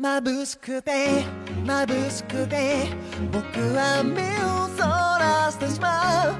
[0.00, 1.24] 眩しくて
[1.64, 2.86] 眩しくて
[3.30, 3.44] 僕
[3.74, 6.34] は目をそらしてしまう。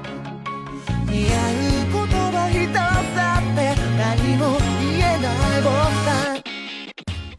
[1.11, 1.72] 似合う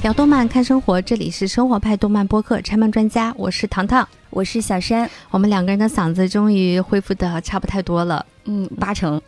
[0.05, 5.09] 聊动漫看生活，这里是生活派动漫播客拆漫专家，我是糖糖，我是小山。
[5.31, 9.19] 我们两个人的嗓子终于恢复的差不太多了，嗯，八成。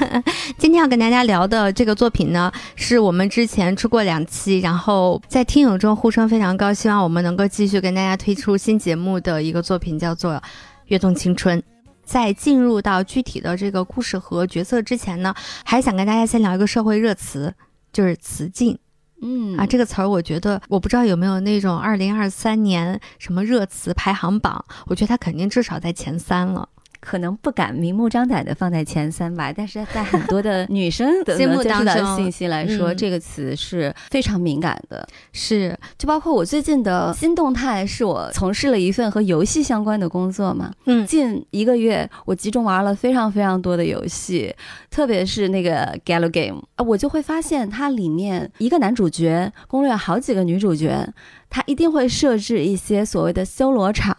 [0.58, 10.34] 今天要跟大家聊的这个作品呢，是我们之前出过两期，然后在听友中呼声非常高，希望我们能够继续跟大家推出新节目的一个作品，叫做
[10.88, 11.58] 《跃动青春》。
[12.04, 15.34] 在进入到具体的这个故事和角色之前呢，
[15.64, 17.54] 还想跟大家先聊一个社会热词，
[17.90, 18.78] 就是雌竞。
[19.20, 26.68] 嗯啊，这个词儿我觉得我不知道有没有那种二零二三年什么热词排行榜，我觉得它肯定至少在前三了。
[27.00, 35.06] 可能不敢明目张胆的放在前三吧，但是在很多的 女生的心目当中信息来说，嗯这个词是非常敏感的。
[35.32, 40.72] 是，就包括我最近的新动态，是我从事了一份和游戏相关的工作嘛。
[40.86, 44.54] 嗯近一个月，我集中玩了非常非常多的游戏，
[44.90, 51.12] 特别是那个 Gallo Game 啊，我就会发现它里面一个男主角攻略好几个女主角，
[51.48, 54.16] 他一定会设置一些所谓的修罗场。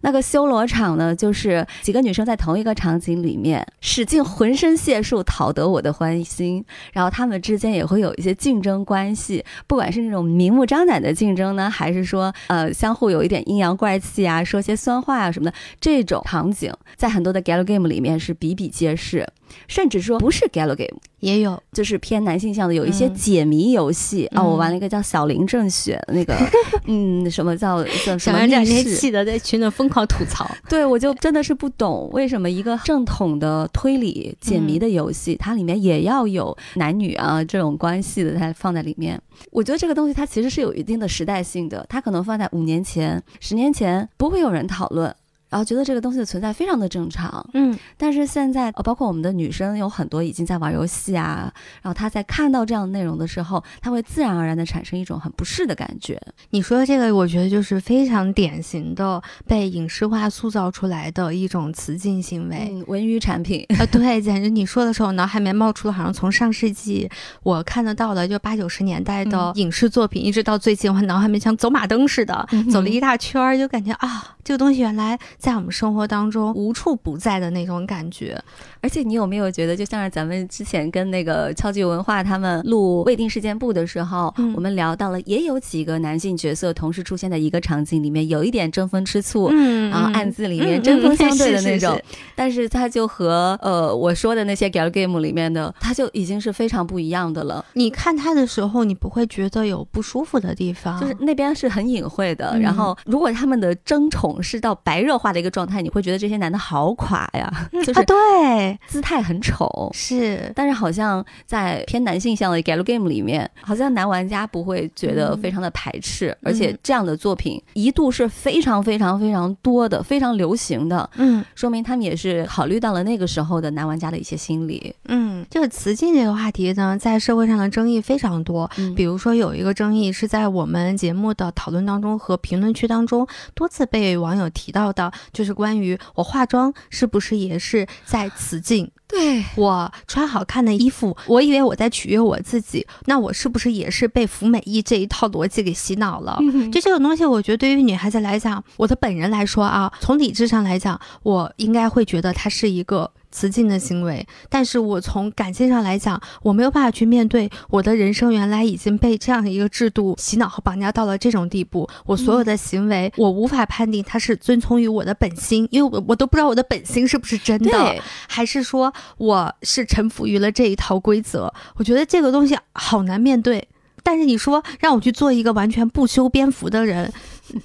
[0.00, 19.26] 那个修罗场呢，就是几个女生在同一个场景里面使尽浑身解数讨得我的欢心，然后她们之间也会有一些竞争关系，不管是那种明目张胆的竞争呢，还是说呃相互有一点阴阳怪气啊，说些酸话啊什么的，这种场景在很多的 galgame 里面是比比皆是，
[19.66, 23.14] 甚至说不是 Gallo Game，也有，就是偏男性向的，有一些嗯。
[23.14, 26.34] 解谜游戏、啊，嗯我玩了一个叫小林正雪的那个，
[26.86, 30.48] 嗯，什么叫叫什小么气的在群里疯狂吐槽。
[30.68, 39.20] 对，我就真的是不懂为什么一个正统的推理解谜的游戏，它里面也要有男女啊这种关系的，它放在里面。
[39.50, 45.14] 我觉得这个东西它其实是有一定的时代性的，它可能放在五年前、十年前不会有人讨论。
[45.48, 56.20] 然后觉得这个东西的存在非常的正常，嗯，但是现在，呃，包括我们的女生有很多已经在玩游戏啊，然后她在看到这样的内容的时候，她会自然而然的产生一种很不适的感觉。
[56.50, 62.68] 你说的这个，我觉得就是非常典型的被影视化塑造出来的一种雌竞行为。
[62.70, 67.08] 嗯，文娱产品，啊，对，简直你说的时候，脑海里面冒出了好像从上世纪
[67.42, 78.38] 我看得到的，就八九十年代的嗯影视作品，一直到最近，我脑海里面像走马灯似的，嗯走了一大圈儿，就感觉啊，这个东西原来在我们生活当中无处不在的那种感觉。
[78.80, 89.48] 而且你有没有觉得，就像是咱们之前跟那个超级文化他们录未定事件簿的时候，嗯我们聊到了，也有几个男性角色同时出现在一个场景里面，有一点争风吃醋。
[89.52, 97.64] 嗯然后暗自里面嗯针锋相对的那种，是但是他就和呃我说的那些 girl game 里面的，他就已经是非常不一样的了。
[97.72, 107.50] 你看他的时候，你不会觉得有不舒服的地方，就是那边是很隐晦的，嗯然后如果他们的争宠是到白热化的一个状态，你会觉得这些男的好垮呀，
[107.84, 109.90] 就是啊，对，姿态很丑。
[109.94, 110.50] 是。
[110.54, 124.94] 但是好像在偏男性向的 gal game 里面，好像男玩家不会觉得非常的排斥，而且这样的作品一度是非常非常非常多的，非常流行的，嗯说明他们也是考虑到了那个时候的男玩家的一些心理。
[125.06, 128.70] 嗯，这个雌竞这个话题呢，在社会上的争议非常多。
[128.78, 138.90] 嗯比如说有一个争议是在我们节目的讨论当中和评论区当中多次被网友提到的，就是关于我化妆是不是也是在雌竞？
[139.08, 146.36] 对，我穿好看的衣服，我以为我在取悦我自己，那我是不是也是被服美役这一套逻辑给洗脑了？
[146.42, 168.02] 嗯就这种东西，我觉得对于女孩子来讲，我的本人来说啊，从理智上来讲，我应该会觉得它是一个雌竞的行为，但是我从感性上来讲，我没有办法去面对我的人生原来已经被这样的一个制度洗脑和绑架到了这种地步，我所有的行为，我无法判定它是遵从于我的本心，因为我我都不知道我的本心是不是真的。
[168.28, 171.52] 还是说我是臣服于了这一套规则？
[171.76, 173.68] 我觉得这个东西好难面对。
[174.02, 177.12] 但是你说让我去做一个完全不修边幅的人，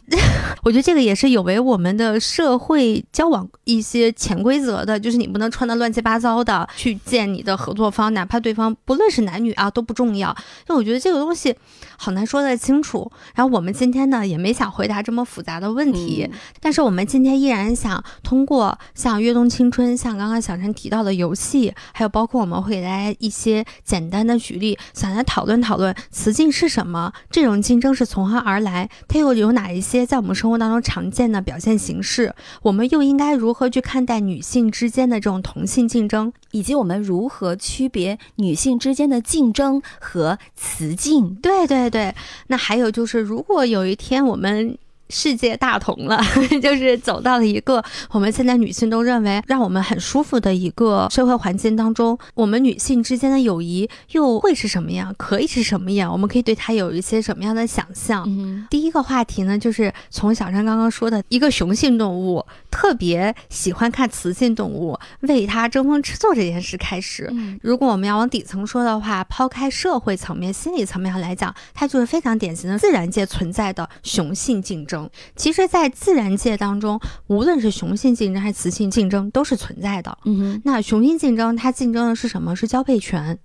[0.63, 10.29] 我觉得这个也是有违我们的社会交往一些潜规则的，就是你不能穿的乱七八糟的去见你的合作方，哪怕对方不论是男女啊都不重要。
[10.67, 11.55] 因为我觉得这个东西
[11.97, 13.11] 好难说得清楚。
[13.35, 32.33] 然后我们今天呢也没想回答这么复杂的问题，嗯但是我们今天依然想通过像《跃动青春》、像刚刚小陈提到的游戏，还有包括我们会给大家一些简单的举例，想来讨论讨论雌竞是什么，这种竞争是从何而来，它又有哪一些在我们生活当中常见的表现形式？
[32.61, 36.31] 我们又应该如何去看待女性之间的这种同性竞争？
[36.51, 41.35] 以及我们如何区别女性之间的竞争和雌竞？
[41.35, 42.13] 对对对，
[42.47, 44.77] 那还有就是，如果有一天我们
[45.13, 46.19] 世界大同了，
[46.61, 55.13] 就是走到了一个我们现在女性都认为让我们很舒服的一个社会环境当中，我们女性之间的友谊又会是什么样？
[55.17, 56.11] 可以是什么样？
[56.11, 58.23] 我们可以对它有一些什么样的想象？
[58.27, 67.29] 嗯第一个话题呢，就是从小山刚刚说的一个雄性动物特别喜欢看雌性动物为它争风吃醋这件事开始。
[67.31, 75.02] 嗯如果我们要往底层说的话，抛开社会层面、心理层面上来讲，它就是非常典型的自然界存在的雄性竞争。
[75.35, 80.17] 其实，在自然界当中，无论是雄性竞争还是雌性竞争，都是存在的。
[80.25, 82.55] 嗯哼，那雄性竞争，它竞争的是什么？
[82.55, 83.39] 是交配权，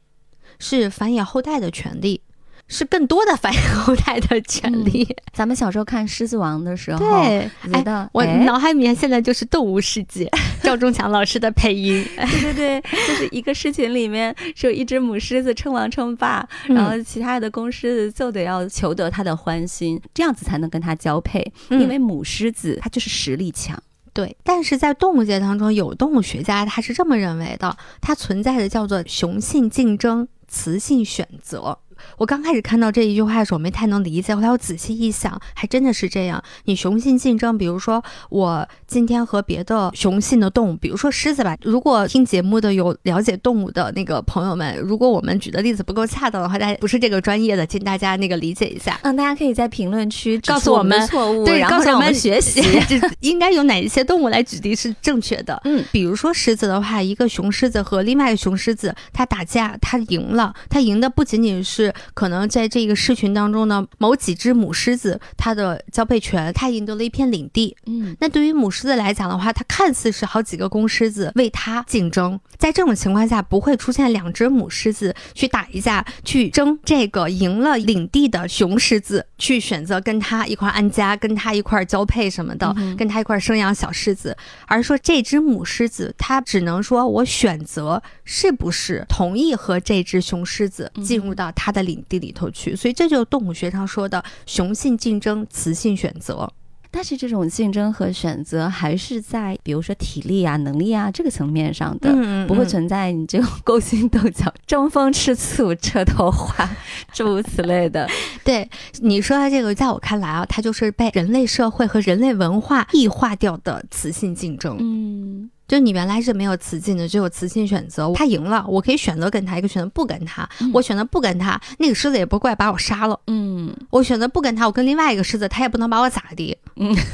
[0.58, 2.20] 是繁衍后代的权利，
[2.68, 5.16] 是更多的繁衍后代的权利。
[5.32, 10.30] 咱们小时候看《狮子王》的时候，对，觉得哎，我哎脑海里面现在就是动物世界，
[10.62, 12.04] 赵忠祥老师的配音。
[12.16, 21.40] 对对对，就是一个狮群里面是有一只母狮子称王称霸，然后其他的公狮子就得要求得它的欢心，这样子才能跟它交配，
[21.70, 23.82] 嗯因为母狮子它就是实力强。
[24.12, 31.78] 对，但是在动物界当中，有动物学家他是这么认为的，它存在的叫做雄性竞争、雌性选择。
[32.16, 34.34] 我刚开始看到这一句话的时候，我没太能理解。
[34.34, 36.42] 后来我仔细一想，还真的是这样。
[36.64, 41.56] 你雄性竞争，比如说我今天和别的雄性的动物，比如说狮子吧。
[41.62, 48.98] 如果听节目的有了解动物的那个朋友们，如果我们举的例子不够恰当的话，大家不是这个专业的，请大家那个理解一下。
[49.02, 52.62] 嗯，大家可以在评论区告诉我们错误，对，然后让我告诉们们学 习。
[52.88, 55.60] 这应该有哪一些动物来举例是正确的？
[55.64, 67.76] 嗯，比如说狮子的话，一个雄狮子和另外一个雄狮子，它打架，它赢了，它赢的不仅仅是可能在这个狮群当中呢，某几只母狮子它的交配权，它赢得了一片领地。
[67.86, 68.16] 嗯。
[68.20, 84.36] 那对于母狮子来讲的话，它看似是好几个公狮子为它竞争，在这种情况下，不会出现两只母狮子去打一架，去争这个赢了领地的雄狮子，去选择跟它一块儿安家，跟它一块儿交配什么的，嗯跟它一块儿生养小狮子，
[84.66, 96.48] 而说这只母狮子，它只能说我选择是不是同意和这只雄狮子进入到它的领地里头去，所以这就是动物学上说的雄性竞争、雌性选择。
[96.90, 102.10] 但是这种竞争和选择还是在比如说体力啊、能力啊这个层面上的。
[102.14, 106.66] 嗯不会存在你这种勾心斗角、争风吃醋、扯头发，
[107.12, 108.08] 诸如此类的。
[108.42, 108.66] 对
[109.02, 114.78] 你说的这个，在我看来啊，它就是被人类社会和人类文化异化掉的雌性竞争。
[114.80, 118.10] 嗯就你原来是没有雌竞的，只有雌性选择。
[118.14, 120.48] 他赢了，我可以选择跟他，一个选择不跟他。
[120.60, 123.20] 嗯我选择不跟他，那个狮子也不过来把我杀了。
[123.26, 126.56] 嗯我选择不跟他，我跟另外一个狮子，他也不能把我咋地。
[126.76, 126.96] 嗯。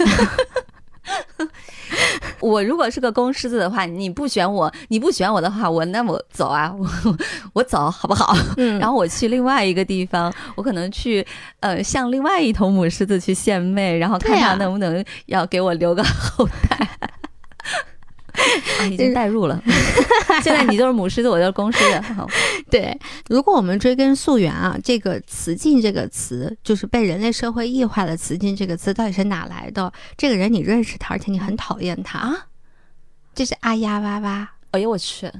[2.40, 7.16] 我如果是个公狮子的话，你不选我，你不选我的话，我那我走啊，我
[7.54, 8.36] 我走好不好？
[8.56, 11.26] 嗯 然后我去另外一个地方，我可能去
[11.60, 16.93] 呃向另外一头母狮子去献媚，然后看它能不能要给我留个后代。
[18.80, 19.62] 啊，已经代入了。
[20.42, 22.00] 现在你就是母狮子，我就是公狮子。
[22.14, 22.28] 好，
[22.70, 22.98] 对，
[23.28, 29.92] 如果我们追根溯源啊，这个“雌竞”这个词，就是被人类社会异化的“雌竞”这个词，到底是哪来的？
[30.16, 32.46] 这个人你认识他，而且你很讨厌他啊？
[33.34, 35.30] 这是啊呀哇哇，哎呦我去！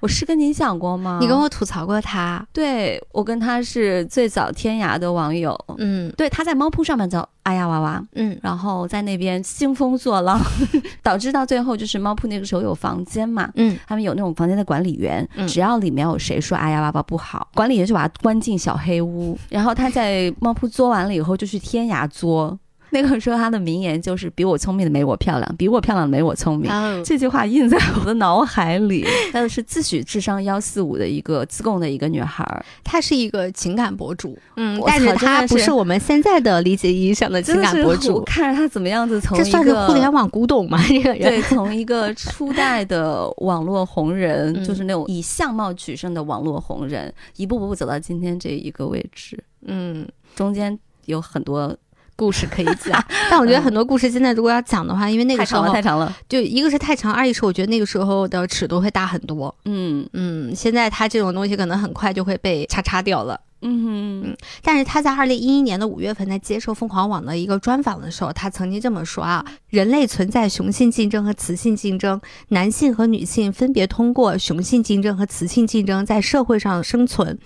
[0.00, 1.18] 我是跟您讲过吗？
[1.20, 2.44] 你跟我吐槽过他。
[2.52, 5.58] 对我跟他是最早天涯的网友。
[5.78, 10.38] 嗯对，他在猫扑上面叫哎呀哇哇，嗯然后在那边兴风作浪，
[11.02, 22.58] 导致到最后就是猫扑那个时候有房间嘛，嗯他们有那种房间的管理员，嗯只要里面有谁说哎呀哇哇不好，管理员就把他关进小黑屋，然后他在猫扑作完了以后就去天涯作。
[22.92, 26.70] 那个时候他的名言就是“比我聪明的没我漂亮，比我漂亮的没我聪明”。
[26.72, 29.06] 哦这句话印在我的脑海里。
[29.32, 40.82] 她是自诩智商幺四五的一个自贡的一个女孩儿，他是一个情感博主，嗯但是操真的是他不是我们现在的理解意义上的情感博主，看着她怎么样子从这算是互联网古董吗？
[40.88, 51.76] 这个人，对，从一个初代的网络红人，嗯就是那种以相貌取胜的网络红人，一步步走到今天这一个位置，嗯，中间有很多
[52.20, 56.16] 故事可以讲， 但我觉得很多故事现在如果要讲的话，因为那个时候太长了，太长了。
[56.28, 59.54] 就一个是太长，二一是我觉得那个时候的尺度会大很多。
[59.64, 63.40] 嗯嗯，现在他这种东西可能很快就会被叉叉掉了。
[63.62, 77.38] 嗯但是他在二零一一年的五月份，在接受凤凰网的一个专访的时候，他曾经这么说啊：人类存在雄性竞争和雌性竞争，男性和女性分别通过雄性竞争和雌性竞争在社会上生存。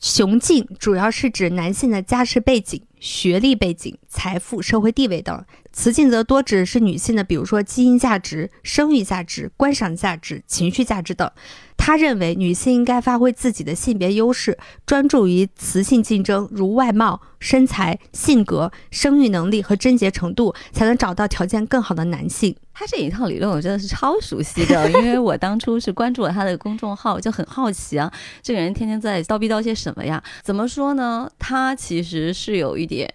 [0.00, 11.28] 雄竞主要是指男性的家世背景、学历背景、财富、社会地位等；雌竞则多指是女性的，比如说基因价值、生育价值、观赏价值、情绪价值等。
[11.76, 14.56] 他认为女性应该发挥自己的性别优势，
[14.86, 22.54] 专注于雌性竞争，如外貌、身材、性格、生育能力和贞洁程度，才能找到条件更好的男性。
[22.82, 28.12] 他这一套理论我真的是超熟悉的，因为我当初是关注了他的公众号，就很好奇啊，
[28.42, 30.20] 这个人天天在叨逼叨些什么呀？
[30.42, 31.30] 怎么说呢？
[31.38, 33.08] 他其实是有一点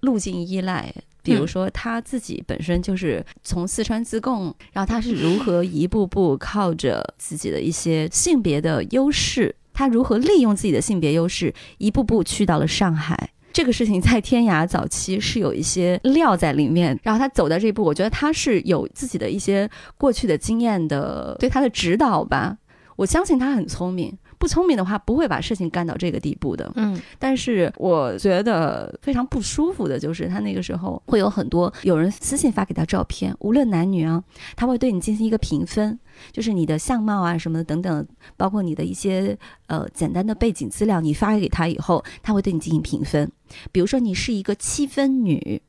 [0.00, 0.92] 路径依赖。
[1.22, 13.30] 比如说他自己本身就是从四川自贡，然后他是如何一步步靠着自己的一些性别的优势，他如何利用自己的性别优势，一步步去到了上海。
[13.52, 19.68] 这个事情在天涯早期是有一些料在里面，然后他走到这一步，我觉得他是有自己的一些
[19.98, 22.56] 过去的经验的对他的指导吧。
[22.96, 24.16] 我相信他很聪明。
[24.42, 26.68] 不聪明的话，不会把事情干到这个地步的。
[26.74, 34.20] 嗯，但是我觉得非常不舒服的就是，他那个时候会有很多有人私信发给他照片，无论男女啊，
[34.56, 35.96] 他会对你进行一个评分，
[36.32, 38.04] 就是你的相貌啊什么的等等，
[38.36, 43.30] 包括你的一些呃简单的背景资料，你发给他以后，他会对你进行评分。
[43.70, 45.62] 比如说你是一个七分女，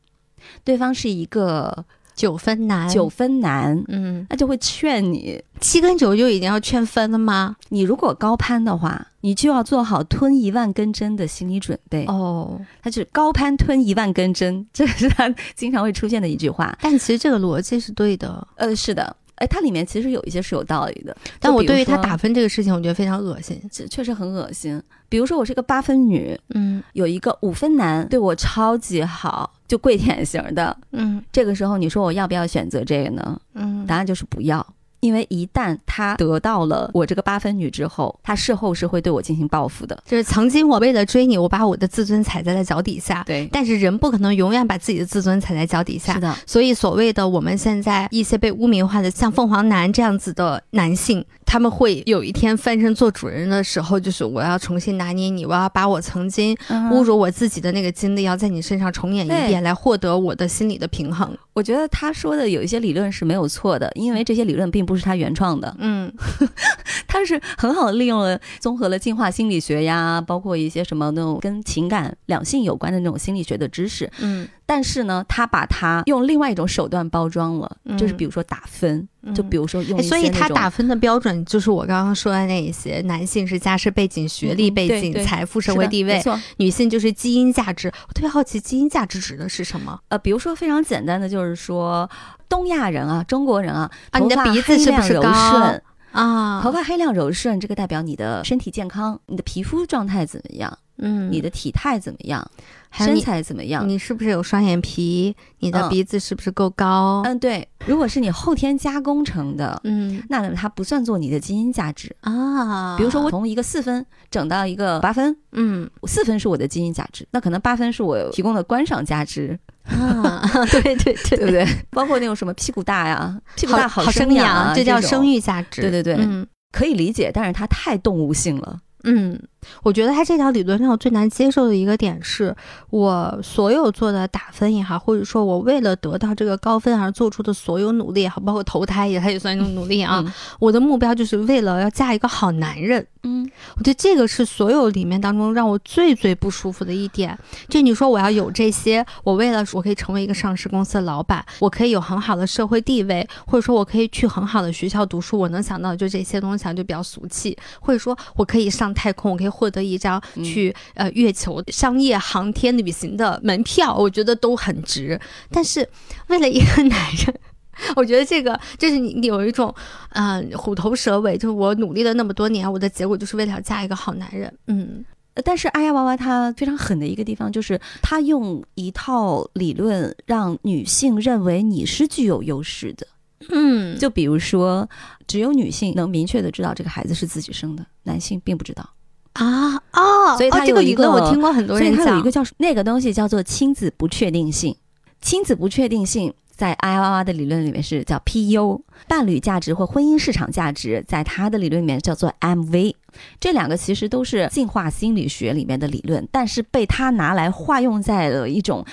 [0.63, 1.86] 对方是一个。
[2.15, 7.55] 九分难，九分难，嗯，那就会劝你七跟九就已经要劝分了吗？
[7.70, 12.60] 你如果高攀的话，你就要做好吞一万根针的心理准备哦。
[12.82, 16.77] 他就是高攀吞一万根针，这是他经常会出现的一句话。
[16.82, 19.15] 但其实这个逻辑是对的，呃，是的。
[19.36, 23.60] 哎，它里面其实有一些是有道理的，但我对于他打分这个事情，我觉得非常恶心，
[23.90, 24.82] 确实很恶心。
[25.10, 33.40] 比如说，我是个八分女，嗯，有一个五分男对我超级好，就跪舔型的，嗯，这个时候你说我要不要选择这个呢？
[33.54, 34.66] 嗯，答案就是不要。
[35.04, 40.02] 因为一旦他得到了我这个八分女之后，他事后是会对我进行报复的。
[40.06, 43.22] 就是曾经我为了追你，我把我的自尊踩在了脚底下。
[43.26, 46.14] 对，但是人不可能永远把自己的自尊踩在脚底下。
[46.14, 61.38] 是的，所以所谓的我们现在一些被污名化的，像凤凰男这样子的男性，他们会有一天翻身做主人的时候，就是我要重新拿捏你，我要把我曾经侮辱我自己的那个经历，要在你身上重演一遍，来获得我的心理的平衡。
[61.52, 65.76] 我觉得他说的有一些理论是没有错的，因为这些理论并不是他原创的。
[65.80, 66.12] 嗯，
[67.08, 74.10] 他是很好的利用了综合了进化心理学呀，包括一些什么那种跟情感、两性有关的那种心理学的知识。
[74.20, 80.01] 嗯，但是呢，他把它用另外一种手段包装了，就是比如说打分，就比如说用。
[80.03, 86.20] 所以他打分的标准就是我刚刚说的那一些：男性是家世背景、学历背景、财富、社会地位；
[86.58, 87.92] 女性就是基因价值。
[88.08, 90.00] 我特别好奇，基因价值指的是什么？
[90.10, 92.10] 呃，比如说非常简单的，就是说。
[92.50, 96.62] 东亚人啊，中国人啊，啊，你的鼻子是不是柔顺啊？
[96.62, 100.77] 头发黑亮柔顺，这个代表你的身体健康，你的皮肤状态怎么样？
[100.98, 102.46] 嗯，你的体态怎么样？
[102.92, 103.88] 身材怎么样？
[103.90, 105.36] 你是不是有双眼皮？
[105.60, 107.22] 你的鼻子是不是够高？
[107.26, 107.68] 嗯，对。
[107.88, 112.96] 如果是你后天加工成的，嗯，那它不算作你的基因价值啊。
[112.96, 119.60] 比如说，我从一个四分整到一个八分，嗯，四分是我的基因价值，那可能八分是我提供的观赏价值。
[119.86, 121.68] 啊， 对对对，对不对？
[121.90, 125.82] 包括那种什么屁股大呀，屁股大好生养，这叫生育价值。
[125.82, 128.80] 对对对，嗯，可以理解，但是它太动物性了。
[129.04, 129.38] 嗯，
[129.84, 132.56] 我觉得他这条理论让我最难接受的一个点是，
[132.90, 140.24] 我所有做的打分也好，或者说我为了得到这个高分而做出的所有努力也好，包括投胎也，它也算一种努力啊。
[140.60, 143.06] 我的目标就是为了要嫁一个好男人。
[143.25, 147.38] 嗯，我觉得这个是所有里面当中让我最最不舒服的一点。
[147.70, 157.58] 就你说我要有这些，我为了我可以成为一个上市公司的老板，我可以有很好的社会地位，或者说我可以去很好的学校读书，我能想到的就这些东西啊，就比较俗气。
[157.80, 165.18] 或者说我可以上太空，我可以获得一张去呃月球商业航天旅行的门票，我觉得都很值。
[165.50, 165.88] 但是
[166.27, 167.39] 为了一个 男人。
[167.96, 169.74] 我觉得这个就是你你有一种，
[170.10, 175.04] 嗯，虎头蛇尾，就是我努力了那么多年，我的结果就是为了嫁一个好男人，嗯。
[175.44, 183.08] 但是阿呀娃娃她非常狠的一个地方，就是她用一套理论让女性认为你是具有优势的，
[183.50, 183.98] 嗯。
[183.98, 184.88] 就比如说，
[185.25, 188.88] 只有女性能明确的知道这个孩子是自己生的，男性并不知道
[189.34, 194.75] 啊哦，所以他有一个我听过很多人讲，有一个叫那个东西叫做亲子不确定性，
[195.20, 196.32] 亲子不确定性。
[196.56, 202.96] 在 I Y 的理论里面是叫 P U，伴侣价值或婚姻市场价值，在他的理论里面叫做 M V。
[203.40, 208.86] 这两个其实都是进化心理学里面的理论，但是被他拿来化用在了一种，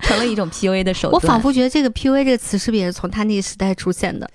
[0.00, 1.14] 成了一种 P U A 的手段。
[1.14, 4.28] 我仿佛觉得这个 P U A 这个词是不是也是从他那个时代出现的？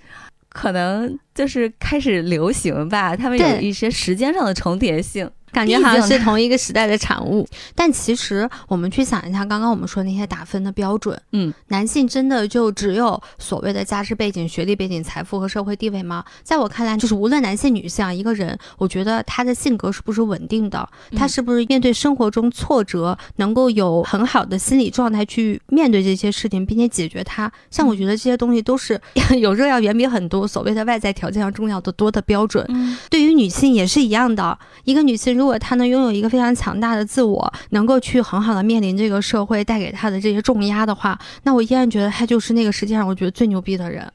[0.50, 5.30] 可能就是开始流行吧，他们有一些时间上的重叠性。
[5.52, 7.48] 感觉好像是同一个时代的产物。
[7.76, 16.24] 但其实我们去想一下，刚刚我们说那些打分的标准，嗯，男性真的就只有所谓的家世背景、学历背景、财富和社会地位吗？
[16.44, 27.52] 在我看来，就是无论男性女性啊，一个人，我觉得他的性格是不是稳定的，他嗯是不是面对生活中挫折能够有很好的心理状态去面对这些事情，并且解决它。
[27.70, 29.00] 像我觉得这些东西都是
[29.40, 32.66] 有热要远比很多所谓的外在条件要重要的多的标准。
[32.70, 34.58] 嗯对于女性也是一样的。
[34.84, 44.06] 一个女性如果他能拥有一个非常强大的自我，能够去很好的面临这个社会带给他的这些重压的话，那我依然觉得他就是那个世界上我觉得最牛逼的人。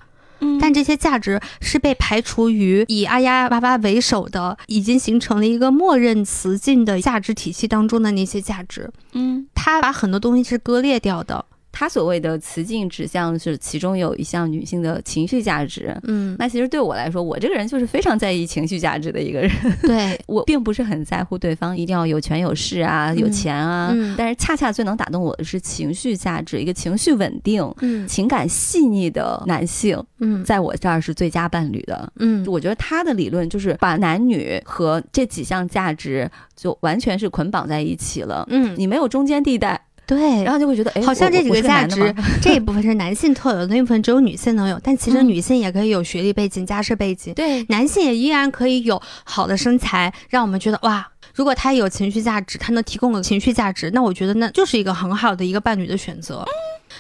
[0.41, 11.47] 嗯但这些价值是被排除于以阿呀娃娃为首的，已经形成了一个默认雌竞的价值体系当中的那些价值，嗯，他把很多东西是割裂掉的。
[11.77, 15.93] 他所谓的雌竞指向是其中有一项女性的情绪价值。
[16.05, 19.51] 嗯，那其实对我来说，我这个人就是非常在意情绪价值的一个人。
[19.83, 24.15] 对， 我并不是很在乎对方一定要有权有势啊，有钱啊，嗯。
[24.17, 28.07] 但是恰恰最能打动我的是情绪价值，一个情绪稳定、嗯。
[28.07, 30.45] 情感细腻的男性，嗯。
[30.45, 32.13] 在我这儿是最佳伴侣的。
[32.21, 32.47] 嗯。
[32.47, 44.79] 我觉得他的理论就是把男女和这几项价值就完全是捆绑在一起了，嗯，你没有中间地带，对，然后就会觉得，哎，好像这几个价值 这一部分是男性特有的，那一部分只有女性能有。
[44.83, 56.45] 但其实嗯女性也可以有学历背景、家世背景，对，男性也依然可以有好的身材，让我们觉得哇，如果他有情绪价值，他能提供个情绪价值，那我觉得那就是一个很好的一个伴侣的选择。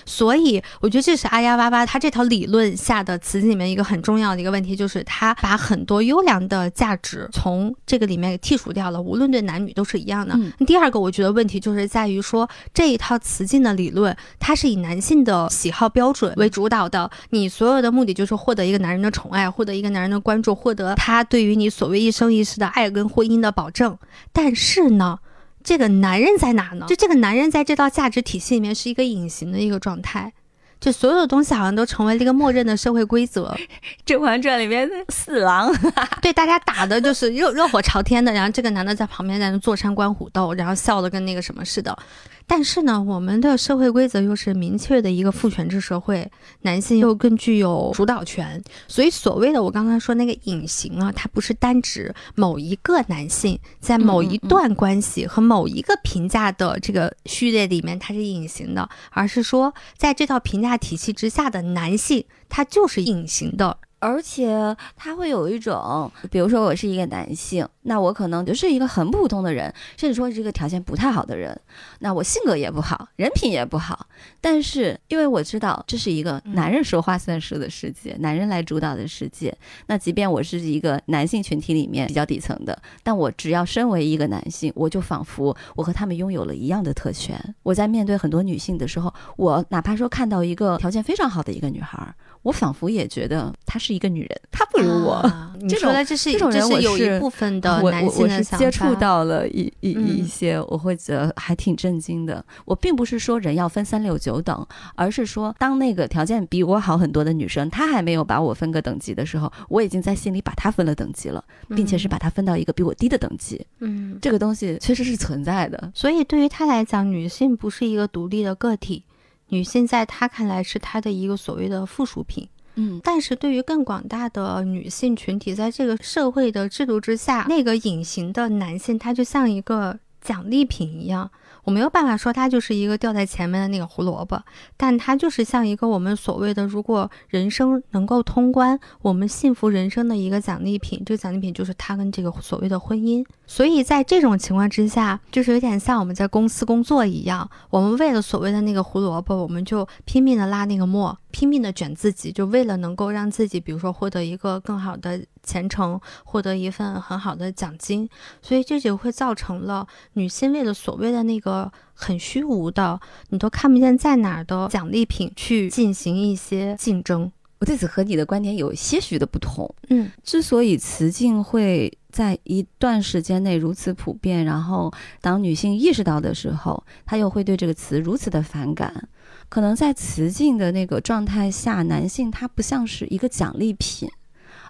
[0.06, 10.34] 所以，我觉得这是阿呀哇哇他这套理论下的词里面一个很重要的一个问题，就是他把很多优良的价值从这个里面给剔除掉了，无论对男女都是一样的。
[10.36, 23.98] 嗯第二个，我觉得问题就是在于说这一套雌竞的理论，它是以男性的喜好标准为主导的，你所有的目的就是获得一个男人的宠爱，获得一个男人的关注，获得他对于你所谓一生一世的爱跟婚姻的保证。
[24.32, 25.18] 但是呢，
[25.64, 26.86] 这个男人在哪呢？
[26.86, 30.32] 就这个男人在这套价值体系里面是一个隐形的一个状态。
[30.80, 33.48] 就所有的东西好像都成为了一个默认的社会规则，
[34.04, 35.74] 《甄嬛传》里面的四郎，
[36.20, 41.96] 对大家打的就是热热火朝天的，然后这个男的在旁边在那坐山观虎斗，然后笑的跟那个什么似的。
[42.46, 46.30] 但是呢，我们的社会规则又是明确的一个父权制社会，
[46.62, 63.78] 男性又更具有主导权，所以所谓的我刚刚说那个隐形啊，它不是单指某一个男性在某一段关系和某一个评价的这个序列里面它是隐形的，而是说在这套评价体系之下的男性，他就是隐形的。
[64.04, 71.58] 而且他会有一种，比如说我是一个男性，那我可能就是一个很普通的人，甚至说是一个条件不太好的人，
[72.00, 74.06] 那我性格也不好，人品也不好，
[74.42, 87.42] 但是因为我知道这是一个男人说话算数的世界，男人来主导的世界，那即便我是一个男性群体里面比较底层的，但我只要身为一个男性，我就仿佛我和他们拥有了一样的特权。
[87.62, 92.14] 我在面对很多女性的时候，我哪怕说看到一个条件非常好的一个女孩儿，
[92.44, 95.14] 我仿佛也觉得她是一个女人，她不如我。
[95.14, 102.44] 啊你这种说的这是这种人是有我是一部分的我男我我是性的接触到了一一一些，我会觉得还挺震惊的。
[102.66, 113.66] 我并不是说人要分三六九等，而是说当那个条件比我好很多的女生，她还没有把我分个等级的时候，我已经在心里把她分了等级了，并且是把她分到一个比我低的等级。
[113.78, 115.90] 嗯，这个东西确实是存在的。
[115.94, 119.02] 所以对于她来讲，女性不是一个独立的个体，
[119.48, 122.48] 女性在他看来是他的一个所谓的附属品。
[122.76, 131.30] 嗯，但是对于更广大的女性群体，在这个社会的制度之下，那个隐形的男性，他就像一个奖励品一样。
[131.64, 134.40] 我没有办法说它就是一个掉在前面的那个胡萝卜，
[134.76, 141.02] 但它就是像一个我们所谓的，如果人生能够通关，我们幸福人生的一个奖励品。
[141.04, 143.24] 这个奖励品就是他跟这个所谓的婚姻。
[143.46, 158.08] 所以在这种情况之下，就是有点像我们在公司工作一样，我们为了所谓的那个胡萝卜，我们就拼命的拉那个磨，拼命的卷自己，就为了能够让自己，比如说获得一个更好的前程，获得一份很好的奖金。
[158.40, 167.32] 所以这就会造成了女性为了所谓的那个很虚无的，你都看不见在哪儿的奖励品去进行一些竞争。
[167.58, 169.74] 我对此和你的观点有些许的不同。
[169.88, 179.08] 嗯之所以雌竞会在一段时间内如此普遍，然后当女性意识到的时候，她又会对这个词如此的反感，
[179.48, 184.10] 可能在雌竞的那个状态下，男性他不像是一个奖励品，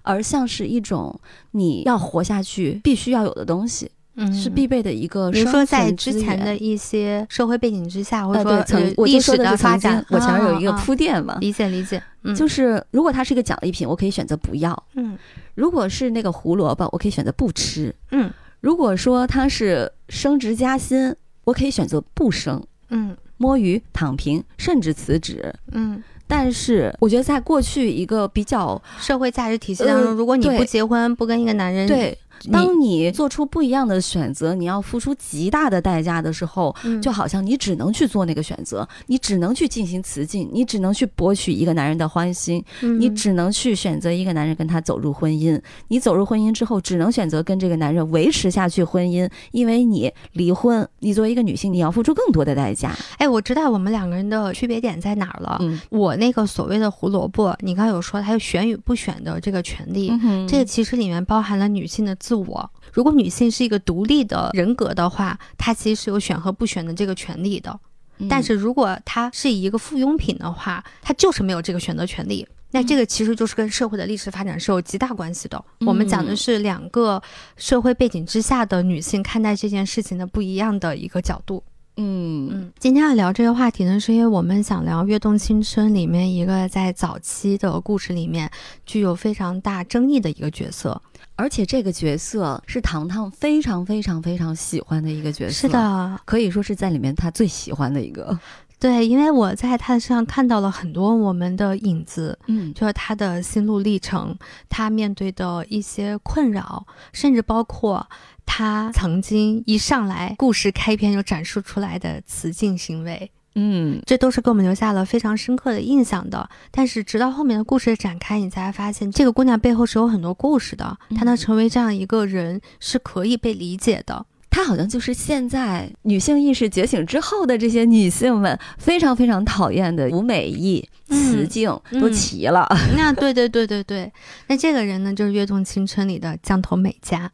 [0.03, 1.19] 而像是一种
[1.53, 15.19] 你要活下去必须要有的东西，嗯是必备的一个比如说在之前的一些社会背景之下，或者呃，说对，曾呃我就历史说的发展，我前面有一个铺垫嘛，理解理解，嗯，就是是如果它是一个奖励品，我可以选择不要；嗯
[15.55, 17.95] 如果是那个胡萝卜，我可以选择不吃。
[18.11, 25.55] 嗯如果说它是升职加薪，我可以选择不升，嗯摸鱼、躺平，甚至辞职。
[25.73, 32.17] 嗯，但是我觉得在过去一个比较社会价值体系当中，呃如果你不结婚，不跟一个男人，对，你，
[32.53, 45.61] 当你做出不一样的选择，你要付出极大的代价的时候，嗯就好像你只能去做那个选择，你只能去进行雌竞，你只能去博取一个男人的欢心，你嗯只能去选择一个男人跟他走入婚姻。
[45.89, 52.95] 你走入婚姻之后，只能选择跟这个男人维持下去婚姻，因为你离婚，你作为一个女性，你要付出更多的代价。
[53.19, 55.59] 哎，我知道我们两个人的区别点在哪儿了。
[55.61, 60.13] 嗯我那个所谓的胡萝卜，你刚刚有说它有选与不选的这个权利，
[60.49, 62.71] 这个其实里面包含了女性的自我。
[62.91, 67.79] 如果女性是一个独立的人格的话，她其实是有选和不选的这个权利的。
[68.19, 72.47] 嗯但是如果她是一个附庸品的话，她就是没有这个选择权利。
[72.71, 75.63] 那这个其实就是跟社会的历史发展是有极大关系的。
[75.81, 77.23] 我们讲的是两个
[77.57, 81.63] 社会背景之下的女性看待这件事情的不一样的一个角度。
[81.97, 88.51] 嗯嗯，今天要聊这个话题呢，是因为我们想聊《跃动青春》里面一个在早期的故事里面
[88.85, 91.01] 具有非常大争议的一个角色。
[91.37, 98.39] 而且这个角色是糖糖非常非常非常喜欢的一个角色，是，的，可以说是在里面他最喜欢的一个。
[98.79, 104.37] 对，因为我在他身上看到了很多我们的影子，嗯就是他的心路历程，
[104.69, 108.07] 他面对的一些困扰，甚至包括
[108.45, 113.31] 他曾经一上来故事开篇就展示出来的雌竞行为。
[113.55, 116.49] 嗯这都是给我们留下了非常深刻的印象的。
[116.71, 120.97] 但是直到后面的故事展开，你才发现这个姑娘背后是有很多故事的。
[121.17, 124.27] 她能嗯成为这样一个人是可以被理解的。
[124.51, 131.69] 她好像就是现在女性意识觉醒之后的这些女性们非常非常讨厌的吴美意、嗯雌竞
[132.01, 132.67] 都嗯齐了。
[132.97, 134.13] 那对对对对对，
[134.47, 137.29] 那这个人呢，就是《跃动青春》里的降头美嘉。《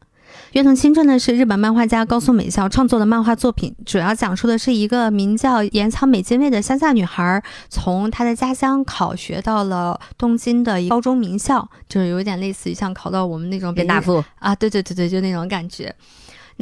[0.53, 15.95] 跃动青春》呢是日本漫画家高松美孝创作的漫画作品，主要讲述的是一个名叫岩仓美津卫的乡下女孩，从她的家乡考学到了东京的一高中名校，就是有点类似于像考到我们那种北大富，啊，对对对对，就那种感觉。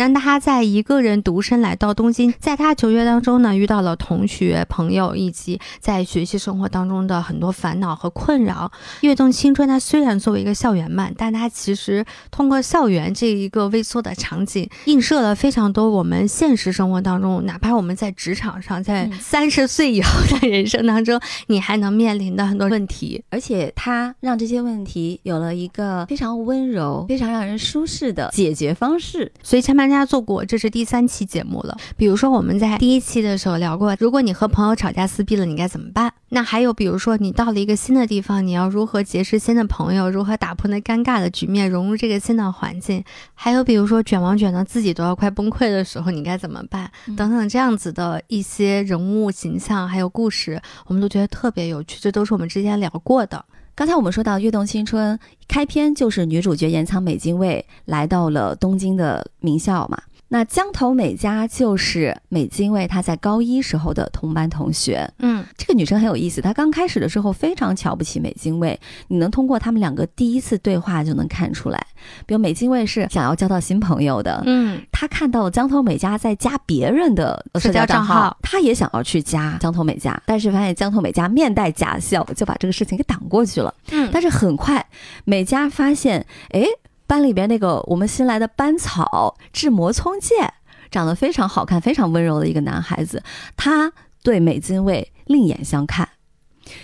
[0.07, 8.71] 那他在一个人独身来到东京，在他求学当中呢，遇到了同学、朋友以及在学习生活当中的很多烦恼和困扰。
[9.01, 23.23] 跃动青春，它虽然作为一个校园漫，但它其实通过校园这一个微缩的场景，映射了非常多我们现实生活当中，哪怕我们在职场上，在嗯三十岁以后的人生当中，你还能面临的很多问题。
[23.31, 29.31] 而且它让这些问题有了一个非常温柔、非常让人舒适的解决方式。
[29.43, 31.77] 所以前盘家做过，这是第三期节目了。
[31.96, 36.12] 比如说我们在第一期的时候聊过，如果你和朋友吵架撕逼了，你该怎么办？
[36.29, 43.03] 那还有比如说你到了一个新的地方，你要如何结识新的朋友，如何打破那尴尬的局面，融入这个新的环境？
[43.35, 46.90] 还有比如说卷王卷到自己都要快崩溃的时候，你该怎么办？
[47.07, 53.42] 嗯等等这样子的一些人物形象还有故事，我们都觉得特别有趣，这都是我们之前聊过的。
[53.79, 60.03] 刚才我们说到《跃动青春》开篇就是女主角岩仓美津卫来到了东京的名校嘛。
[60.31, 65.11] 那江头美嘉就是美津卫她在高一时候的同班同学。
[65.19, 71.87] 嗯这个女生很有意思，她刚开始的时候非常瞧不起美津卫，你能通过他们两个第一次对话就能看出来。
[72.27, 83.75] 比如美津卫是想要交到新朋友的，嗯她看到江头美嘉在加别人的呃社交账号号，她也想要去加江头美嘉，但是发现江头美嘉面带假笑，就把这个事情给挡过去了。
[83.91, 84.85] 嗯但是很快，
[85.25, 86.64] 美嘉发现，哎，
[87.09, 90.53] 班里边那个我们新来的班草志摩聪介，
[90.90, 93.23] 长得非常好看、非常温柔的一个男孩子，
[93.57, 93.90] 他
[94.23, 96.09] 对美津卫另眼相看。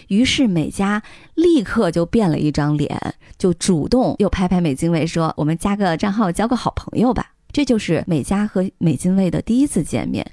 [0.09, 1.03] 于是美嘉
[1.35, 10.27] 立刻就变了一张脸，就主动又拍拍美津卫说：“我们加个账号，交个好朋友吧。”这就是美嘉和美津卫的第一次见面，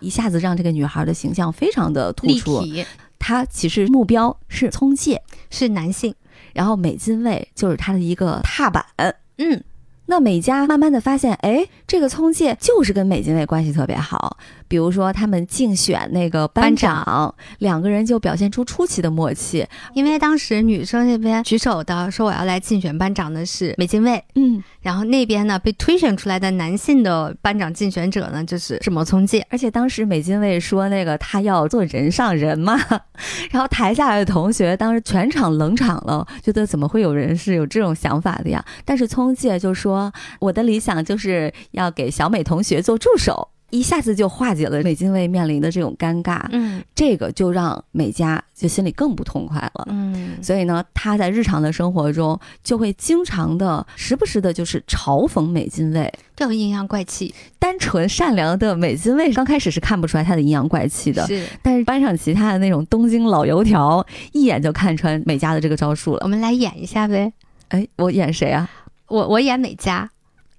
[0.00, 2.60] 一下子让这个女孩的形象非常的突立出。
[2.62, 2.84] 体
[3.18, 6.12] 她其实目标是聪介，是男性。
[6.52, 8.84] 然后美津卫就是她的一个踏板。
[9.38, 9.62] 嗯
[10.08, 14.36] 那美嘉慢慢的发现，哎，这个葱介就是跟美津卫关系特别好。
[14.68, 19.66] 比如说他们竞选那个班班长，两个人就表现出出奇的默契。
[19.94, 29.46] 因为当时女生那边举手的说我要来竞选班长的是美津卫，嗯，然后那边呢被推选出来的男性的班长竞选者呢就是是摩聪介。
[29.50, 32.76] 而且当时美津卫说那个他要做人上人嘛，
[33.50, 38.64] 然后台下的同学当时全场冷场了，觉得怎么会有人是有这种想法的呀？
[38.84, 43.48] 但是聪介就说我的理想就是要给小美同学做助手。
[43.70, 49.86] 一下子就化解了美津卫面临的这种尴尬，嗯这个就让美嘉就心里更不痛快了。
[49.90, 56.12] 嗯，所以呢，她在日常的生活中就会经常的、时不时的，就是嘲讽美津卫。
[56.36, 61.46] 这个阴阳怪气单纯善良的美津卫刚开始是看不出来他的阴阳怪气的，是。
[61.62, 66.28] 但是班上其他的那种东京老油条，一眼就看穿美嘉的这个招数了我。
[66.28, 67.32] 们来演一下呗。
[67.68, 68.70] 哎，我演谁啊？
[69.08, 70.10] 我我演美嘉，啊、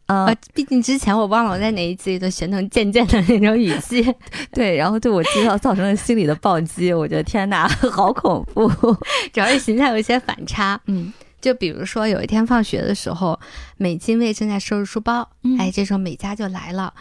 [0.08, 4.14] 呃，毕竟之前我忘了我在哪一集里头学成渐渐的那种语气。
[4.52, 8.68] 对，然后对我知道造成了心理的暴击，我觉得天哪， 好恐怖。
[9.32, 10.80] 主要是形象有一些反差。
[10.88, 13.40] 嗯就比如说有一天放学的时候，
[13.78, 16.94] 美津卫正在收拾书包，嗯哎，这时候美嘉就来了，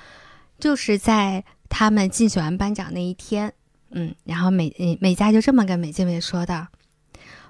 [0.59, 3.55] 就是在他们竞选完班长那一天，
[3.93, 6.69] 嗯，然后美嗯美嘉就这么跟美津卫说的：“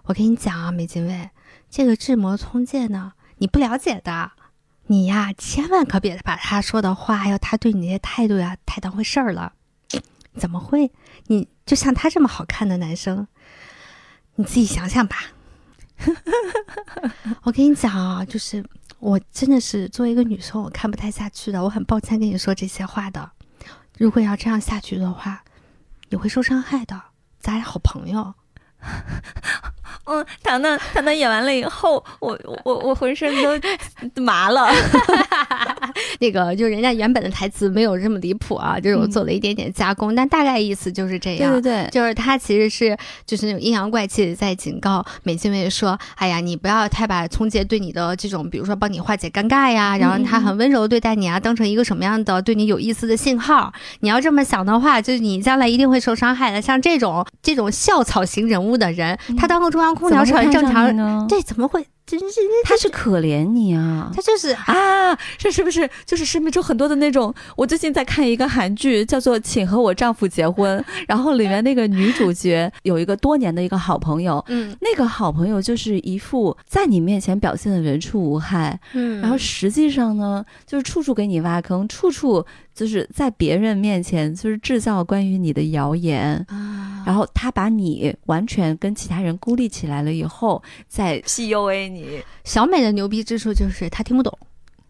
[0.06, 1.30] 我跟你讲啊，美津卫，
[1.68, 4.30] 这个智魔聪介呢，你不了解的，
[4.88, 9.52] 你呀千万可别把他说的话还有他对你那些态度呀太当回事儿了。
[10.36, 10.92] 怎么会？
[11.26, 13.26] 你就像他这么好看的男生，
[14.34, 15.16] 你自己想想吧。
[17.42, 18.62] ”我跟你讲啊，就是
[18.98, 21.64] 我真的是作为一个女生，我看不太下去的。
[21.64, 23.30] 我很抱歉跟你说这些话的。
[23.96, 25.42] 如果要这样下去的话，
[26.10, 27.00] 你会受伤害的。
[27.40, 28.34] 咱俩好朋友，
[30.06, 33.60] 嗯，糖糖糖糖演完了以后，我我我浑身都
[34.22, 34.68] 麻了。
[36.20, 41.52] 那个就人家原本的台词没有这么离谱啊，就是我做了一点点加工，但大概意思就是这样。
[41.52, 53.72] 对对对，就是他其实是就是那种阴阳怪气的在警告美津卫说：“哎呀，你不要太把聪介对你的这种，比如说帮你化解尴尬呀，然后他很温柔对待你啊，当成一个什么样的对你有意思的信号。
[54.00, 56.62] 你要这么想的话，就是你将来一定会受伤害的。
[56.62, 60.94] 像这种这种校草型人物的人，他当个中央空调是很正常。
[60.96, 61.26] 呢？
[61.28, 61.84] 这怎么会？
[62.06, 64.12] 真是他是可怜你啊。
[64.14, 67.34] 他就是啊，这是不是就是生命中很多的那种？
[67.56, 70.78] 我最近在看一个韩剧，叫做《请和我丈夫结婚》，
[71.08, 86.44] 然后里面那个女主角有一个多年的一个好朋友，嗯那个好朋友就是一副在你面前表现的人畜无害，嗯然后实际上呢，就是处处给你挖坑，处处就是在别人面前就是制造关于你的谣言。
[86.48, 92.20] 啊然后他把你完全跟其他人孤立起来了以后，再 PUA 你。
[92.42, 94.36] 小美的牛逼之处就是她听不懂。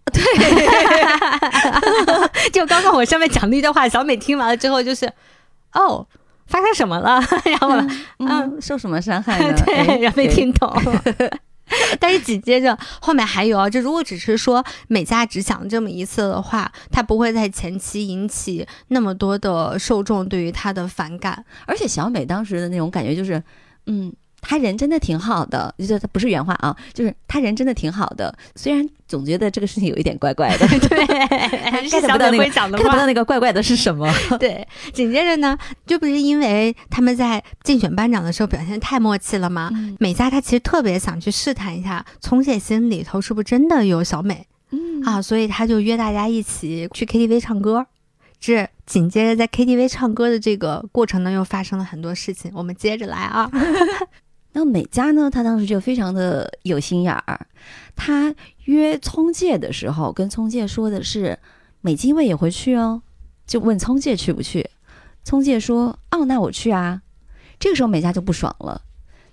[0.11, 0.23] 对，
[2.53, 5.05] 就刚刚我上面讲那段话，小美听完了之后就是，
[5.75, 6.07] 哦，
[6.47, 7.21] 发生什么了？
[7.45, 9.55] 然后嗯嗯，受什么伤害呢？
[9.69, 10.73] 哎对，然后没听懂。
[11.99, 21.45] 但是紧接着后面还有啊，就如果只是说美嘉只讲这么一次的话，他不会在前期引起那么多的受众对于他的反感。
[21.67, 23.43] 而且小美当时的那种感觉就是，
[23.87, 24.13] 嗯，
[24.49, 31.05] 她人真的挺好的，就是他不是原话啊，就是他人真的挺好的，虽然总觉得这个事情有一点怪怪的， 对
[31.89, 33.07] ，get 不到那个会讲的 get 不话到。
[33.07, 34.09] 那个怪怪的是什么？
[34.39, 39.71] 对，紧接着呢，就不是因为他们在竞选班长的时候表现太默契了吗？
[39.75, 47.87] 嗯美嘉她其实特别想去试探一下聪介心里头是不是真的有小美嗯啊，所以他就约大家一起去 KTV 唱歌。
[48.39, 52.51] 这紧接着在 KTV 唱歌的这个过程呢，又发生了很多事情。
[52.55, 53.51] 我们接着来啊，
[54.57, 57.47] 那美嘉呢，她当时就非常的有心眼儿，
[57.95, 61.39] 她约聪介的时候，跟聪介说的是
[61.83, 63.03] 美津卫也会去哦，
[63.47, 64.67] 就问聪介去不去，
[65.23, 67.03] 聪介说哦，那我去啊。
[67.61, 68.81] 这个时候美嘉就不爽了，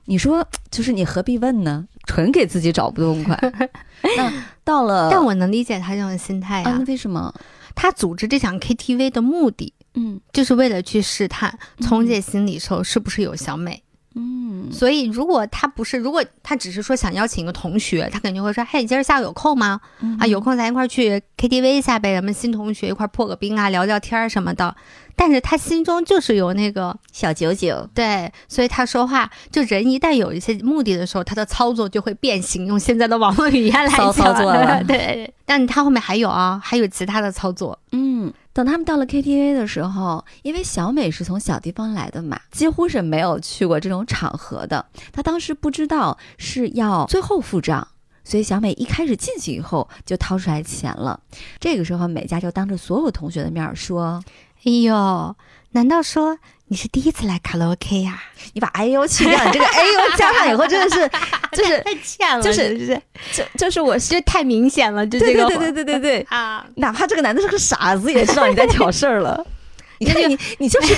[0.08, 1.88] 你说就是你何必问呢？
[2.06, 3.40] 纯给自己找不痛快。
[4.18, 4.30] 那
[4.66, 6.86] 到了，但我能理解他这种心态啊，啊那。
[6.86, 7.34] 为什么？
[7.76, 13.83] 他组织这场 KTV 的目的，嗯就是为了去试探嗯聪介心里头是不是有小美。
[14.15, 19.80] 嗯所以，如果他不是，如果他只是说想邀请一个同学，他肯定会说：“嘿，你今儿下午有空吗？
[20.02, 24.76] 嗯啊，有空咱一块儿去 KTV 一下呗，咱们新同学一块儿破个冰啊，聊聊天儿什么的。”
[25.15, 32.65] 但是他心中就是有那个小九九，对，所以他说话，就人一旦有一些目的的时候，他的操作就会变形。
[32.65, 37.78] 用现在的网络语言来讲，操作了 对，但他后面还有啊，还有其他的操作。
[37.91, 44.86] 嗯，等他们到了 KTV 的时候，因为小美是从小地方来的嘛，几乎是没有去过这种场合的。
[45.12, 47.88] 她当时不知道是要最后付账，
[48.24, 51.20] 所以小美一开始进去以后就掏出来钱了。
[51.60, 54.24] 这个时候，美嘉就当着所有同学的面说
[54.66, 55.36] 哎呦，
[55.72, 56.38] 难道说
[56.74, 58.20] 你是第一次来卡拉 OK 呀、
[58.54, 61.08] ：“你把哎呦去掉，你这个 哎呦加上以后真的是，
[61.56, 69.46] 就是太欠了，就是就是就就是我这太明显了，就这个对对对对对对对，啊，哪怕这个男的是个傻子，也知道你在挑事儿了。
[70.02, 70.96] 你看你你就是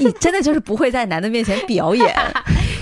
[0.00, 2.14] 你真的就是不会在男的面前表演。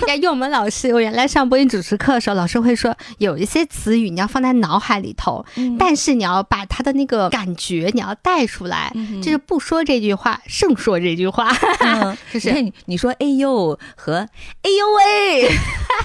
[0.07, 5.45] 呀，因为我们老师，我原来上播音主持课的时候，老师会说有一些词语你要放在脑海里头，
[5.79, 14.17] 但是你要把他的那个感觉你要带出来，嗯就是不说这句话胜说这句话，嗯就是你说哎呦和
[14.61, 15.49] 哎呦喂，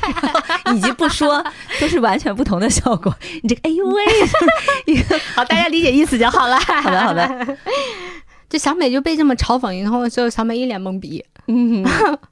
[0.74, 1.44] 以及不说
[1.80, 3.14] 都是完全不同的效果。
[3.42, 4.04] 你这个哎呦喂，
[5.34, 6.58] 好，大家理解意思就好了。
[6.60, 7.56] 好好的好的，
[8.48, 11.84] 就小美就被这么嘲讽以后，之后小美一脸懵逼，嗯，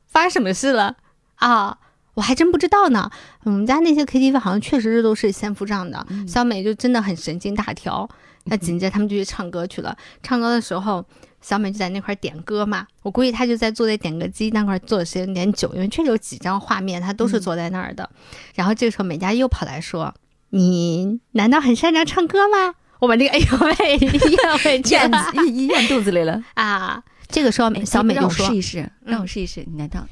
[0.06, 0.94] 发生什么事了
[1.38, 1.78] 啊？
[2.14, 3.08] 我还真不知道呢。
[3.44, 8.08] 我们家那些 KTV 好像确实是都是先付账的，小美就真的很神经大条。
[8.50, 9.96] 那紧接着他们就去唱歌去了。
[10.22, 11.04] 唱歌的时候，
[11.40, 12.86] 小美就在那块儿点歌嘛。
[13.02, 18.08] 我估计她就在坐在点歌机那块儿坐的时间有点久，因为确实有几张画面她都是坐在那儿的。
[18.54, 20.12] 然后这个时候美嘉又跑来说
[20.50, 26.42] ：“你难道很擅长唱歌吗？”我把那个 哎呦喂咽回去咽了一咽 肚子里了。
[26.54, 27.00] 啊！
[27.28, 29.62] 这个时候哎小美让我就说试一试，让我试一试。
[29.70, 30.04] 你难道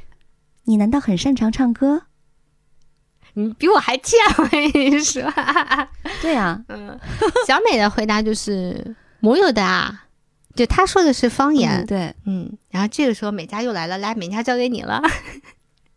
[0.66, 2.02] 你难道很擅长唱歌
[3.34, 5.22] ？：“你比我还欠，我跟你说。
[6.22, 6.98] ”对呀，嗯，
[7.46, 10.04] 小美的回答就是没有的啊，
[10.54, 15.00] 就她说的是方言，嗯对嗯然后这个时候美嘉又来了，来，美嘉交给你了。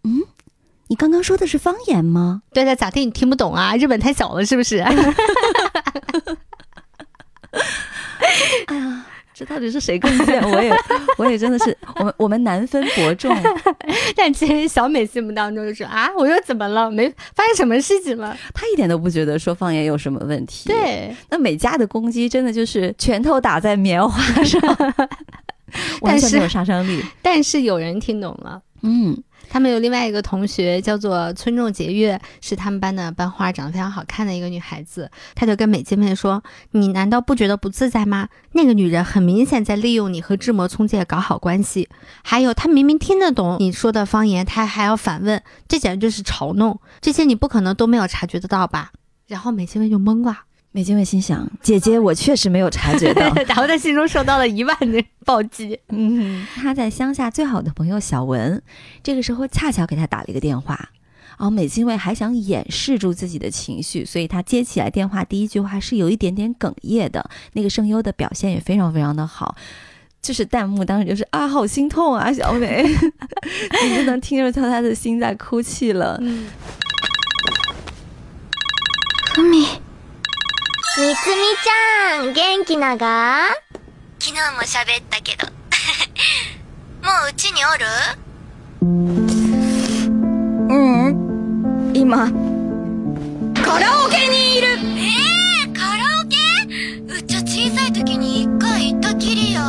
[0.03, 0.21] 嗯
[0.87, 2.41] 你刚刚说的是方言吗？
[2.51, 3.05] 对的，咋地？
[3.05, 3.75] 你听不懂啊？
[3.77, 4.77] 日本太小了，是不是？
[8.67, 9.05] 哎呀，
[9.39, 10.43] 这到底是谁更贱？
[10.51, 10.69] 我也
[11.17, 13.33] 我也真的是，我们我们难分伯仲。
[14.13, 16.91] 但其实小美心目当中就是啊，我又怎么了？
[16.91, 18.35] 没发生什么事情了？
[18.53, 24.61] 她一点都不觉得说方言有什么问题。，对，那美嘉的攻击真的就是拳头打在棉花上，
[26.01, 27.01] 完全没有杀伤力。
[27.21, 28.61] 但是有人听懂了。
[28.81, 29.17] 嗯，
[29.49, 35.09] 他们有另外一个同学叫做村重节月，是他们班的班花，长得非常好看的一个女孩子。
[35.35, 38.29] 她就跟美津妹说：“你难道不觉得不自在吗？
[38.53, 41.89] 那个女人很明显在利用你和志摩聪介搞好关系。
[42.23, 46.79] 还有，她明明听得懂你说的方言，她还要反问，这简直就是嘲弄。
[47.01, 48.91] 这些你不可能都没有察觉得到吧？”
[49.27, 50.37] 然后美津妹就懵了，
[50.71, 53.21] 美津卫心想：姐姐，我确实没有察觉到。
[53.47, 55.79] 然后在心中受到了一万的暴击。
[55.89, 58.61] 嗯，他在乡下最好的朋友小文，
[59.01, 60.89] 这个时候恰巧给他打了一个电话。
[61.37, 69.55] 哦美津卫还想掩饰住自己的情绪，所以他接起来电话，第一句话是有一点点哽咽的，那个声优的表现也非常非常的好。
[70.21, 76.17] 就是弹幕当时就是啊，好心痛啊，小美， 你就能听着他他的心在哭泣了。
[76.21, 76.47] 嗯，
[79.33, 79.41] ふ
[80.99, 81.07] み。
[81.07, 83.47] みつみちゃん、元気なが？
[84.19, 85.47] 昨日も喋ったけど。
[87.01, 87.85] もううちにおる？
[88.81, 90.75] う
[91.11, 91.91] ん。
[91.95, 92.29] 今。
[93.63, 96.35] カラオケにいるえー、カラオケ？
[97.13, 99.61] うちは小さい時に一回行ったきりよ。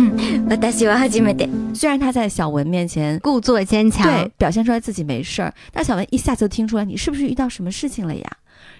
[0.48, 1.48] 私は初めて。
[1.74, 4.02] 虽然他在小文面前故作坚强。
[4.04, 8.30] 对，表现出来自己没事儿，但小文一下就听出来你是不是遇到什么事情了呀？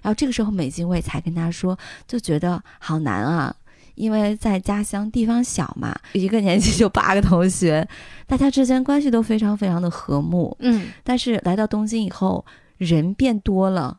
[0.05, 3.57] 然后这个时候美津卫才跟他说，就觉得好难啊，
[3.95, 7.89] 因为在家乡地方小嘛，一个年级就八个同学，
[8.27, 12.45] 大家之间关系都非常非常的和睦，嗯，但是来到东京以后，
[12.77, 13.99] 人变多了。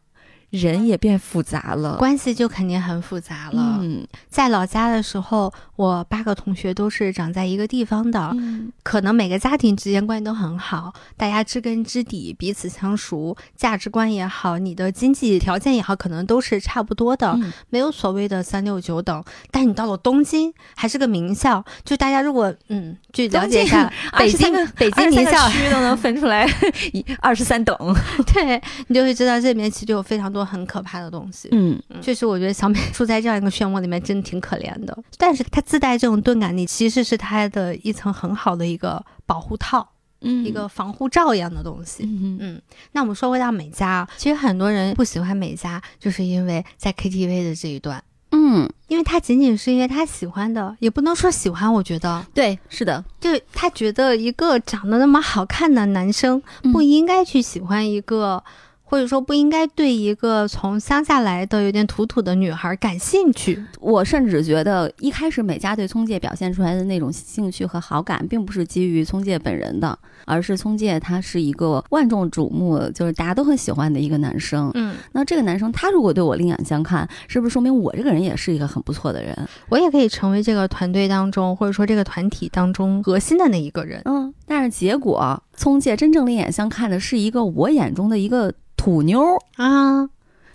[0.55, 3.79] 人也变复杂了，关系就肯定很复杂了。
[3.81, 19.23] 嗯在老家的时候，我八个同学都是长在一个地方的，嗯可能每个家庭之间关系都很好，大家知根知底，彼此相熟，价值观也好，你的经济条件也好，可能都是差不多的，嗯没有所谓的三六九等。
[19.51, 26.47] 但你到了东京，还是个名校，就大家如果嗯去了解一下北京北京名校，区都能分出来
[26.93, 27.75] 一二十三等，
[28.33, 31.49] 对你就会知道这里面其实有非常多很可怕的东西。
[31.51, 34.97] 嗯确实，我觉得小美 处在这样一个漩涡里面，真的挺可怜的。
[35.17, 39.87] 但是她自带这种钝感力，其实是她的一层很好的一个保护套，
[40.21, 42.03] 嗯一个防护罩一样的东西。
[42.03, 58.43] 嗯嗯，那我们说回到美嘉啊，其实很多人不喜欢美嘉，就是因为在 KTV 的这一段，嗯，因为他仅仅是因为他喜欢的，也不能说喜欢，我觉得对，是的，就他觉得一个长得那么好看的男生嗯不应该去喜欢一个。
[58.85, 74.69] 或者说不应该对一个从乡下来的有点土土的女孩感兴趣，我甚至觉得一开始美嘉对聪介表现出来的那种兴趣和好感，并不是基于聪介本人的，而是聪介他是一个万众瞩目，就是大家都很喜欢的一个男生。
[74.75, 79.35] 嗯，那这个男生他如果对我另眼相看，是不是说明我这个人也是一个很不错的人？
[79.69, 84.01] 我也可以成为这个团队当中，或者说这个团体当中核心的那一个人。
[84.05, 89.39] 嗯，但是结果聪介真正另眼相看的是一个我眼中的一个土妞儿。
[89.55, 90.09] 啊，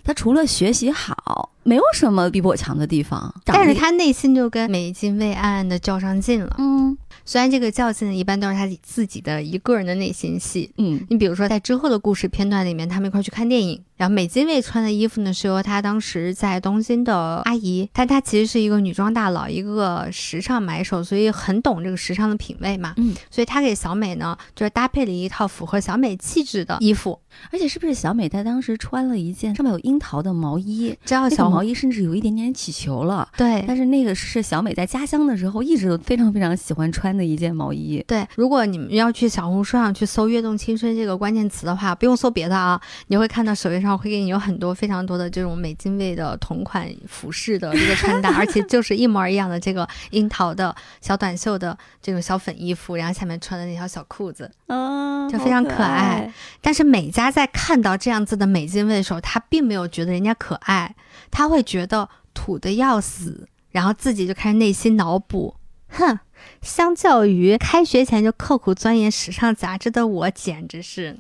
[0.05, 3.35] 他除了学习好，没有什么比我强的地方。
[3.45, 6.55] 但是得他内心就跟美金未暗暗的较上劲了。
[6.59, 10.73] 嗯，虽然这个较劲一般都是他自己的一个人的内心戏。
[10.79, 22.95] 嗯你比如说，在之后的故事片段里面，他们一块儿去看电影，然后美津卫穿的衣服呢是由他当时在东京的阿姨，但他其实是一个女装大佬，一个时尚买手，所以很懂这个时尚的品味嘛。
[22.97, 27.19] 嗯，所以他给小美呢，就是搭配了一套符合小美气质的衣服。
[27.51, 30.97] 而且是不是小美她当时穿了一件上面有樱桃的毛衣？
[31.05, 33.29] 知道小那个毛衣甚至有一点点起球了。
[33.37, 38.05] 对但是那个是小美在家乡的时候一直都非常非常喜欢穿的一件毛衣。
[38.07, 54.51] 对，如果你们要去小红书上去搜“跃动青春”这个关键词的话，不用搜别的啊，你会看到首页上会给你有很多非常多的这种美津卫的同款服饰的这个穿搭， 而且就是一模一样的这个樱桃的小短袖的这种小粉衣服，然后下面穿的那条小裤子。
[54.67, 56.33] 嗯就非常可爱。
[56.61, 60.97] 但是美大家在看到这样子的美津卫的时候，他并没有觉得人家可爱，
[61.31, 65.57] 他会觉得土的要死，然后自己就开始内心脑补，
[65.89, 66.19] 哼。
[66.63, 71.19] 相较于开学前就刻苦钻研时尚杂志的我，简直是，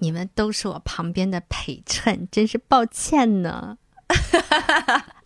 [0.00, 3.78] 你们都是我旁边的陪衬，真是抱歉呢。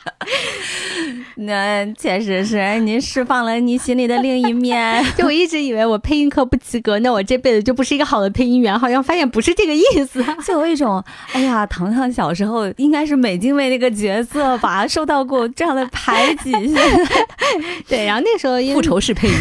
[1.36, 5.04] 那确实是您释放了你心里的另一面。
[5.16, 10.24] 就我一直以为我配音课不及格，那我这辈子就不是一个好的配音员，好像发现不是这个意思。
[10.44, 16.52] 就有一种，哎呀，糖糖小时候应该是美津卫那个角色吧，受到过这样的排挤，
[17.86, 19.34] 对，然后那时候因为复仇式配音。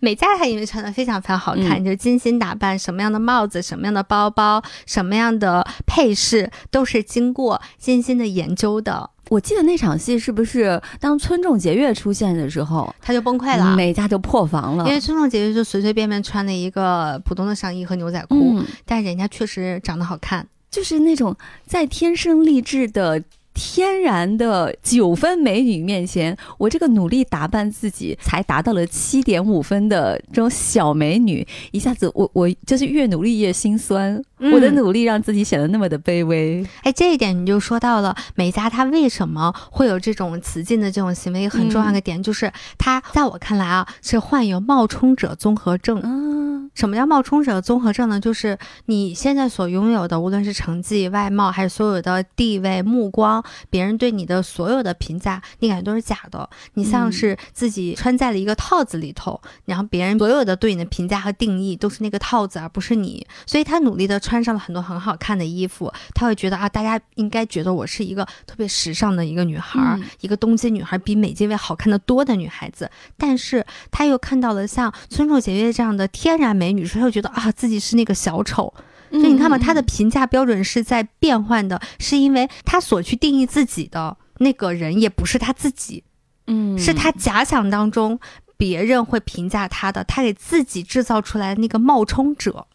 [0.00, 9.10] 美嘉她因为穿的非常非常好看，嗯就是精心打扮，什么样的帽子、什么样的包包、什么样的配饰，都是经过精心的研究的。
[9.30, 14.90] 我记得那场戏是不是当村重结月出现的时候，他就崩溃了，每家就破防了因？
[14.90, 20.46] 为村上节月就随随便便穿了一个普通的上衣和牛仔裤，嗯，但人家确实长得好看。
[20.70, 23.22] 就是那种在天生丽质的。
[23.54, 36.66] 天然的九分美女面前，我这个努力打扮自己才达到了七点五分的这种小美女，一下子我我就是越努力越心酸，嗯我的努力让自己显得那么的卑微。
[36.82, 46.00] 哎，这一点你就说到了美嘉她为什么会有这种雌竞的这种行为，很重要的点、就是她在我看来啊是患有冒充者综合症。
[46.02, 46.34] 嗯
[46.74, 48.18] 什么叫冒充者综合症呢？
[48.18, 56.48] 就是你现在所拥有的，无论是成绩、外貌，还是所有的地位、目光，别人对你的所有的评价，你感觉都是假的。
[56.74, 63.26] 你像嗯是自己穿在了一个套子里头，然后别人所有的对你的评价和定义都是那个套子，而不是你。
[63.46, 72.90] 所以他努力的穿上了很多很好看的衣服，他会觉得啊，大家应该觉得我是一个特别时尚的一个女孩儿，嗯一个东京女孩，比美津卫好看的多的女孩子。
[73.16, 78.72] 但是他又看到了像村重结月这样的天然美女，所以他又觉得啊，自己是那个小丑。
[79.14, 86.02] 嗯所以你看嘛，他的评价标准是在变换的，是因为他所去定义自己的那个人也不是他自己，
[86.48, 88.18] 嗯是他假想当中
[88.56, 92.66] 别人会评价他的，他给自己制造出来的那个冒充者。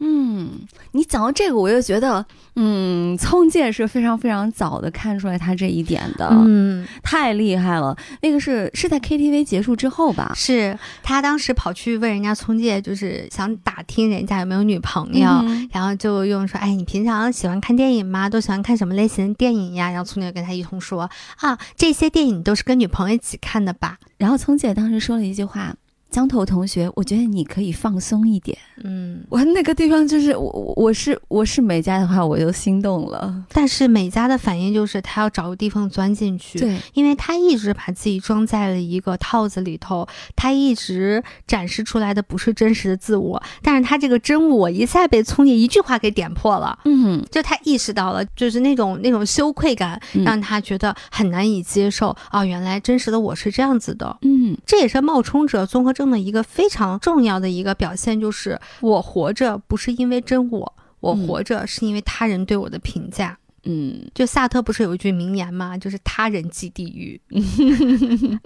[0.00, 0.50] 嗯，
[0.92, 2.24] 你讲到这个，我就觉得，
[2.54, 7.96] 嗯，聪姐是非常非常早的看出来他这一点的，嗯，太厉害了。
[8.22, 10.32] 那个是是在 KTV 结束之后吧？
[10.36, 15.28] 是他当时跑去问人家聪姐，就是想打听人家有没有女朋友。
[15.42, 18.28] 嗯然后就用说，哎，你平常喜欢看电影吗？
[18.30, 19.90] 都喜欢看什么类型的电影呀？
[19.90, 23.98] 然后聪姐跟他一通说，啊，这些电影都是跟女朋友一起看的吧？
[24.16, 25.74] 然后聪姐当时说了一句话
[26.10, 33.44] ：“江头同学，我觉得你可以放松一点。”嗯，我那个地方就是我我我是我是美嘉的话，我就心动了。
[33.52, 40.06] 但是美嘉的反应就是她要找个地方钻进去，对，因为她一直把自己装在了一个套子里头，
[40.36, 46.78] 她一直展示出来的不是真实的自我，但是她这个真我一下被聪姐一句话给点破了。
[46.84, 52.16] 嗯，就她意识到了，就是那种那种羞愧感，嗯让她觉得很难以接受。
[52.30, 54.16] 哦，原来真实的我是这样子的。
[54.22, 63.36] 嗯这也是冒充者综合症的一个非常重要的一个表现，就是我活着不是因为真我，我嗯活着是因为他人对我的评价。
[63.64, 65.76] 嗯就萨特不是有一句名言吗？
[65.76, 67.20] 就是他人即地狱。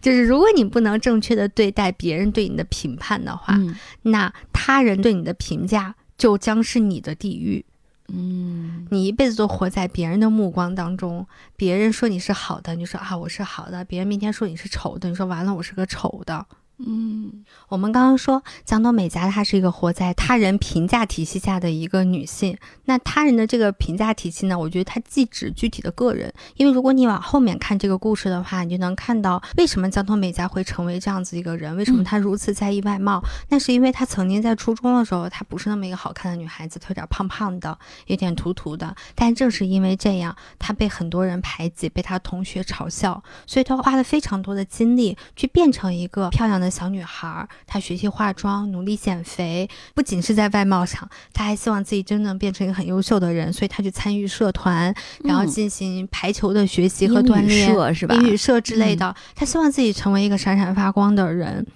[0.00, 7.64] 就是如果你不能正确的对待别人对你的评判的话，嗯那他人对你的评价就将是你的地狱。
[8.08, 11.26] 嗯你一辈子都活在别人的目光当中，
[11.56, 16.46] 别人说你是好的，你说啊我是好的；别人明天说你是丑的，你说完了我是个丑的。
[16.78, 17.44] 嗯。
[17.68, 32.04] 我们刚刚说江东美嘉她是一个活在他人评价体系下的一个女性，那他人的这个评价体系呢，我觉得它既指具体的个人，因为如果你往后面看这个故事的话，你就能看到为什么江东美嘉会成为这样子一个人，为什么嗯。
[32.04, 47.48] 她如此在意外貌，那是因为她曾经在初中的时候，她不是那么一个好看的女孩子，她有点胖胖的，有点土土的，但正是因为这样，她被很多人排挤，被她同学嘲笑，所以她花了非常多的精力去变成一个漂亮的小女孩儿。
[47.66, 54.94] 她学习化妆，努力减肥，不仅是在外貌上，她还希望自己真正变成一个很优秀的人，所以她去参与社团，
[55.24, 57.72] 然后嗯进行排球的学习和锻炼。
[57.72, 58.14] 社是吧？
[58.14, 61.66] 英语社之类的，她希望自己成为一个闪闪发光的人。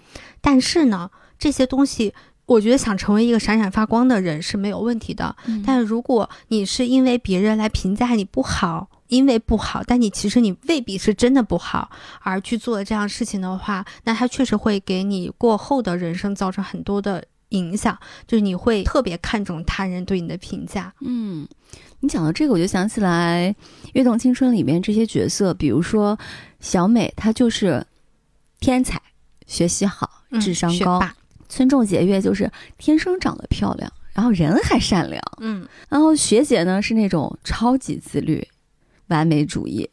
[0.41, 2.15] 但是呢，这些东西，
[2.47, 5.37] 我觉得想成为一个闪闪发光的人是没有问题的。
[5.47, 11.91] 嗯但如果你是因为别人来评价你不好，因为不好，但你其实你未必是真的不好，
[12.21, 20.93] 而去做这样事情的话，那它确实会给你过后的人生造成很多的影响，就是你会特别看重他人对你的评价。
[21.01, 21.49] 嗯，
[22.01, 23.55] 你讲到这个，我就想起来
[23.95, 26.19] 《跃动青春》里面这些角色，比如说
[26.61, 27.85] 小美，她就是
[28.61, 29.01] 天才，
[29.47, 31.01] 学习好，智商高；
[31.49, 38.47] 村重节约就是天生长得漂亮，然后人还善良；嗯，然后学姐呢是那种超级自律、
[39.09, 39.89] 完美主义。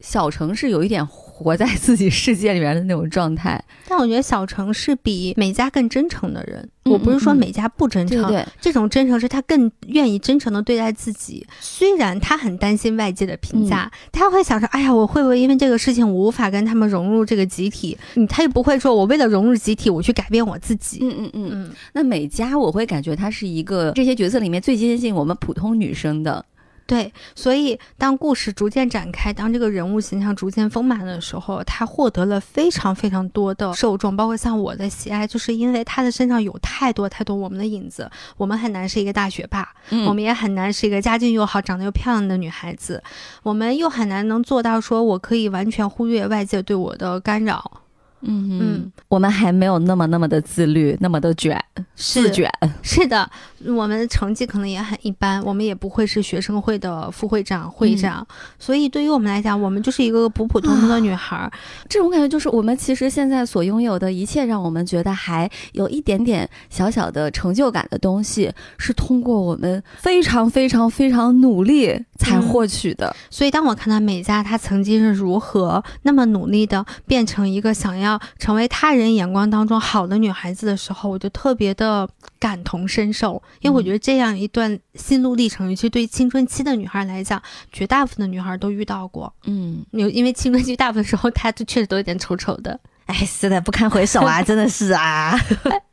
[0.00, 6.60] 小城市有一点活在自己世界里面的那种状态，但我觉得小城市比美嘉更真诚的人。
[6.84, 11.44] 嗯我不是说美嘉不真诚，对对，这种真诚是他更愿意真诚的对待自己。
[11.58, 17.98] 虽然他很担心外界的评价，他会想说，哎呀，我会不会因为这个事情我无法跟他们融入这个集体？
[18.14, 20.98] 嗯，他也不会说我为了融入集体，我去改变我自己。
[21.00, 21.50] 嗯嗯嗯。
[21.52, 26.44] 嗯，那美嘉，我会感觉她是一个这些角色里面最接近我们普通女生的。
[26.86, 27.12] 对。
[27.34, 38.10] 所以当故事逐渐展开，当这个人物形象逐渐丰满的时候，他获得了非常非常多的受众，包括像我的喜爱，就是因为他的身上有太多太多我们的影子。
[38.36, 43.02] 我们很难是一个大学霸，嗯我们也很难是一个家境又好、长得又漂亮的女孩子，
[43.42, 47.82] 我们又很难能做到说我可以完全忽略外界对我的干扰。
[48.22, 51.60] 嗯嗯，我们还没有那么那么的自律，那么的卷，
[51.96, 52.30] 是。
[52.30, 52.50] 卷。
[52.82, 53.28] 是的，
[53.64, 58.26] 我们的成绩可能也很一般，我们也不会是学生会的副会长、会长，
[58.58, 61.50] 所以对于我们来讲，我们就是一个普普通通的女孩儿。
[61.88, 73.14] 这种感觉就是我们其实现在所拥有的一切，让我们觉得还有一点点小小的成就感的东西，是通过我们非常非常非常努力才嗯获取的。
[73.30, 78.05] 所以，当我看到美嘉她曾经是如何那么努力的变成一个想要
[78.38, 87.42] 成为他人眼光当中好的女孩子的时候，我就特别的感同身受，因为我觉得这样一段心路历程，尤其对于青春期的女孩来讲，
[87.72, 89.32] 绝大部分的女孩都遇到过。
[89.44, 92.78] 嗯，有因为青春期大部分时候，她就确实都有点丑丑的。
[93.06, 95.36] 哎，是的，不堪回首啊， 真的是啊。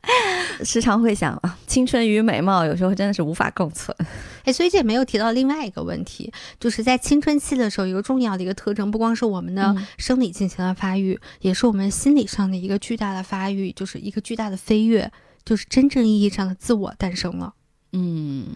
[0.64, 3.96] 时常会想啊，青春与美貌有时候真的是无法共存。
[4.44, 15.10] 哎，所以这也没有提到另外一个问题，就是在青春期的时候，一个重要的一个特征，不光是我们的嗯生理进行了发育，也是我们心理上的一个巨大的发育，就是一个巨大的飞跃，
[15.44, 17.54] 就是真正意义上的自我诞生了。
[17.92, 18.54] 嗯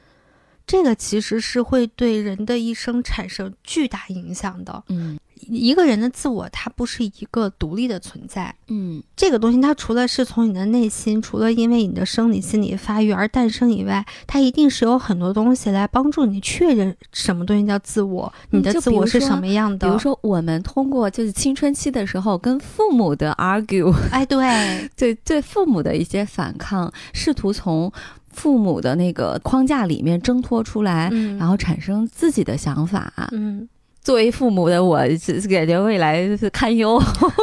[0.66, 4.84] 这个其实是会对人的一生产生巨大影响的。
[4.88, 8.55] 嗯一个人的自我，它不是一个独立的存在。
[8.68, 19.86] 嗯这个东西，它除了是从你的内心，除了因为你的生理、心理发育而诞生以外，它一定是有很多东西来帮助你确认什么东西叫自我，你的自我是什么样的。
[19.86, 27.91] 比如，说，我们通过就是青春期的时候跟父母的 argue， 哎，对，对对父母的一些反抗，试图从
[28.30, 33.12] 父母的那个框架里面挣脱出来，嗯，然后产生自己的想法。
[33.32, 33.68] 嗯，
[34.09, 36.98] 作为父母的我，是是感觉未来是堪忧，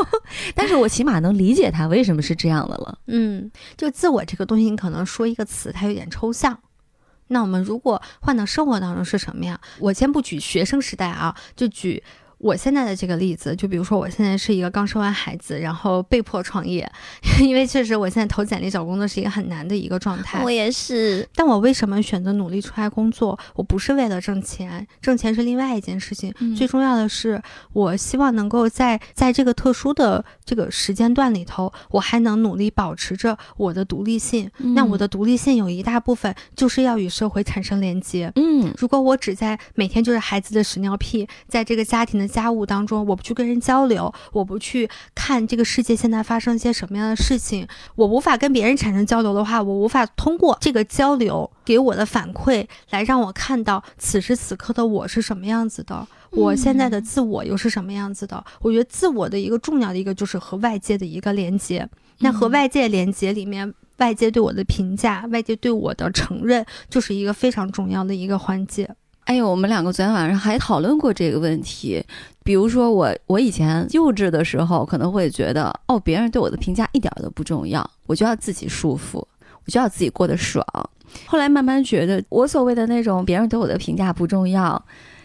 [0.55, 2.97] 但是我起码能理解他为什么是这样的了。
[3.05, 6.57] 嗯，就自我这个东西，你可能说一个词，它有点抽象。
[7.28, 9.61] 那我们如果换到生活当中是什么呀？
[9.78, 12.01] 我先不举学生时代啊，就举
[12.38, 13.55] 我现在的这个例子。
[13.55, 16.89] 就比如说，我现在是一个刚生完孩子，然后被迫创业，
[17.41, 20.43] 因为确实我现在投简历找工作是一个很难的一个状态。
[20.43, 23.38] 我也是，但我为什么选择努力出来工作？
[23.55, 26.33] 我不是为了挣钱，挣钱是另外一件事情。
[26.39, 27.41] 嗯最重要的是，
[27.73, 34.49] 我希望能够在在这个特殊的这个时间段里头，我还能努力保持着我的独立性。
[34.57, 38.31] 那我的独立性有一大部分就是要与社会产生连接。
[38.36, 58.43] 嗯如果我只在每天就是孩子的屎尿屁，在这个家庭的家务当中，我不去跟人交流，我不去看这个世界现在发生一些什么样的事情，我无法跟别人产生交流的话，我无法通过这个交流给我的反馈来让我看到此时此刻的我是什么样子的，我现在的自我又是什么样子的。
[58.61, 61.88] 我觉得自我的一个重要的一个就是和外界的一个连接。
[62.19, 68.89] 那和外界连接里面，外界对我的评价，外界对我的承认，就是一个非常重要的一个环节。
[69.26, 72.03] 哎呦，我们两个昨天晚上还讨论过这个问题。
[72.43, 79.28] 比如说我，我以前幼稚的时候，可能会觉得，哦，别人对我的评价一点都不重要，我就要自己舒服，
[79.65, 80.63] 我就要自己过得爽。
[81.26, 84.80] 后来慢慢觉得，我所谓的那种别人对我的评价不重要，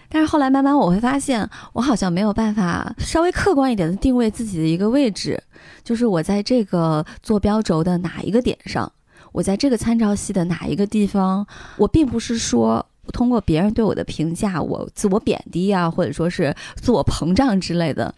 [0.09, 5.39] 但是后来慢慢我会发现，我好像没有办法稍微客观一点的定位自己的一个位置，
[5.85, 8.91] 就是我在这个坐标轴的哪一个点上，
[9.33, 11.47] 我在这个参照系的哪一个地方，
[11.77, 12.87] 我并不是说。
[13.11, 18.15] 通过别人对我的评价，我自我贬低啊，或者说是自我膨胀之类的。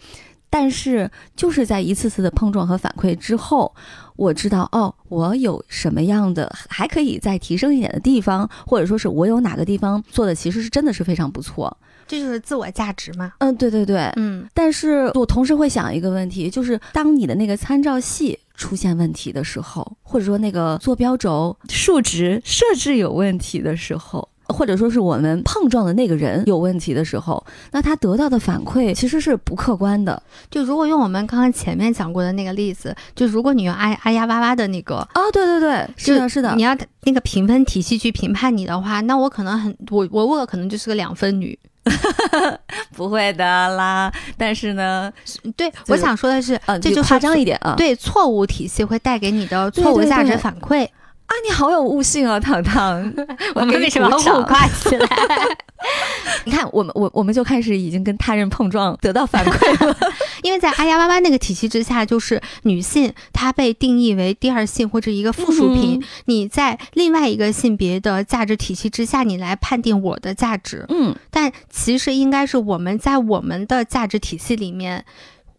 [0.51, 3.75] 但是就是在一次次的碰撞和反馈之后，
[4.17, 11.75] 我知道哦，我有什么样的还可以再提升一点的地方，或者说是我有哪个地方做的其实是真的是非常不错。
[12.07, 13.33] 这就是自我价值嘛？
[13.39, 14.47] 嗯，对对对，嗯。
[14.53, 24.29] 但是我同时会想一个问题，就是当你的那个参照系出现问题的时候，或者说那个坐标轴数值设置有问题的时候。
[24.53, 30.23] 或者说是我们碰撞的那个人有问题的时候，那他得到的反馈其实是不客观的。
[30.51, 41.59] 就如果用我们刚刚前面讲过的那个例子，就如果你用哎哎呀哇哇的那个，哦，对对对，是的，是的，你要那个评分体系去评判你的话，那我可能很我我我可能就是个两分女，
[42.95, 44.13] 不会的啦。
[44.37, 45.13] 但是呢，
[45.57, 50.89] 对，我想说的是，嗯，这就夸张一点啊，对，错误体系会带给你的错误价值反馈。
[51.33, 53.11] 啊，你好有悟性啊，糖糖！
[53.57, 55.09] 我们为什么互夸起来？
[56.45, 59.97] 你看，我们我我们就开始已经跟他人碰撞，得到反馈了。
[60.43, 66.05] 因为在阿呀哇哇那个体系之下，就是女性她被定义为第二性或者一个附属品。
[66.27, 70.85] 你在另外一个性别的价值体系之下，你来判定我的价值。
[70.91, 75.07] 嗯，但其实应该是我们在我们的价值体系里面，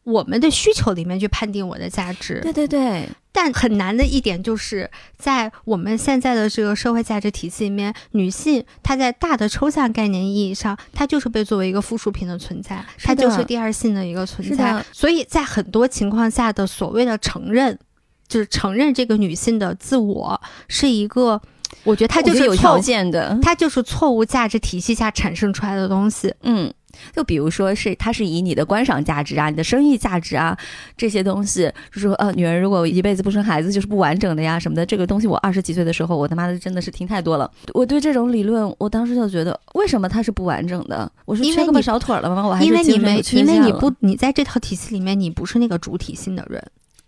[0.04, 2.40] 我们的需求里面去判定我的价值。
[2.42, 3.08] 对对对。
[3.36, 4.88] 但很难的一点就是
[5.18, 14.86] 在我们现在的这个社会价值体系里面，女性她在大的抽象概念意义上，她就是被作为一个附属品的存在，她就是第二性的一个存在。
[14.92, 17.80] 所以在很多情况下的所谓的承认，
[18.28, 21.42] 就是承认这个女性的自我是一个，
[21.84, 26.32] 我觉得它就是有条件的，它就是错误价值体系下产生出来的东西。
[26.44, 26.72] 嗯。
[27.16, 30.58] 就比如说是，它是以你的观赏价值啊、你的生育价值啊
[30.96, 34.86] 这些东西，就说呃，女人如果一辈子不生孩子就是不完整的呀什么的。
[34.86, 37.50] 这个东西我二十几岁的时候，我他妈的真的是听太多了。
[37.74, 41.12] 我对这种理论，我当时就觉得，为什么它是不完整的？
[41.26, 42.46] 我是缺胳膊少腿了吗？
[42.48, 46.64] 我还是因为你没，因为你不，你在这套体系里面，你不是那个主体性的人。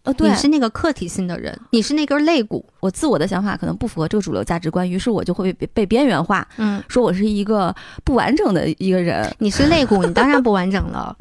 [0.05, 2.65] 呃，对，你是那个客体性的人，你是那根肋骨。
[2.79, 6.47] 我自我的想法可能不符合这个主流价值观，于是我就会被被边缘化。
[6.57, 9.29] 嗯，说我是一个不完整的一个人。
[9.39, 11.15] 你是肋骨，你当然不完整了。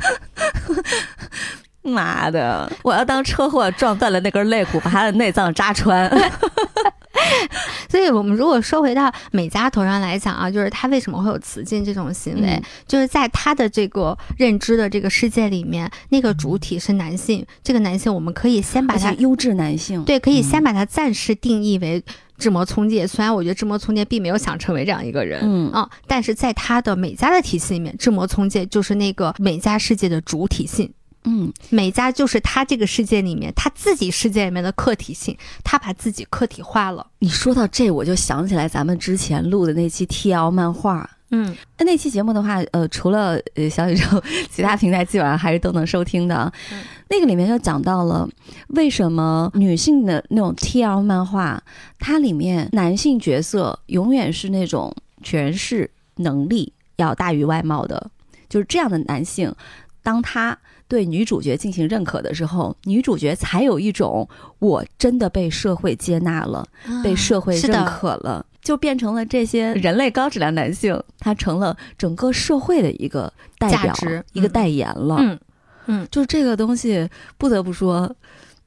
[1.82, 6.10] 妈的，我要当车祸撞断了那根肋骨，把他的内脏扎穿。
[7.88, 17.44] 所以，我们如果说回到美嘉头上来讲啊，就是他为什么会有雌竞这种行为，就是在他的这个认知的这个世界里面，那个主体是男性。
[17.62, 22.02] 这个男性，我们可以先把他优质男性，对，可以先把他暂时定义为
[22.36, 23.06] 智谋聪介。
[23.06, 30.92] 虽然我觉得智谋聪介并没有想成为这样一个人，嗯啊，但是在他的美嘉的体系里面，智谋聪介就是那个美嘉世界的主体性。
[31.24, 37.06] 嗯，美嘉就是他这个世界里面他自己世界里面的客体性，他把自己客体化了。
[37.20, 46.52] 你说到这，我就想起来咱们之前录的那期 TL 漫画，嗯，那那期节目的话，呃，除了呃小宇宙，其他平台基本上还是都能收听的。
[46.70, 48.28] 嗯那个里面就讲到了
[48.68, 51.62] 为什么女性的那种 TL 漫画，
[51.98, 58.10] 它里面男性角色永远是那种权势能力要大于外貌的，
[58.48, 59.54] 就是这样的男性，
[60.02, 60.58] 当他。
[60.86, 64.28] 对女主角进行认可的时候，女主角才有一种
[64.58, 66.66] 我真的被社会接纳了，
[67.02, 73.94] 被社会认可了，就变成了这些人类高质量男性，他成了整个社会的一个代表，
[74.32, 75.16] 一个代言了。
[75.20, 75.38] 嗯
[75.86, 78.10] 嗯，就这个东西，不得不说，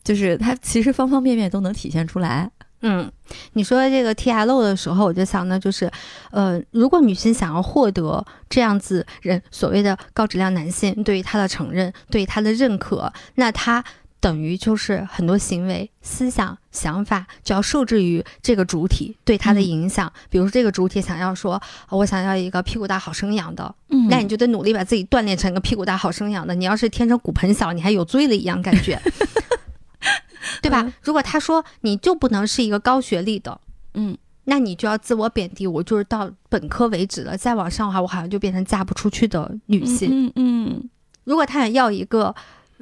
[0.03, 2.49] 就是它其实方方面面都能体现出来。
[2.81, 3.11] 嗯，
[3.53, 5.91] 你说这个 T L 的时候，我就想呢，就是，
[6.31, 13.83] 呃，如果女性想要获得这样子人所谓的高质量男性对于她的承认，对于她的认可，那她
[14.19, 20.11] 等于就是很多行为、思想、想法就要受制于这个主体对她的影响。
[20.29, 21.59] 比如说，这个主体想要说，
[21.89, 26.53] 我想要一个屁股大、好生养的，嗯，那你就得努力把自己锻炼成一个屁股大、好生养的。
[26.53, 29.01] 你要是天生骨盆小，你还有罪了一样感觉。
[30.61, 30.91] 对吧？
[31.01, 33.59] 如果他说你就不能是一个高学历的，
[33.93, 40.09] 嗯，那你就要自我贬低，我就是到本科为止了，再往上的话，我好像就变成嫁不出去的女性。
[40.11, 40.89] 嗯嗯。
[41.23, 42.33] 如果他想要一个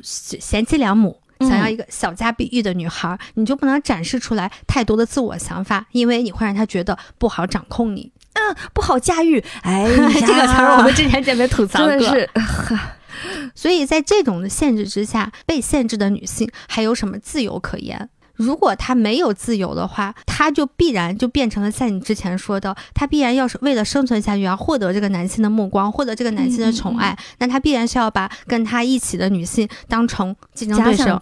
[0.01, 8.11] 贤妻良母，嗯想要一个小家碧玉的女孩，你就不能展示出来太多的自我想法，因为你会让她觉得不好掌控你。
[8.38, 11.88] 嗯不好驾驭，哎呀， 这个词儿我们之前姐妹吐槽过。
[11.88, 12.30] 真的是，
[13.53, 18.09] 所以在这种的限制之下，被限制的女性还有什么自由可言？
[18.36, 31.18] 如果她没有自由的话，她就必然就变成了像你之前说的，她必然要是为了生存下去，而获得这个男性的目光，获得这个男性的宠爱，那她必然是要把跟她一起的女性当成竞争假对手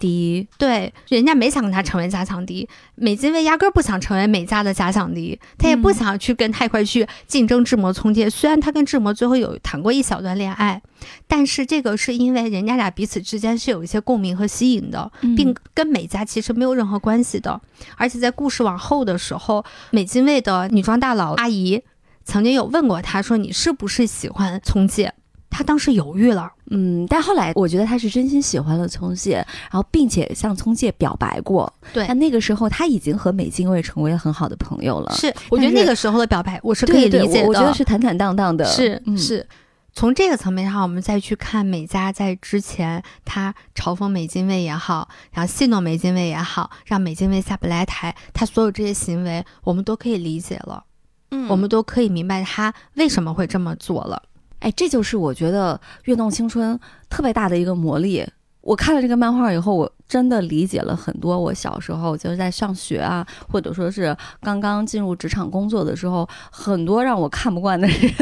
[0.58, 8.28] 对，人家没想跟她成为假想敌，美津卫压根儿不想成为美嘉的假想敌，她也不嗯想去跟他一块去竞争志摩聪介。
[8.28, 10.82] 虽然她跟志摩最后有谈过一小段恋爱，
[11.26, 17.60] 但是这个是因为人家俩彼此之间是有一些共鸣和吸引的，嗯并跟美嘉其实没有任何关系的。
[17.96, 21.82] 而且在故事往后的时候，美津卫的女装大佬阿姨
[22.24, 25.12] 曾经有问过他说：“你是不是喜欢聪介？”
[25.50, 26.50] 他当时犹豫了。
[26.70, 29.34] 嗯，但后来我觉得他是真心喜欢了聪介，
[29.70, 31.72] 然后并且向聪介表白过。
[31.92, 35.12] 对但那个时候他已经和美津卫成为了很好的朋友了。
[35.14, 37.42] 是，我觉得那个时候的表白我是可以理解的。
[37.42, 38.64] 我我觉得是坦坦荡荡的。
[38.64, 39.46] 是嗯是。
[39.94, 50.82] 从这个层面上，我们再去看美嘉在之前，她嘲讽美津卫也好，然后戏弄美津卫也好，让美津卫下不来台，他所有这些行为，我们都可以理解了，
[51.30, 54.20] 嗯我们都可以明白他为什么会这么做了。
[54.58, 56.74] 哎，这就是我觉得《跃动青春》
[57.08, 58.26] 特别大的一个魔力。
[58.62, 61.38] 我看了这个漫画以后，我真的理解了很多。
[61.38, 68.12] 我小时候就是在上学啊，或者说是刚刚进入职场工作的时候，很多让我看不惯的人。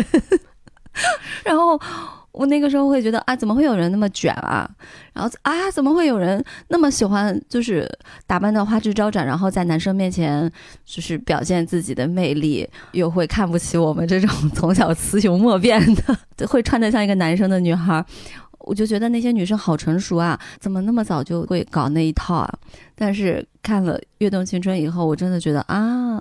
[1.44, 1.78] 然后
[2.32, 4.68] 我那个时候会觉得啊，怎么会有人那么卷啊？
[5.12, 7.88] 然后啊，怎么会有人那么喜欢就是
[8.26, 10.50] 打扮的花枝招展，然后在男生面前
[10.84, 15.80] 就是表现自己的魅力，又会看不起我们这种 从小雌雄莫辨
[16.36, 18.04] 的，会穿得像一个男生的女孩。
[18.64, 22.58] 我就觉得那些女生好成熟啊，怎么那么早就会搞那一套啊？
[22.94, 26.16] 但是看了《跃动青春》以后，我真的觉得啊，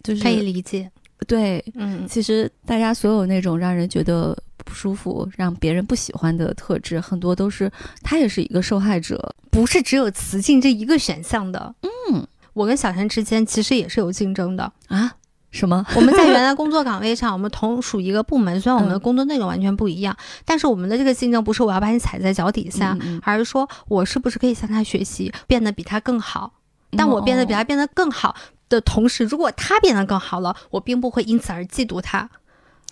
[0.00, 0.88] 就是可以理解，
[1.26, 7.70] 对，嗯，其实大家所有那种让人觉得不舒服、让别人不喜欢的特质，很多都是
[8.02, 9.34] 他也是一个受害者。
[9.50, 11.74] 不是只有雌竞这一个选项的。
[11.82, 14.72] 嗯，我跟小陈之间其实也是有竞争的。
[14.88, 15.12] 啊？
[15.50, 15.84] 什么？
[15.96, 26.52] 我们在原来 工作岗位上，我们同属一个部门，虽然我们的嗯工作内容完全不一样，但是我们的这个竞争不是我要把你踩在脚底下，而是说我是不是可以向他学习，变得比他更好。
[26.96, 28.34] 但我变得比他变得更好
[28.70, 32.30] 的同时，如果他变得更好了，我并不会因此而嫉妒他。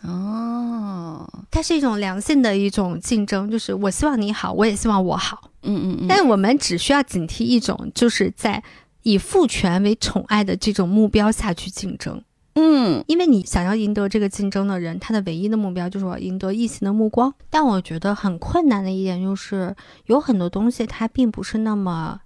[0.03, 5.51] 哦，它是一种良性的一种竞争，就是我希望你好，我也希望我好。
[5.63, 8.63] 嗯嗯嗯，但我们只需要警惕一种，就是在
[9.03, 12.23] 以父权为宠爱的这种目标下去竞争。
[12.61, 17.33] 嗯因为你想要赢得这个竞争的人，他的唯一的目标就是我赢得异性的目光。
[17.51, 19.75] 但我觉得很困难的一点就是，
[20.07, 22.21] 有很多东西它并不是那么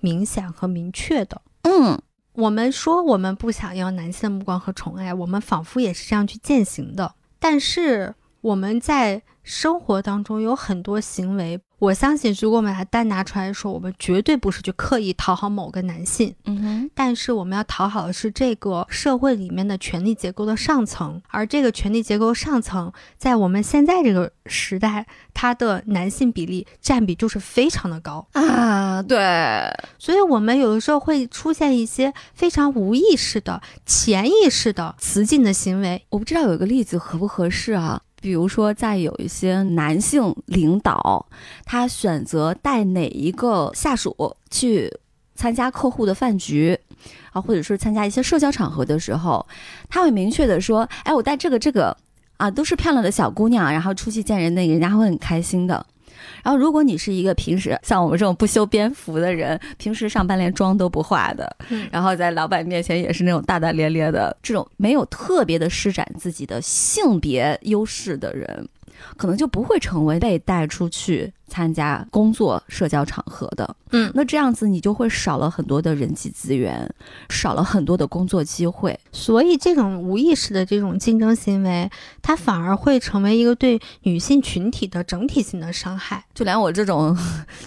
[0.00, 1.40] 明显和明确的。
[1.62, 2.00] 嗯
[2.34, 7.14] 我们说我们不想要男性的目光和宠爱，我们仿佛也是这样去践行的。
[7.38, 25.04] 但是我们在生活当中有很多行为，我相信如果我们把它单拿出来说，我们绝对不是去刻意讨好某个男性，嗯哼，但是我们要讨好的是这个社会里面的权力结构的上层，而这个权力结构上层在我们现在这个时代，
[25.34, 29.18] 它的男性比例占比就是非常的高，啊，对，
[29.98, 36.06] 所以我们有的时候会出现一些非常无意识的、潜意识的雌竞的行为。
[36.10, 38.00] 我不知道有一个例子合不合适啊？
[38.22, 41.26] 比如说，在有一些男性领导，
[41.64, 44.88] 他选择带哪一个下属去
[45.34, 46.78] 参加客户的饭局，
[47.32, 49.44] 啊，或者是参加一些社交场合的时候，
[49.88, 51.96] 他会明确的说：“哎，我带这个这个
[52.36, 55.84] 啊，都是漂亮的小姑娘，然后出去见人，那个人家会很开心的。”
[56.42, 61.88] 然后，如果你是一个平时像我们这种不修边幅的人，平时上班连妆都不化的，嗯。
[61.90, 68.68] 然后在老板面前也是那种大大咧咧的，这种没有特别的施展自己的性别优势的人，
[69.16, 73.76] 可能就不会成为被带出去参加工作社交场合的。
[73.94, 76.88] 嗯那这样子你就会少了很多的人际资源，
[77.28, 78.98] 少了很多的工作机会。
[79.12, 81.90] 所以这种无意识的这种竞争行为，
[82.22, 86.24] 它反而会成为一个对女性群体的整体性的伤害。
[86.32, 87.14] 就连我这种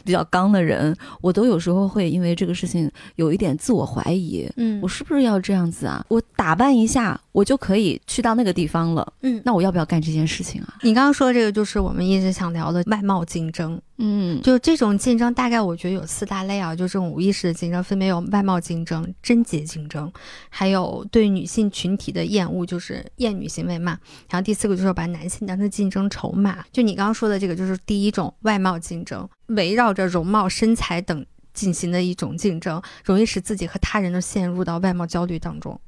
[0.03, 4.49] 比较刚的人，我都有时候会因为这个事情有一点自我怀疑。
[4.57, 6.03] 嗯我是不是要这样子啊？
[6.07, 9.13] 我打扮一下，我就可以去到那个地方了。
[9.21, 10.73] 嗯，那我要不要干这件事情啊？
[10.82, 13.74] 你刚刚说的这个就是我们一直想聊的外貌竞争。
[13.97, 20.11] 嗯，就这种竞争，大概我觉得有四大类啊，就这种无意识的竞争，分别有外貌竞争、贞洁竞争，
[20.49, 23.97] 还有对女性群体的厌恶，就是厌女行为嘛。
[24.30, 26.63] 然后第四个就是把男性当成竞争筹码。
[26.71, 31.26] 就你刚刚说的这个，就是第一种外貌竞争，围绕着容貌、身材等。
[31.53, 35.80] 进行的一种竞争，容易使自己和他人都陷入到外貌焦虑当中。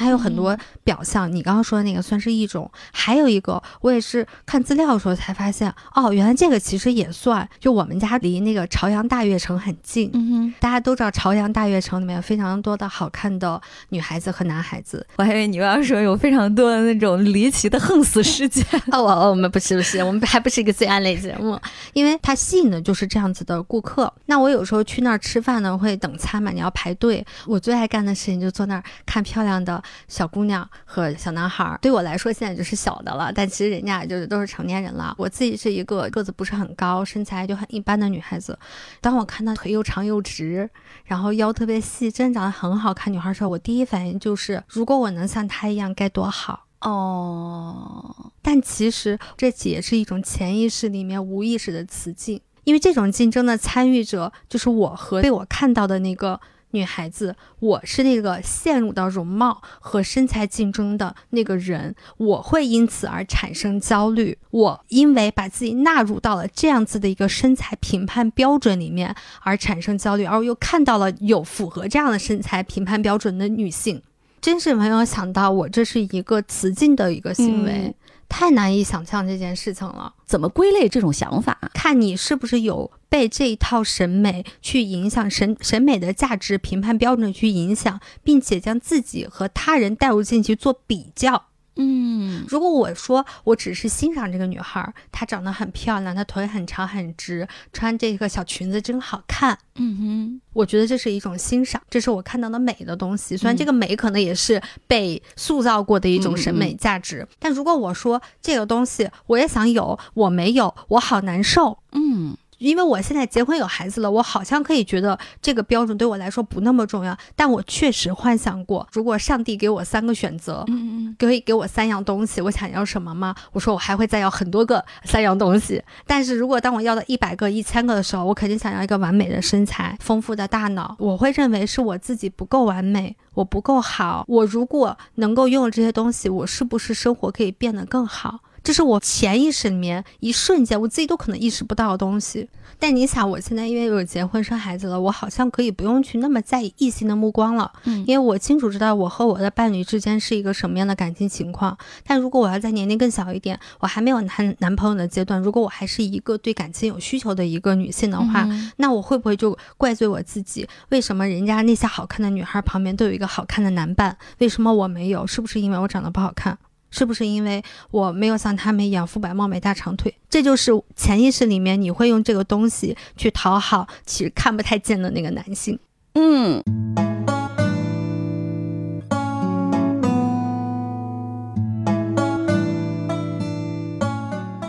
[0.00, 7.46] 还有很多表象，你刚刚说的那个算是一种，还有一个我也是看资料的时候才发现，哦，原来这个其实也算。
[7.58, 15.06] 就我们家离那个朝阳大悦城很近，嗯哼，大家都知道朝阳大悦城里面有非常多的好看的女孩子和男孩子。
[15.16, 18.64] 我还以为你要说有非常多的那种离奇的横死事件。
[18.92, 21.60] 哦，我我们不是不是，我们还不是一个罪案类节目，
[21.92, 24.10] 因为它吸引的就是这样子的顾客。
[24.24, 27.22] 那我有时候去那儿吃饭呢，会等餐嘛，你要排队。
[27.46, 29.82] 我最爱干的事情就坐那儿看漂亮的。
[30.08, 35.14] 小姑娘和小男孩，对我来说现在就是小的了，但其实人家就是都是成年人了。
[35.18, 38.58] 我自己是一个个子不是很高，身材就很一般的女孩子。
[39.00, 40.68] 当我看到腿又长又直，
[41.04, 48.32] 然后腰特别细，真长得很好看女孩的时候，我第一反应就是，如果我能像她一样，该多好哦。
[48.42, 56.40] 但其实这也是一种潜意识里面无意识的雌竞，因为这种竞争的参与者就是我和被我看到的那个。
[56.72, 64.38] 女孩子，我是那个陷入到容貌和身材竞争的那个人，我会因此而产生焦虑。
[64.50, 74.02] 我因为把自己纳入到了这样子的一个身材评判标准里面而产生焦虑，而我又看到了有符合这样的身材评判标准的女性，
[74.40, 77.94] 真是没有想到我这是一个雌竞的一个行为。
[78.30, 81.58] 太难以想象这件事情了，怎么归类这种想法？
[81.74, 91.46] 看你是不是有被这一套审美去影响，审审美的价值评判标准去影响，并且将自己和他人带入进去做比较。
[91.76, 99.58] 嗯，如果我说我只是欣赏这个女孩，她长得很漂亮，她腿很长很直，穿这个小裙子真好看。
[99.76, 103.36] 嗯哼，我觉得这是一种欣赏，这是我看到的美的东西。
[103.36, 111.78] 虽然这个美可能也是被塑造过的一种审美价值，但如果我说这个东西我也想有，我没有，我好难受。
[111.92, 112.36] 嗯。
[112.60, 117.16] 因为我现在结婚有孩子了，我好像可以觉得这个标准对我来说不那么重要。
[117.34, 123.34] 但我确实幻想过，如果上帝给我三个选择，嗯嗯，可以给我三样东西，我想要什么吗？
[123.52, 125.82] 我说我还会再要很多个三样东西。
[126.06, 130.94] 但是如果当我要到一百个、一千个的时候，我肯定想要一个完美的身材、丰富的大脑。
[130.98, 134.24] 我会认为是我自己不够完美，我不够好。
[134.28, 138.40] 我如果能够拥有这些东西，我是不是生活可以变得更好？
[138.62, 142.48] 这是我潜意识里面一瞬间，我自己都可能意识不到的东西。
[142.78, 147.70] 但你想，我现在因为有结婚生孩子了，我好像可以不用去那么在意异性的目光了。
[147.84, 151.76] 嗯，因为我清楚知道我和我的伴侣之间是一个什么样的感情情况。
[152.06, 160.66] 但如果我要在年龄更小一点，我还没有男男朋友的阶段，如果我还是一个对感情有需求的一个女性的话，那我会不会就怪罪我自己？
[160.88, 165.26] 为什么人家那些好看的女孩旁边都有一个好看的男伴，为什么我没有？
[165.26, 166.56] 是不是因为我长得不好看？
[166.90, 170.14] 是不是因为我没有像他们一样肤白貌美大长腿？
[170.28, 175.78] 这就是潜意识里面你会用这个东西去讨好其实看不太见的那个男性。
[176.14, 176.60] 嗯。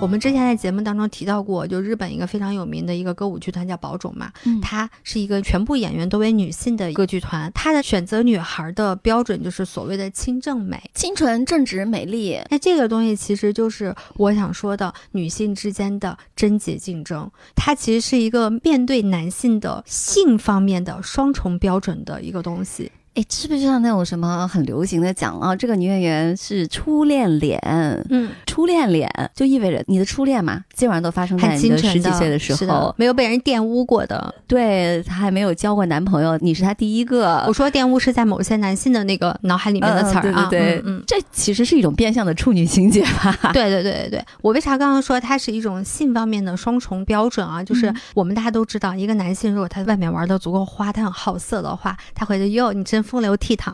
[0.02, 12.40] 我们之前在节目当中提到过，就日本一个非常有名的一个歌舞剧团叫宝冢嘛，它是一个全部演员都为女性的歌剧团，它的选择女孩的标准就是所谓的清正美、清纯、正直、美丽。
[12.50, 22.92] 那这个东西其实就是我想说的女性之间的贞洁竞争，它其实是一个面对男性的性方面的双重标准的一个东西。
[23.14, 25.54] 哎，是不是像那种什么很流行的讲啊？
[25.54, 27.60] 这个女演员是初恋脸，
[28.10, 34.34] 嗯，初恋脸就意味着你的初恋嘛，基本上都发生在你的十几岁的时候，没有被人玷污过的。
[34.48, 37.44] 对她还没有交过男朋友，你是她第一个。
[37.48, 43.52] 我说玷污是在某些男性的那个脑海里面的词儿啊，对对对，嗯，这其实是一种变相的处女情节吧？
[43.52, 47.62] 对对对对对，我为啥刚刚说它是一种性方面的双重标准啊？
[47.62, 53.74] 就是我们大家都知道，一个男性如果他外面玩的足够花，他很好色的话，他会说哟，你真风流倜傥。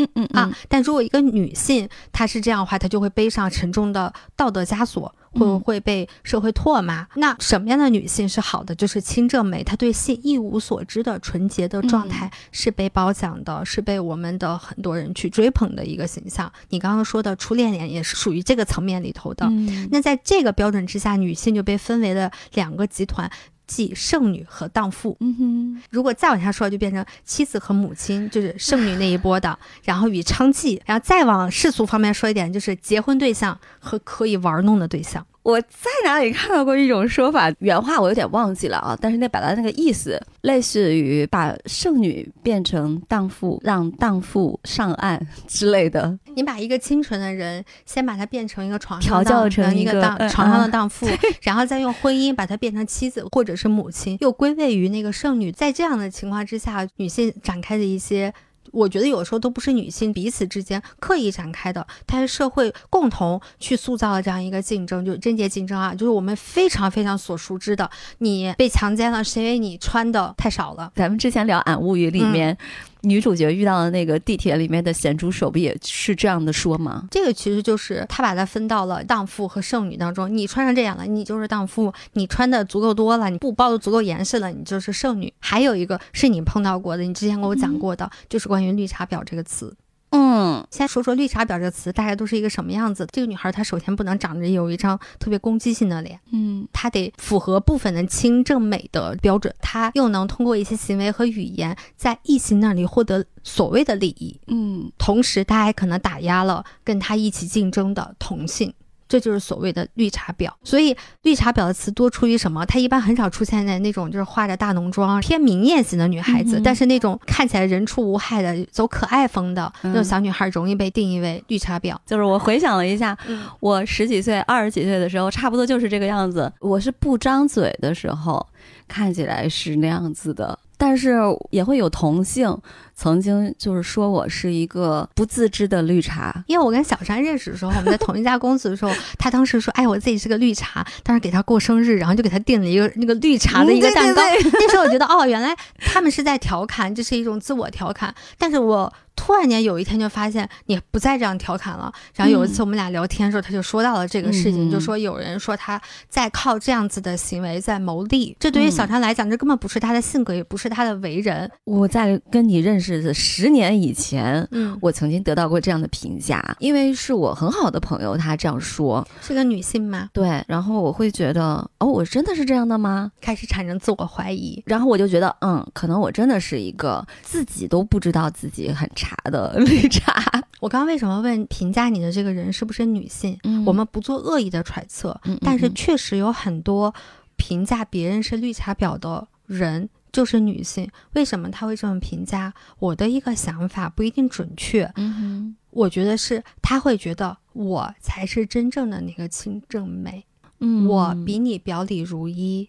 [0.00, 7.04] 嗯嗯啊，但如果一个女性她是这样的话，她就会背上沉重的道德枷锁，会不会被社会唾骂？
[7.16, 8.72] 那什么样的女性是好的？
[8.76, 16.52] 就是清正美，她对性一无所知的纯洁的状态是被褒奖的，是被我们的很多人去追捧的一个形象。
[16.68, 19.50] 你刚刚说的初恋脸也是属于这个层面里头的。
[19.90, 23.28] 那在这个标准之下，女性就被分为了两个集团。
[23.68, 35.24] 即剩女和荡妇，嗯哼，如果再往下说，就变成妻子和母亲，就是剩女那一波的，然后与娼妓，然后再往世俗方面说一点，就是结婚对象和可以玩弄的对象。
[35.48, 46.18] 我在哪里看到过一种说法，原话我有点忘记了啊，但是那表达那个意思，类似于把剩女变成荡妇，让荡妇上岸之类的。
[46.36, 51.08] 你把一个清纯的人，先把她变成一个床调上的教成一一个荡嗯床上的嗯荡妇，
[51.40, 55.50] 然后再用婚姻把她变成妻子或者是母亲，又归位于那个剩女。
[55.50, 58.30] 在这样的情况之下，女性展开的一些。
[58.72, 72.56] 我觉得有时候都不是女性彼此之间刻意展开的，它是社会共同去塑造的这样一个竞争，就是贞洁竞争啊，就是我们非常非常所熟知的，你被强奸了是因为你穿的太少了，咱们之前聊《俺物语》里面，
[73.02, 77.06] 女主角遇到的那个地铁里面的咸猪手，不也是这样的说吗？
[77.10, 80.34] 这个其实就是他把它分到了荡妇和剩女当中。
[80.34, 85.32] 你穿成这样了，你就是荡妇；你穿的足够多了，你布包的足够严实了，你就是剩女。
[85.38, 89.74] 还有一个是你碰到过的，你之前跟我讲过的，就是关于绿茶婊这个词。
[90.10, 93.06] 嗯，先说说绿茶婊这个词，大概都是一个什么样子？
[93.12, 104.40] 这个女孩她首先不能长着有一张特别攻击性的脸，嗯她得符合部分的清正美的标准，她又能通过一些行为和语言在异性那里获得所谓的利益。
[104.46, 108.72] 嗯同时她还可能打压了跟她一起竞争的同性。
[109.08, 112.64] 这就是所谓的绿茶婊，所以绿茶婊的词多出于什么？
[112.66, 121.96] 它一般很少出现在那种就是化着大浓妆、偏明艳型的女孩子，嗯但是那种看起来人畜无害的、走可爱风的、嗯那种小女孩，容易被定义为绿茶婊。
[122.04, 126.52] 就是我回想了一下，嗯我十几岁、二十几岁的时候，差不多就是这个样子。
[126.60, 128.46] 我是不张嘴的时候，
[128.88, 131.18] 看起来是那样子的，但是
[131.50, 132.56] 也会有同性
[132.94, 136.42] 曾经就是说我是一个不自知的绿茶。
[136.46, 144.22] 因为我跟小山认识的时候，我们在同一家公司的时候， 他当时说：“哎，我自己是个绿茶。”当时给他过生日，然后就给他订了一个那个绿茶的一个蛋糕。
[144.22, 148.14] 那时候我觉得，哦，原来他们是在调侃，这是一种自我调侃。
[148.38, 151.92] 但是我突然间有一天就发现，你不再这样调侃了。
[152.14, 161.50] 然后有一次我们俩聊天的时候，他就说到了这个事情，嗯就说有人说他在靠这样子的行为在谋利，这对于小川来讲，这根本不是他的性格，也不是他的为人。
[161.64, 169.06] 我在跟你认识的十年以前，嗯，我曾经得到过这样的评价，因为是我很好的朋友，他这样说。
[169.20, 173.10] 是个女性吗，对，然后我会觉得，哦，我真的是这样的吗？
[173.20, 174.62] 开始产生自我怀疑。
[174.66, 180.22] 然后我就觉得，嗯，可能我真的是一个自己都不知道自己很差的 绿茶。
[180.60, 183.38] 我刚刚为什么问评价你的这个人是不是女性？
[183.44, 186.92] 嗯我们不做恶意的揣测，但是嗯确实有很多
[187.36, 190.90] 评价别人是绿茶婊的人就是女性。
[191.12, 192.52] 为什么他会这么评价？
[192.80, 200.24] 我的一个想法不一定准确，嗯我觉得是他会觉得我才是真正的那个清正美，
[200.58, 202.68] 嗯我比你表里如一，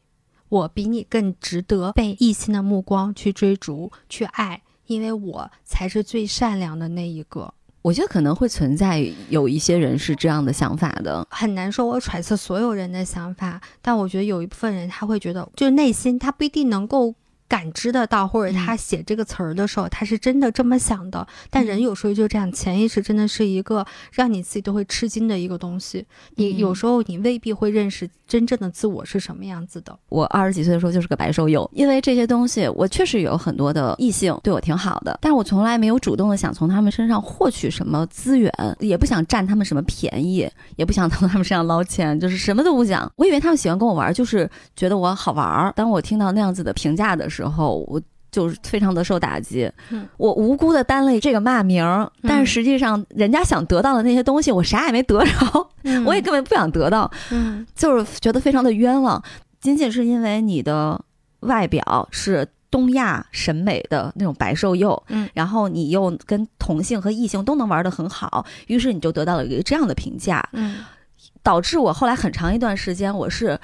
[0.50, 7.54] 我比你更值得被异性的目光去追逐、去爱，因为我才是最善良的那一个。
[7.82, 11.26] 我觉得可能会存在有一些人是这样的想法的。
[11.30, 17.16] 很难说我揣测所有人的想法，但我觉得有一部分人他会觉得，就是内心他不一定能够
[17.50, 21.28] 感知得到，或者他写这个词儿的时候，他是真的这么想的。
[21.50, 26.06] 但人有时候就这样，潜意识真的是一个让你自己都会吃惊的一个东西。
[26.36, 29.97] 你嗯有时候你未必会认识真正的自我是什么样子的。
[30.10, 43.12] 我二十几岁的时候就是个白手友，因为这些东西，我确实有很多的异性对我挺好的，但是我从来没有主动的想从他们身上获取什么资源，也不想占他们什么便宜，也不想从他们身上捞钱，就是什么都不想。
[43.16, 45.74] 我以为他们喜欢跟我玩，就是觉得我好玩儿。
[45.76, 48.02] 当我听到那样子的评价的时候，我。
[48.32, 51.84] 就是非常的受打击，嗯我无辜的担了这个骂名，
[52.22, 55.70] 但是实际上人家想得到的那些东西，我啥也没得着，
[56.06, 59.20] 我也根本不想得到，嗯就是觉得非常的冤枉，
[59.60, 61.04] 仅仅是因为你的
[61.40, 70.86] 外表是东亚审美的那种白瘦幼，嗯然后你又跟同性和异性都能玩的很好，于是你就得到了一个这样的评价，嗯
[71.42, 73.60] 导致我后来很长一段时间我是，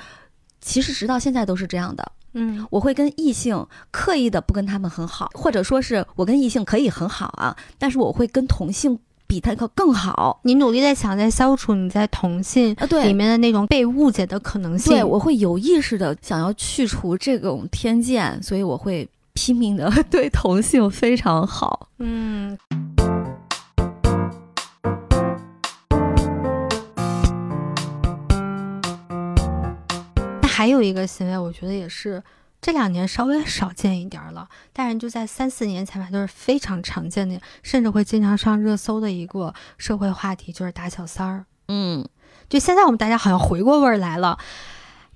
[0.59, 10.39] 其实直到现在都是这样的，嗯我会跟异性刻意的不跟他们很好，或者说是我跟异性可以很好啊，但是我会跟同性比他更好。
[10.43, 14.93] 你努力在想在消除你在同性啊，对，里面的那种被误解的可能性。
[14.93, 21.89] 对，我会有意识的想要去除这种偏见，所以我会拼命的 对同性非常好。
[21.99, 22.55] 嗯。
[30.56, 32.24] 还有一个行为，我觉得也是
[32.62, 41.45] 这两年稍微少见一点儿了，但是就在三四年前吧，都是非常常见的，甚至会经常上热搜的一个社会话题，就是打小三儿。
[41.68, 42.08] 嗯
[42.47, 44.38] 就现在我们大家好像回过味儿来了。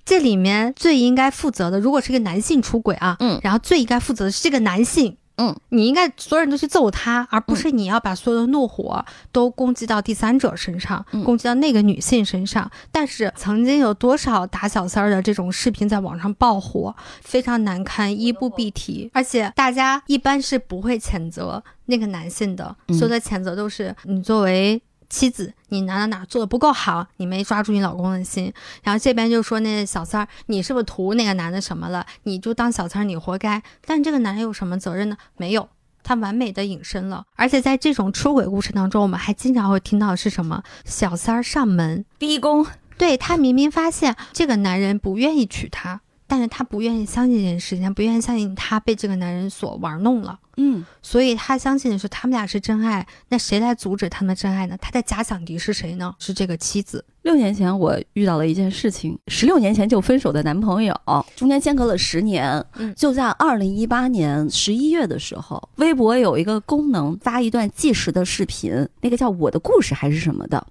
[0.03, 11.23] 这里面最应该负责的，如果是个男性出轨啊，嗯然后最应该负责的是这个男性，嗯，你应该所有人都去揍他，而不是你要把所有的怒火都攻击到第三者身上，嗯。
[11.23, 12.69] 攻击到那个女性身上。
[12.91, 22.97] 但是曾经有多少打小三儿的这种视频在网上爆火，非常难看，衣不蔽体，而且大家一般是不会谴责那个男性的，嗯。
[22.97, 24.81] 所有的谴责都是你作为。
[25.09, 28.53] 妻子，你哪哪哪做的不够好，你没抓住你老公的心。
[28.83, 32.05] 然后这边就说那小三儿，你是不是图那个男的什么了？
[32.23, 33.61] 你就当小三儿，你活该。
[33.85, 35.17] 但这个男人有什么责任呢？
[35.35, 35.67] 没有，
[36.03, 37.25] 他完美的隐身了。
[37.35, 40.63] 而且在这种出轨故事当中，我们还经常会听到的是什么？
[40.85, 50.39] 小三儿上门，逼宫，对他明明发现这个男人不愿意娶她，但是他不愿意相信这件事情，不愿意相信他被这个男人所玩弄了。
[50.57, 54.77] 嗯，所以他相信的是他们俩是真爱，那谁来阻止他们真爱呢？
[54.79, 56.13] 他的假想敌是谁呢？
[56.19, 57.03] 是这个妻子。
[57.23, 60.93] 六年前我遇到了一件事情，十六年前就分手的男朋友，
[61.35, 70.65] 中间间隔了十年，嗯就在二零一八年十一月的时候，微博有一个功能发一段计时的视频，那个叫我的故事还是什么的。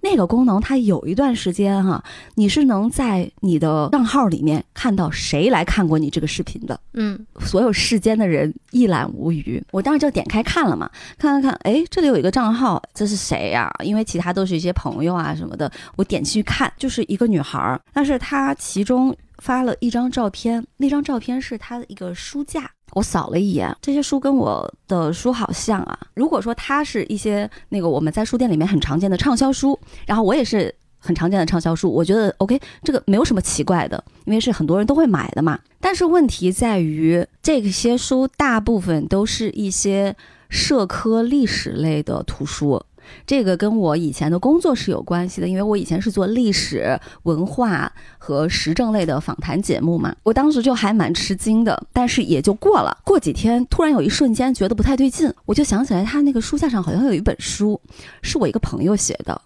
[0.00, 2.02] 那个功能，它有一段时间哈、
[2.34, 6.78] 你是能在你的账号里面看到谁来看过你这个视频的。
[6.94, 9.62] 嗯所有世间的人一览无余。
[9.72, 15.70] 我当时就点开看了嘛，看看看，哎，这里有一个账号，这是谁呀、因为其他都是一些朋友啊什么的。
[15.96, 22.70] 我点进去看，就是一个女孩儿，但是她其中发了一张照片，那张照片是她的一个书架。
[22.98, 25.98] 我扫了一眼，这些书跟我的书好像啊。
[26.14, 35.58] 如果说它是一些那个我们在书店里面很常见的畅销书，然后我也是很常见的畅销书，我觉得 OK，这个没有什么奇怪的，因为是很多人都会买的嘛。
[35.80, 40.16] 但是问题在于，这些书大部分都是一些
[40.48, 42.82] 社科历史类的图书。
[43.26, 50.14] 这个跟我以前的工作是有关系的，因为我以前是做历史、文化和时政类的访谈节目嘛。
[50.22, 52.96] 我当时就还蛮吃惊的，但是也就过了。
[53.04, 57.80] 过几天，突然有一瞬间觉得不太对劲，我就想起来他那个书架上好像有一本书，
[58.22, 59.40] 是我一个朋友写的。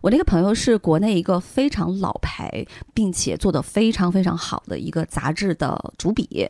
[0.00, 6.48] 我那个朋友是国内一个非常老牌，并且做得非常非常好的一个杂志的主笔，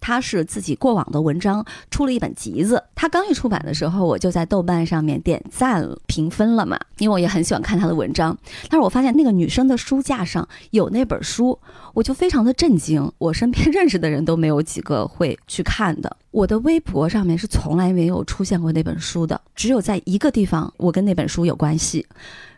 [0.00, 2.82] 他是自己过往的文章出了一本集子。
[2.94, 8.36] 他刚一出版的时候，我就在豆瓣上面点赞评分了嘛，因为我也很喜欢看他的文章。
[8.68, 11.58] 但是我发现那个女生的书架上有那本书，
[11.94, 13.10] 我就非常的震惊。
[13.18, 16.16] 我身边认识的人都没有几个会去看的。
[16.30, 22.06] 我的微博上面是从来没有出现过那本书的，只有在一个地方我跟那本书有关系，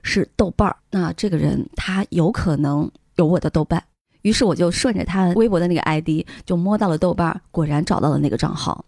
[0.03, 0.77] 是豆瓣儿。
[0.91, 3.83] 那这个人他有可能有我的豆瓣，
[4.23, 8.85] 于是我就顺着他微博的那个 ID 就摸到了豆瓣儿，果然找到了那个账号。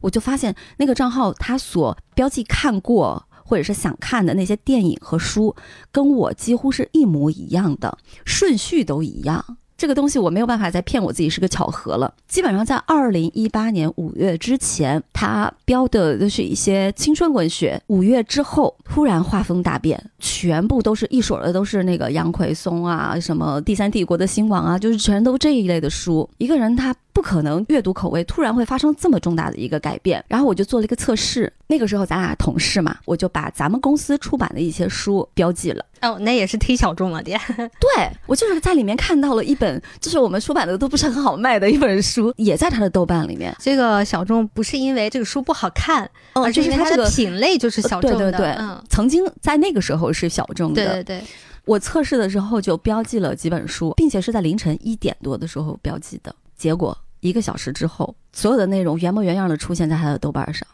[0.00, 5.54] 我就发现那个账号他所标记看过或者是想看的那些电影和书，
[5.92, 9.58] 跟我几乎是一模一样的，顺序都一样。
[9.80, 12.12] 这个东西我没有办法再骗我自己是个巧合了。
[12.28, 17.80] 基本上在二零一八年五月之前，他标的都是一些青春文学。
[17.86, 26.28] 五月之后，突然画风大变，全部都是一水儿的都是那个杨奎松啊，什么第三帝国的兴亡啊，就是全都这一类的书。
[26.36, 30.24] 一个人他不可能阅读口味突然会发生这么重大的一个改变。
[30.28, 35.84] 然后我就做了一个测试，那个时候咱俩同事嘛，我就把咱们公司出版的一些书标记了。
[36.02, 37.38] 哦，那也是忒小众了点。
[37.56, 43.54] 对我就是在里面看到了一本，就是我们出版的都不是很好卖的一本书， 也在他的豆瓣里面。
[43.58, 46.04] 这个小众不是因为这个书不好看，
[46.34, 48.30] 哦而是因为它的品类就是小众的。
[48.30, 50.82] 对对对，嗯，曾经在那个时候是小众的。
[50.82, 51.22] 对对对，
[51.66, 56.34] 我测试的时候就标记了几本书，并且是在凌晨一点多的时候标记的。
[56.60, 60.68] 结果一个小时之后，所有的内容原模原样的出现在他的豆瓣上。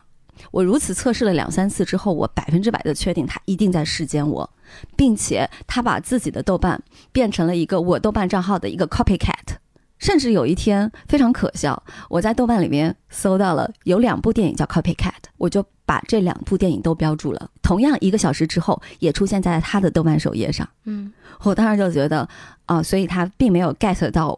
[0.51, 4.51] 我如此测试了两三次之后，我百分之百的确定他一定在视奸我，
[4.97, 6.83] 并且他把自己的豆瓣
[7.13, 9.59] 变成了一个我豆瓣账号的一个 copycat。
[9.99, 11.81] 甚至有一天非常可笑，
[12.11, 17.49] 我在豆瓣里面搜到了有两部电影叫 copycat，我就把这两部电影都标注了。
[17.63, 20.69] 同样一个小时之后，也出现在他的豆瓣首页上。
[20.85, 21.13] 嗯，
[21.45, 22.29] 我当时就觉得
[22.67, 24.37] 啊、所以他并没有 get 到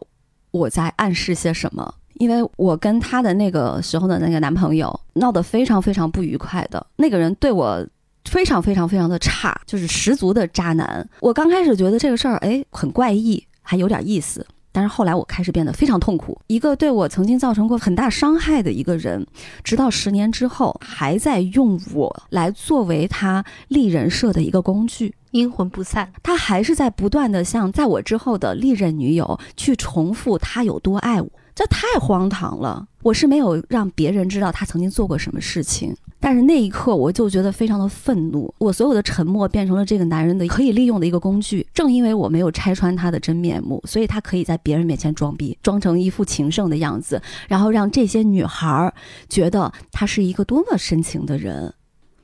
[0.51, 1.93] 我在暗示些什么。
[2.15, 7.87] 因为我跟他的那个时候的那个男朋友闹得非常非常不愉快的，那个人对我
[8.25, 11.07] 非常非常非常的差，就是十足的渣男。
[11.21, 14.45] 我刚开始觉得这个事儿哎很怪异，还有点意思。
[14.79, 16.39] 但是后来我开始变得非常痛苦。
[16.47, 19.27] 一个对我曾经造成过很大伤害的一个人，
[19.61, 25.13] 直到十年之后还在用我来作为他立人设的一个工具。
[25.31, 26.09] 阴魂不散。
[26.23, 32.87] 他还是在不断的向在我之后的历任女友去重复他有多爱我，这太荒唐了。
[33.03, 41.65] 我是没有让别人知道他曾经做过什么事情，但是那一刻，我就觉得非常的愤怒，我所有的沉默变成了这个男人的可以利用的一个工具。
[41.73, 48.93] 正因为我没有拆穿他的真面目，所以他可以在别人面前装逼，装成一副情圣的样子，然后让这些女孩儿
[49.29, 51.73] 觉得他是一个多么深情的人。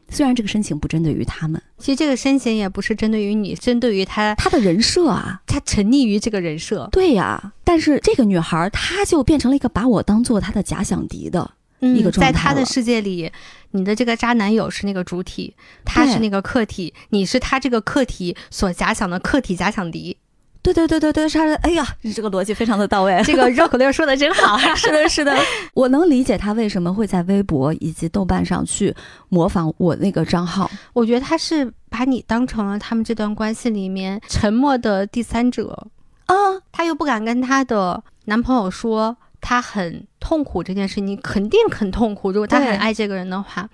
[0.09, 6.87] 虽然这个深情不针对于他们，其实这个深情也不是针对于你，针对于他，他的人设啊，他沉溺于这个人设。
[6.91, 11.49] 对呀，但是这个女孩儿，她就变成了一个把我当做她的假想敌的。
[11.93, 13.31] 一个状态在他的世界里，
[13.71, 15.53] 你的这个渣男友是那个主体，
[15.83, 20.17] 他是那个客体，你是他这个客体所假想的客体假想敌。
[20.61, 23.21] 对对对对对，是哎呀，你这个逻辑非常的到位。
[23.23, 24.57] 这个绕口令说的真好。
[24.75, 25.37] 是的，是的，
[25.75, 28.91] 我能理解他为什么会在微博以及豆瓣上去
[29.29, 30.71] 模仿我那个账号。
[30.93, 35.87] 我觉得他是把你当成了他们这段关系里面沉默的第三者，
[36.25, 36.33] 啊，
[36.71, 39.15] 他又不敢跟他的男朋友说
[39.47, 42.31] 他很痛苦这件事，你肯定很痛苦。
[42.31, 43.69] 如果他很爱这个人的话，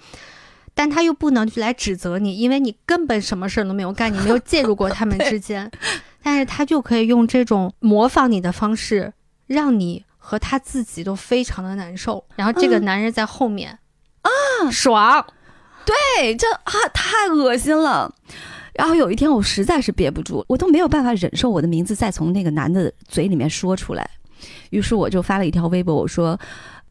[0.74, 5.72] 但他又不能去来指责你，因为你根本什么事儿都没有干，你没有介入过他们 之间。
[6.22, 9.14] 但是他就可以用这种模仿你的方式，
[9.48, 12.22] 让你和他自己都非常的难受。
[12.36, 13.80] 然后这个嗯男人在后面
[14.24, 14.30] 啊
[14.70, 15.26] 爽，
[15.86, 18.14] 对，这啊太恶心了。
[18.74, 24.10] 然后有一天，我实在是憋不住，我都没有办法忍受我的名字再从那个男的嘴里面说出来，
[24.70, 26.40] 于是我就发了一条微博，我说：“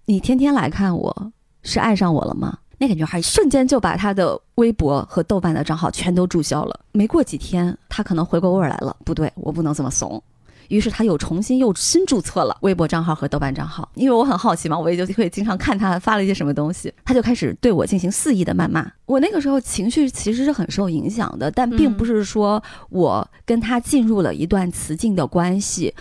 [0.06, 1.32] 你天天来看我，
[1.62, 6.80] 是爱上我了吗？”那个女孩瞬间就把她的微博和豆瓣的账号全都注销了。
[6.92, 10.22] 没过几天，她可能回过味儿来了，不对，我不能这么怂。
[10.68, 18.90] 于是她又重新又新注册了微博账号和豆瓣账号，因为我很好奇嘛，我也就会经常看她发了一些什么东西，她就开始对我进行肆意的谩骂。
[19.04, 25.92] 我那个时候情绪其实是很受影响的，但并不是说我跟她进入了一段雌竞的关系，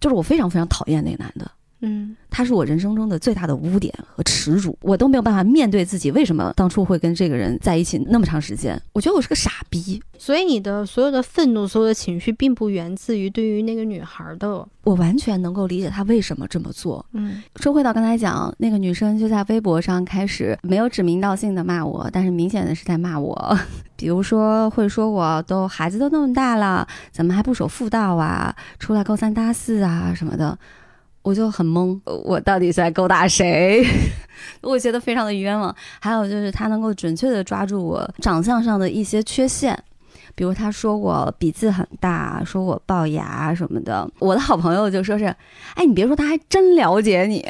[0.00, 1.50] 就是我非常非常讨厌那个男的。
[1.80, 8.80] 嗯，他是我人生中的最大的污点和耻辱，我都没有办法面对自己为什么当初会跟这个人在一起那么长时间。
[8.94, 17.04] 我觉得我是个傻逼，所以你的所有的愤怒、所有的情绪，并不源自于对于那个女孩的，我完全能够理解他为什么这么做。
[17.12, 23.58] 嗯说回到刚才讲，那个女生就在微博上开始没有指名道姓的骂我，但是明显的是在骂我。
[23.96, 28.54] 比如说会说我都孩子都那么大了，怎么还不守妇道啊？
[28.78, 30.58] 出来勾三搭四啊什么的，
[31.26, 33.84] 我就很懵，我到底在勾搭谁？
[34.62, 35.74] 我觉得非常的冤枉。
[35.98, 39.76] 还有就是他能够准确的抓住我长相上的一些缺陷。
[40.36, 45.24] 比如他说我鼻子很大，说我龅牙什么的，我的好朋友就说是，
[45.74, 47.44] 哎，你别说，他还真了解你，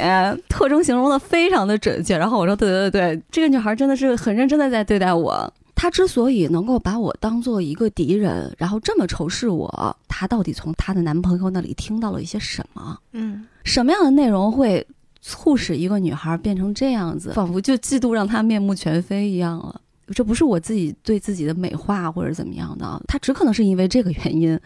[0.48, 2.16] 特征形容的非常的准确。
[2.16, 5.52] 然后我说，对对对对，这个女孩真的是很认真的在对待我。
[5.76, 12.98] 她之所以能够把我当做一个敌人，然后这么仇视我，她到底从她的男朋友那里听到了一些什么？
[13.12, 14.84] 嗯，什么样的内容会
[15.20, 19.80] 促使一个女孩变成这样子，仿佛就嫉妒让她面目全非一样了？
[20.14, 24.58] 这不是我自己对自己的美化或者怎么样的，她只可能是因为这个原因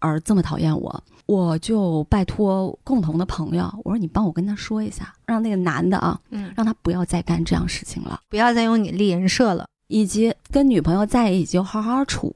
[0.00, 1.02] 而这么讨厌我。
[1.26, 9.66] 我就拜托共同的朋友，我说你帮我跟他说一下，让那个男的啊，嗯让他不要再干这样事情了，不要再用你立人设了。
[9.88, 12.34] 以及跟女朋友在一起就好好处，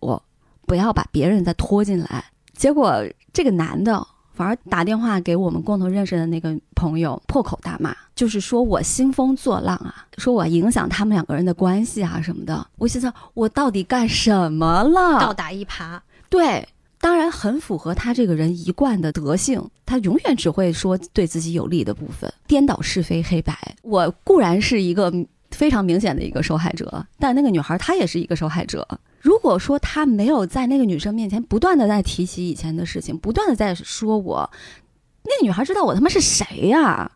[0.67, 2.25] 不要把别人再拖进来。
[2.55, 3.03] 结果
[3.33, 12.67] 这个男的反而打电话给我们共同认识的那个朋友，破口大骂，就是说我兴风作浪啊，说我影响他们两个人的关系啊什么的。
[12.77, 15.21] 我心想，我到底干什么了？
[15.21, 16.01] 倒打一耙。
[16.29, 16.67] 对，
[17.01, 23.57] 当然很符合他这个人一贯的德性，他永远只会说对自己有利的部分，颠倒是非黑白。
[23.83, 25.13] 我固然是一个
[25.51, 28.87] 非常明显的一个受害者，但那个女孩她也是一个受害者。
[29.21, 34.51] 如果说他没有在那个女生面前不断的在提起以前的事情，不断的在说我，
[35.25, 37.11] 那个女孩知道我他妈是谁呀、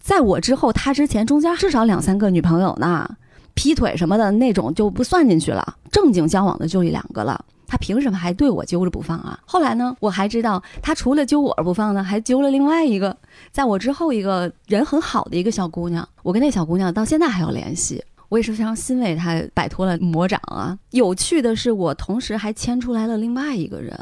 [0.00, 3.16] 在我之后，他之前中间至少两三个女朋友呢，
[3.52, 7.44] 劈腿什么的那种就不算进去了，正经交往的就一两个了。
[7.72, 9.40] 他凭什么还对我揪着不放啊？
[9.46, 13.16] 后来呢，我还知道他除了揪我不放呢，还揪了另外一个，
[13.50, 16.06] 在我之后一个人很好的一个小姑娘。
[16.22, 20.76] 我跟那小姑娘到现在还有联系，我也是非常欣慰她摆脱了魔掌啊。
[20.90, 23.98] 有趣的是，我同时还牵出来了另外一个人，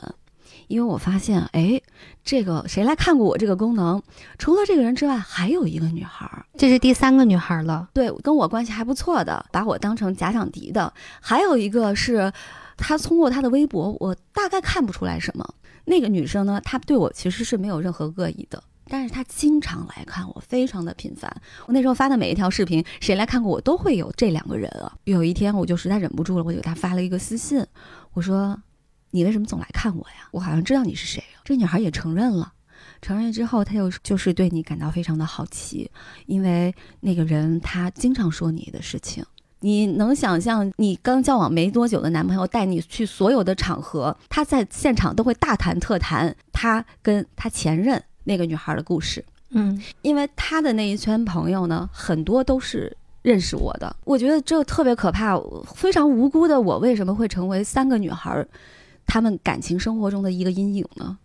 [0.67, 1.81] 因为我发现，哎，
[2.25, 4.03] 这个谁来看过我这个功能？
[4.37, 6.45] 除了这个人之外，还有一个女孩儿。
[6.59, 7.89] 这是第三个女孩了。
[7.95, 10.93] 对，跟我关系还不错的，把我当成假想敌的。
[11.21, 12.33] 还有一个是，
[12.81, 15.55] 他通过他的微博，我大概看不出来什么。
[15.85, 21.35] 那个女生呢，她对我其实是没有任何恶意的，但是她经常来看我，非常的频繁。
[21.67, 24.93] 我那时候发的每一条视频，谁来看过我都会有这两个人啊。
[25.05, 27.65] 有一天我就实在忍不住了，我就给她发了一个私信，
[28.13, 28.61] 我说
[29.11, 30.29] ：“你为什么总来看我呀？
[30.33, 32.53] 我好像知道你是谁啊。”这女孩也承认了。
[33.03, 35.91] 承认之后，她又就是对你感到非常的好奇，
[36.27, 39.25] 因为那个人他经常说你的事情，
[39.61, 53.95] 你能想象你刚交往没多久的男朋友带你去所有的场合，他在现场都会大谈特谈他跟他前任那个女孩的故事，嗯因为他的那一圈朋友呢，很多都是认识我的。
[54.05, 55.39] 我觉得这特别可怕，
[55.75, 58.47] 非常无辜的我为什么会成为三个女孩
[59.07, 61.19] 她们感情生活中的一个阴影呢？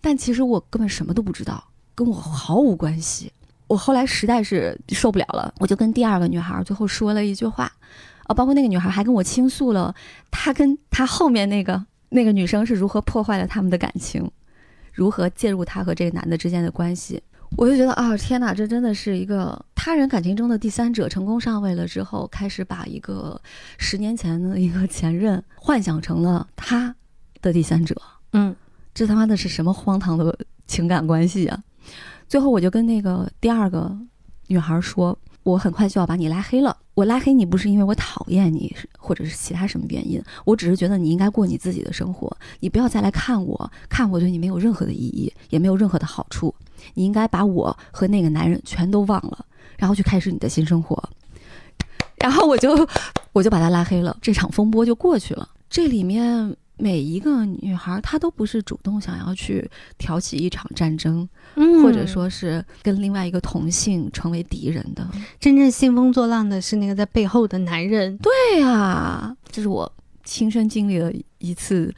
[0.00, 1.62] 但其实我根本什么都不知道，
[1.94, 3.32] 跟我毫无关系。
[3.66, 7.72] 我后来实在是受不了了，我就跟第二个女孩最后说了一句话，
[8.24, 9.94] 啊，包括那个女孩还跟我倾诉了
[10.30, 14.30] 她跟她后面那个那个女生是如何破坏了他们的感情，
[14.92, 17.22] 如何介入她和这个男的之间的关系。
[17.56, 23.40] 我就觉得啊，天哪，这真的是一个他人感情中的第三者成功上位了之后，开始把一个
[23.78, 26.94] 十年前的一个前任幻想成了他
[27.40, 27.96] 的第三者。
[28.32, 28.54] 嗯
[28.92, 30.36] 这他妈的是什么荒唐的
[30.66, 31.62] 情感关系啊！
[32.28, 33.96] 最后我就跟那个第二个
[34.48, 36.76] 女孩说，我很快就要把你拉黑了。
[36.94, 46.54] 我拉黑你不是因为我讨厌你，或者是其他什么原因，我只是觉得你应该过你自己的生活，你不要再来看我，看我对你没有任何的意义，也没有任何的好处。
[46.94, 49.44] 你应该把我和那个男人全都忘了，
[49.76, 51.02] 然后去开始你的新生活。
[52.16, 52.88] 然后我就
[53.32, 55.48] 我就把他拉黑了，这场风波就过去了。
[55.68, 65.08] 这里面每一个女孩，她都不是主动想要去挑起一场战争，嗯，或者说是跟另外一个同性成为敌人的。
[65.40, 68.18] 真正兴风作浪的是那个在背后的男人。
[68.18, 69.90] 对啊、这是我
[70.24, 71.94] 亲身经历的一次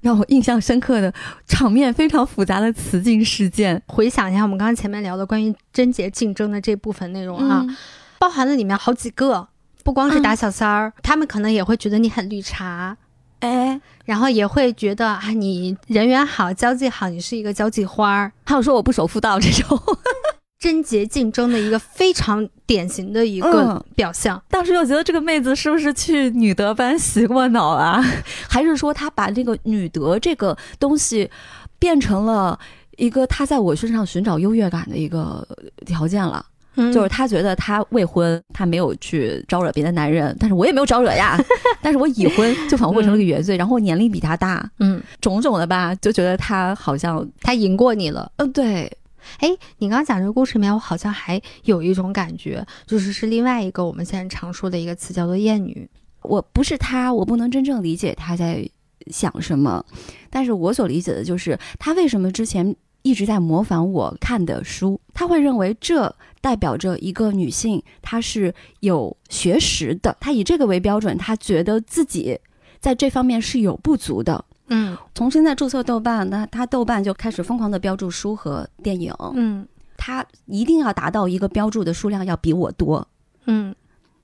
[0.00, 1.12] 让我印象深刻的
[1.46, 3.82] 场面非常复杂的雌竞事件。
[3.86, 7.76] 回想一下我们刚刚前面聊的关于贞洁竞争的这部分内容啊，嗯。
[8.18, 9.48] 包含了里面好几个，
[9.82, 12.96] 不光是打小三儿，他们可能也会觉得你很绿茶，
[13.44, 18.32] 哎，然后也会觉得啊你人缘好，交际好，你是一个交际花儿。
[18.44, 19.78] 还有说我不守妇道这种，
[20.58, 24.42] 贞洁竞争的一个非常典型的一个嗯表象。
[24.48, 28.02] 当时我觉得这个妹子是不是去女德班洗过脑啊？
[28.48, 31.30] 还是说她把这个女德这个东西
[31.78, 32.58] 变成了
[32.96, 35.46] 一个她在我身上寻找优越感的一个
[35.84, 36.46] 条件了？
[36.76, 41.38] 嗯就是他觉得他未婚，他没有去招惹别的男人，但是我也没有招惹呀，
[41.80, 48.30] 但是我已婚，就仿佛成了个原罪，然后我年龄比他大，嗯，种种的吧，就觉得他好像，他赢过你了。
[48.36, 48.90] 嗯，对，
[49.38, 49.48] 哎，
[49.78, 55.88] 你刚刚讲这个故事里面，我好像还有一种感觉，就是是另外一个我们现在常说的一个词，叫做厌女。
[56.22, 58.66] 我不是他，我不能真正理解他在
[59.08, 59.84] 想什么，
[60.30, 66.14] 但是我所理解的就是他为什么之前一直在模仿我看的书，他会认为这
[66.44, 72.38] 代表着一个女性她是有学识的，她以这个为标准，她觉得自己
[72.78, 74.44] 在这方面是有不足的。
[74.68, 74.94] 嗯。
[75.14, 79.66] 从现在注册豆瓣，那她豆瓣就开始疯狂的标注书和电影，嗯。
[79.96, 83.08] 她一定要达到一个标注的数量要比我多，
[83.46, 83.74] 嗯。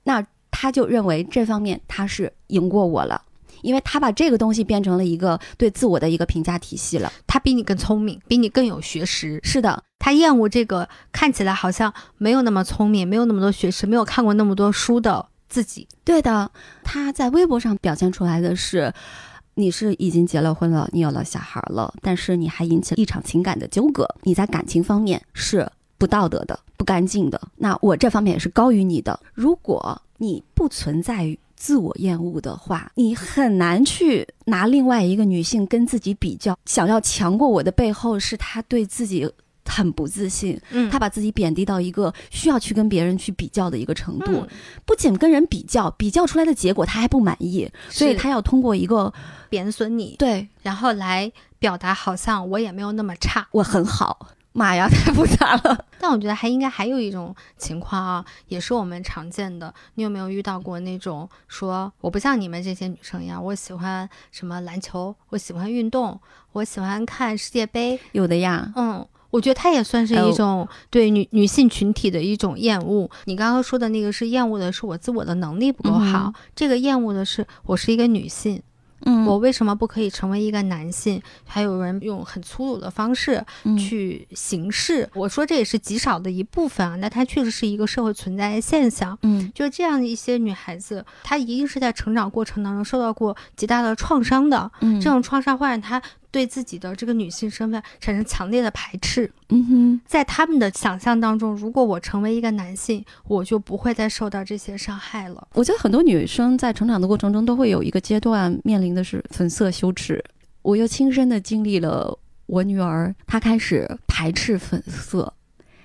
[0.05, 3.23] 那他就认为这方面他是赢过我了，
[3.63, 7.13] 因为他把这个东西变成了一个对自我的一个评价体系了。
[7.27, 9.41] 他比你更聪明，比你更有学识。
[9.43, 15.87] 是的，他厌恶这个看起来好像没有那么聪明、没有那么多学识、没有看过那么多书的自己。
[16.05, 16.51] 对的。
[16.83, 18.93] 他在微博上表现出来的是，
[19.55, 27.41] 你是已经结了婚了，你有了小孩了，但是你还引起了一场情感的纠葛，你在感情方面是不道德的、不干净的。
[27.57, 29.21] 那我这方面也是高于你的。
[29.35, 36.57] 如果你不存在于自我厌恶的话，你很难去拿另外一个女性跟自己比较。
[36.67, 39.31] 想要强过我的背后，是她对自己
[39.65, 44.33] 很不自信，嗯她把自己贬低到一个需要去跟别人去比较的一个程度。
[44.33, 44.49] 嗯
[44.85, 49.13] 不仅跟人比较，比较出来的结果她还不满意，所以是他要通过一个
[49.49, 53.47] 贬损你，对然后来表达好像我也没有那么差。
[53.53, 54.29] 我很好。
[54.53, 55.85] 妈呀，太复杂了。
[56.01, 59.73] 但我觉得还应该还有一种情况啊，也是我们常见的。
[59.95, 66.21] 你有没有遇到过那种说我不像你们这些女生一样，我喜欢什么篮球，我喜欢运动，
[66.53, 73.09] 我喜欢看世界杯，有的呀，嗯，我觉得它也算是一种对女女性群体的一种厌恶。
[73.27, 78.63] 你刚刚说的那个是厌恶的是我自我的能力不够好，嗯这个厌恶的是我是一个女性，
[79.07, 81.21] 嗯我为什么不可以成为一个男性？
[81.45, 85.09] 还有人用很粗鲁的方式嗯去行事。
[85.15, 89.19] 我说这也是极少的一部分啊，那它确实是一个社会存在的现象。
[89.23, 94.71] 嗯就这样的一些女孩子，她一定是在成长过程当中受到过极大的创伤的。
[94.81, 96.01] 嗯这种创伤会让她
[96.31, 99.31] 对自己的这个女性身份产生强烈的排斥。
[99.49, 105.49] 嗯哼在他们的想象当中，如果我成为一个男性，我就不会再受到这些伤害了。
[105.55, 110.23] 我觉得很多女生在成长的过程中都会有一个阶段面临的是粉色羞耻。
[110.63, 112.17] 我又亲身的经历了
[112.47, 115.33] 我女儿，她开始排斥粉色，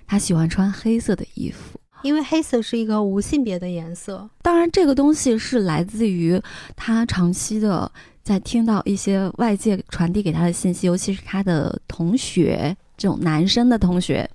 [0.05, 1.79] 她喜欢穿黑色的衣服。
[2.01, 4.29] 因为黑色是一个无性别的颜色。
[4.43, 6.39] 当然，这个东西是来自于
[6.75, 7.91] 他长期的
[8.25, 14.27] 在听到一些外界传递给他的信息，尤其是他的同学这种男生的同学，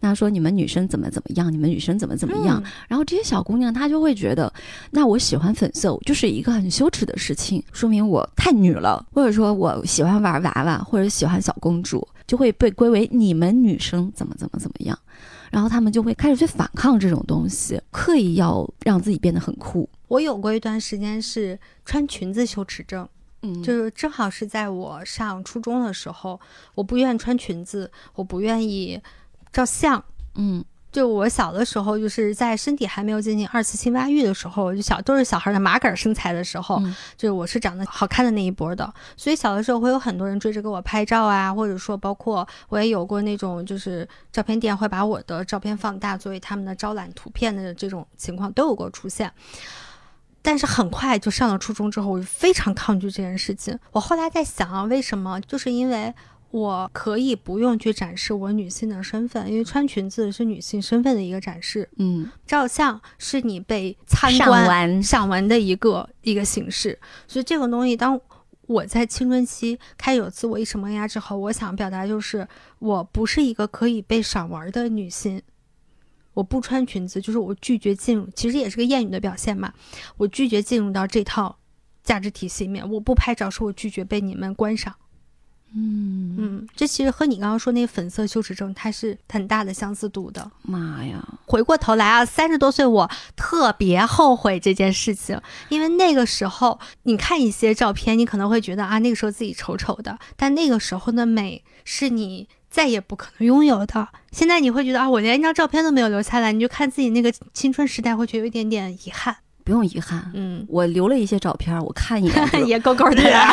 [0.00, 4.52] 那说你们女生怎么怎么样，你们女生怎么怎么样，嗯然后这些小姑娘她就会觉得，
[4.90, 14.98] 那我喜欢粉色就是一个很羞耻的事情，说明我太女了，或者说我喜欢玩娃娃或者喜欢小公主，就会被归为你们女生怎么怎么怎么样。
[15.50, 19.88] 然后他们就会开始去反抗这种东西，刻意要让自己变得很酷。
[20.08, 23.08] 我有过一段时间是穿裙子羞耻症，
[23.42, 26.40] 嗯就是正好是在我上初中的时候，
[26.74, 29.00] 我不愿意穿裙子，我不愿意
[29.52, 30.04] 照相。
[30.34, 49.32] 嗯就我小的时候，就是在身体还没有进行二次性发育的时候，就小都是小孩的麻杆身材的时候，嗯就是我是长得好看的那一波的，所以小的时候会有很多人追着给我拍照啊，或者说包括我也有过那种就是照片店会把我的照片放大作为他们的招揽图片的这种情况都有过出现。
[50.42, 53.78] 但是很快就上了初中之后，我就非常抗拒这件事情。
[53.92, 55.40] 我后来在想啊，为什么？
[55.42, 56.12] 就是因为
[56.50, 65.02] 我可以不用去展示我女性的身份，因为穿裙子是女性身份的一个展示，嗯，照相是你被参上观完。
[65.02, 66.98] 赏玩的一个一个形式，
[67.28, 68.20] 所以这个东西，当
[68.66, 72.46] 我在青春期开始有自我意识萌芽之后，我想表达就是，
[72.78, 75.42] 我不是一个可以被赏玩的女性，
[76.40, 79.74] 我不穿裙子，就是我拒绝进入，其实也是个厌女的表现嘛，
[80.16, 81.58] 我拒绝进入到这套
[82.02, 84.94] 价值体系里面，我不拍照，是我拒绝被你们观赏。
[85.74, 90.50] 嗯，嗯，这其实和你刚刚说那个粉色羞耻症，它是很大的相似度的。
[90.62, 95.38] 妈呀，回过头来啊，三十多岁我特别后悔这件事情，
[95.68, 104.08] 因为那个时候你看一些照片，你可能会觉得啊，那个时候自己丑丑的，但那个时候的美是你再也不可能拥有的。
[104.30, 109.36] 现在你会觉得啊，我连一张照片都没有留下来，你就看自己那个青春时代，会觉得有一点点遗憾。
[109.62, 113.52] 不用遗憾，嗯，我留了一些照片，我看一眼就 也够够的啦。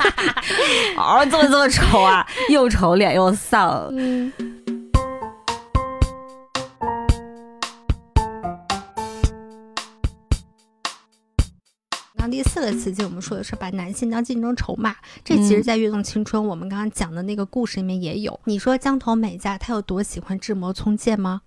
[0.96, 2.26] 哦，怎么这么丑啊？
[2.48, 3.88] 又丑脸又丧。
[3.92, 4.32] 嗯。
[12.28, 14.94] 那第四个词境，我们说的是把男性当竞争筹码，
[15.24, 18.38] 这其实，在《跃动青春》我们刚刚讲的那个故事里面也有。
[18.44, 21.40] 你说江头美嘉她有多喜欢志摩聪介吗？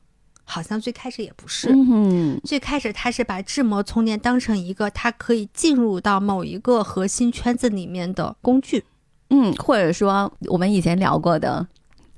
[0.43, 8.83] 好像最开始也不是，嗯，最开始他是把志摩聪介当成一个他可以进入到某一个核心圈子里面的工具。
[9.29, 11.67] 嗯，或者说我们以前聊过的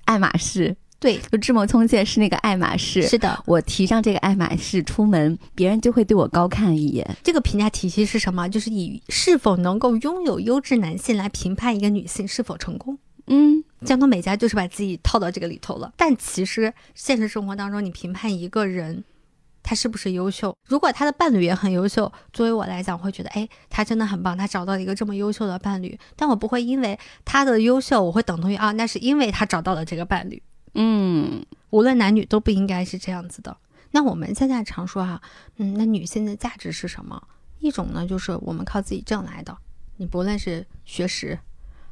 [0.05, 3.01] 爱马仕，对，就智谋聪介是那个爱马仕。
[3.01, 7.05] 是的，我提上这个爱马仕出门，别人就会对我高看一眼。
[7.21, 8.47] 这个评价体系是什么？
[8.47, 12.97] 就是以是否能够拥有优质男性来评判一个女性是否成功。
[13.27, 15.91] 嗯，江东美嘉就是把自己套到这个里头了。
[15.97, 19.03] 但其实现实生活当中，你评判一个人
[19.61, 25.99] 他是不是优秀，如果他的伴侣也很优秀，作为我来讲，我会觉得，哎，他真的很棒，他找到了一个这么优秀的伴侣。
[26.15, 30.41] 但我不会因为他的优秀，我会等同于啊，那是因为他找到了这个伴侣。
[30.73, 33.55] 嗯，无论男女都不应该是这样子的。
[33.91, 35.21] 那我们现在常说哈、
[35.57, 37.21] 嗯，那女性的价值是什么？
[37.59, 39.55] 一种呢，就是我们靠自己挣来的，
[39.97, 41.39] 你不论是学识，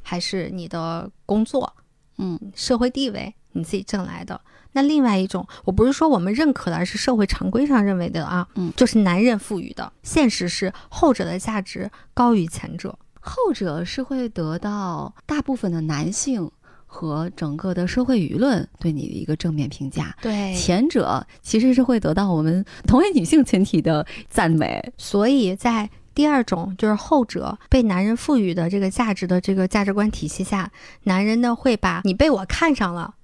[0.02, 1.74] 还是你的工作，
[2.18, 4.40] 嗯，社会地位，你自己挣来的。
[4.72, 9.92] 那另外一种，我不是说我们认可的，而是社会常规上认为的啊，嗯就是男人赋予的。
[10.02, 12.98] 现实是后者的价值高于前者。
[13.20, 16.50] 后者是会得到大部分的男性
[16.94, 20.14] 和整个的社会舆论对你的一个正面评价。
[20.20, 24.92] 对前者其实是会得到我们同为女性群体的赞美。
[24.98, 30.70] 所以在第二种就是后者被男人赋予的这个价值的这个价值观体系下，
[31.04, 33.14] 男人呢会把你被我看上了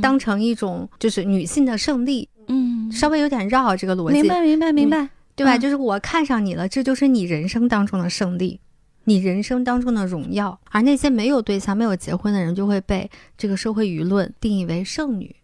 [0.00, 5.08] 当成一种就是女性的胜利，嗯，稍微有点绕这个逻辑，明白明白明白。
[5.34, 5.56] 对吧？
[5.56, 8.60] 嗯就是我看上你了，这就是你人生当中的胜利，
[9.04, 10.58] 你人生当中的荣耀。
[10.70, 15.34] 而那些没有对象、没有结婚的人，就会被这个社会舆论定义为剩女。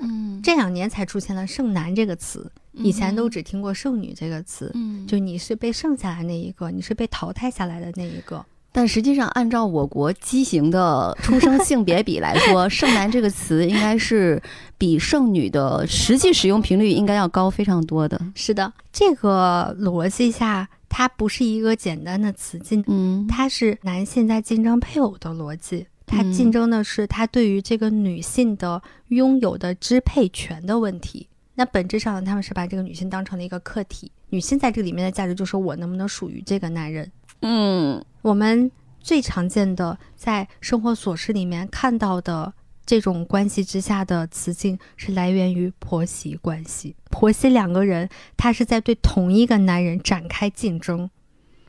[0.00, 4.70] 嗯，这两年才出现了“剩男”这个词，以前都只听过“剩女”这个词。
[4.74, 8.44] 嗯，就你是被剩下来那一个，你是被淘汰下来的那一个。
[8.70, 14.40] 但实际上，按照我国畸形的出生性别比来说，“剩男”这个词应该是
[14.76, 18.20] 比“剩女”的实际使用频率应该要高非常多的。
[18.36, 25.86] 是的，这个逻辑下，它不是一个简单的词竞，嗯，它是男性在竞争配偶的逻辑。
[26.06, 31.28] 他嗯竞争的是他对于这个女性的拥有的支配权的问题。
[31.54, 34.10] 那本质上呢，他们是把这个女性当成了一个客体。
[34.30, 37.12] 女性在这里面的价值就是我能不能属于这个男人。
[37.42, 38.70] 嗯我们
[39.00, 42.52] 最常见的在生活琐事里面看到的
[42.88, 46.96] 这种关系之下的雌竞是来源于婆媳关系。
[47.10, 51.10] 婆媳两个人，她是在对同一个男人展开竞争，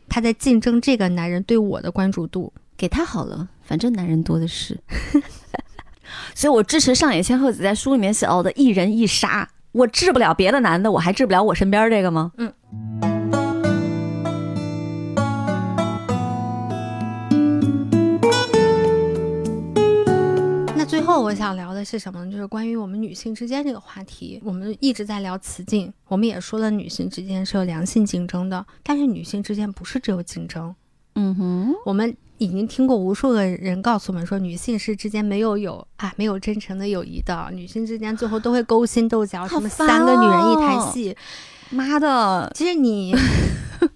[0.07, 2.53] 她在竞争这个男人对我的关注度。
[2.77, 4.79] 给他好了，反正男人多的是。
[6.33, 9.49] 所以我支持上野千鹤子在书里面写到的“一人一杀”。
[9.73, 12.31] 我治不了别的男的，我还治不了我身边这个吗？
[12.37, 13.18] 嗯。
[20.89, 22.31] 最后我想聊的是什么呢？
[22.31, 24.41] 就是关于我们女性之间这个话题。
[24.43, 30.73] 我们一直在聊雌竞，我们也说了女性之间是有良性竞争的，但是女性之间不是只有竞争。
[31.13, 41.15] 嗯哼，我们已经听过无数个人告诉我们说，女性是之间没有有啊，没有真诚的友谊的，女性之间最后都会勾心斗角，什么三个女人一台戏，
[41.69, 42.51] 妈的！
[42.55, 43.15] 其实你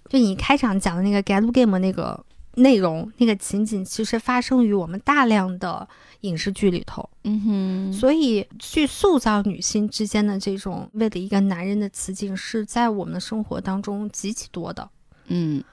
[0.10, 5.88] 就你开场讲的那个 Gal Game 那个内容、那个情景，其实发生于我们大量的
[6.24, 7.10] 影视剧里头。
[7.24, 14.90] 嗯哼，所以去塑造女性之间的这种为了一个男人的雌竞，是在我们的生活当中极其多的。
[15.28, 15.64] 嗯。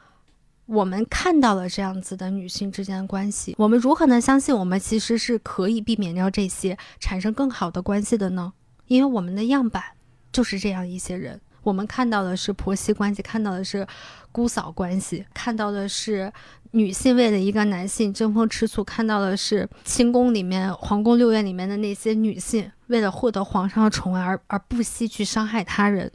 [0.67, 8.53] 我们看到了这样子的女性之间的关系，我们如何能相信我们其实是可以避免掉这些，产生更好的关系的呢？
[8.87, 9.83] 因为我们的样板
[10.31, 13.85] 就是这样一些人，我们看到的是婆媳关系，看到的是
[14.31, 16.33] 姑嫂关系，看到的是
[16.73, 26.11] 女性为了一个男性争风吃醋，看到的是清宫里面、皇宫六院里面的那些女性为了获得皇上的宠爱而而不惜去伤害他人。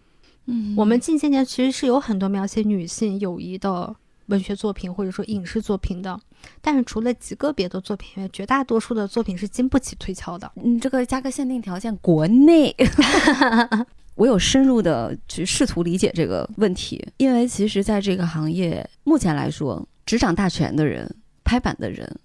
[0.45, 3.95] 嗯，我们近些年其实是有很多描写女性友谊的。
[4.27, 6.19] 文学作品或者说影视作品的，
[6.59, 10.51] 但是除了极个别的作品外，绝大多数的作品是经不起推敲的。
[10.55, 12.75] 你这个加个限定条件，国内，
[14.15, 22.19] 我有深入的去试图理解这个问题，因为其实在这个行业目前来说，执掌大权的人、拍板的人，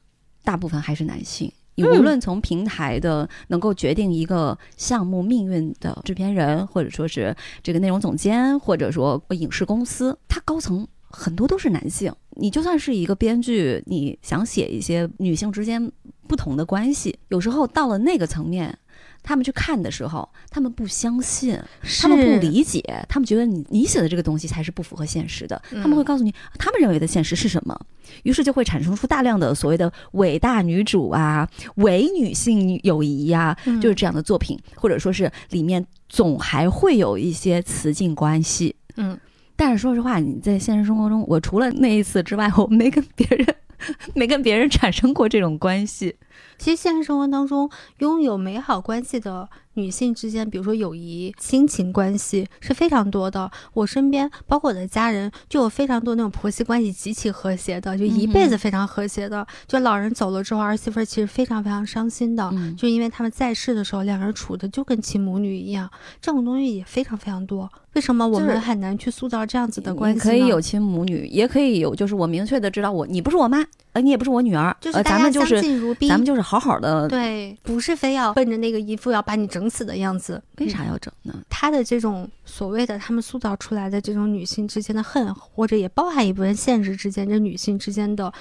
[0.45, 1.51] 大部分还是男性。
[1.77, 10.87] 你无论从平台的能够决定一个项目命运的制片人，或者说是这个内容总监，或者说影视公司，它高层。
[11.13, 15.91] 很多都是男性，你就算是一个编剧，你想写一些女性之间
[16.29, 18.79] 不同的关系，有时候到了那个层面，
[19.23, 21.59] 他们去看的时候，他们不相信，
[22.01, 27.79] 他们不理解，他们觉得你你写的这个东西才是不符合现实的，他们会告诉你他们认为的现实是什么，
[28.23, 39.19] 于是就会产生出大量的所谓的伟大女主啊、伪女性友谊呀，就是这样的作品，或者说是里面总还会有一些雌竞关系，嗯。
[39.57, 43.47] 但是说实话，你在现实生活中，我除了那一次之外，我没跟别人，
[44.15, 46.17] 没跟别人产生过这种关系。
[46.59, 49.49] 其实现实生活当中，拥有美好关系的。
[49.81, 53.51] 女性之间，比如说友谊、亲情关系是非常多的。
[53.73, 59.47] 我身边，包括我的家人，就有非常多那种婆媳关系极其和谐的，就一辈子非常和谐的。
[59.67, 65.91] 就老人走了之后，儿媳妇其实非常非常伤心的，就因为他们在世的时候，两人处的就跟亲母女一样。
[66.21, 67.71] 这种东西也非常非常多。
[67.95, 70.21] 为什么我们很难去塑造这样子的关系？
[70.21, 75.61] 可以有亲母女，也可以有，就是我明确的知道我你不是我妈，呃，你也不是我女儿，就是咱们就是
[76.09, 77.09] 咱们就是好好的。
[77.09, 80.41] 对，不是非要奔着那个一副要把你整死的样子。
[80.59, 81.35] 为啥要整呢？
[81.49, 88.33] 他的这种所谓的他们塑造出来的这种女性之间的恨，或者也包含一部分现实之间这女性之间的，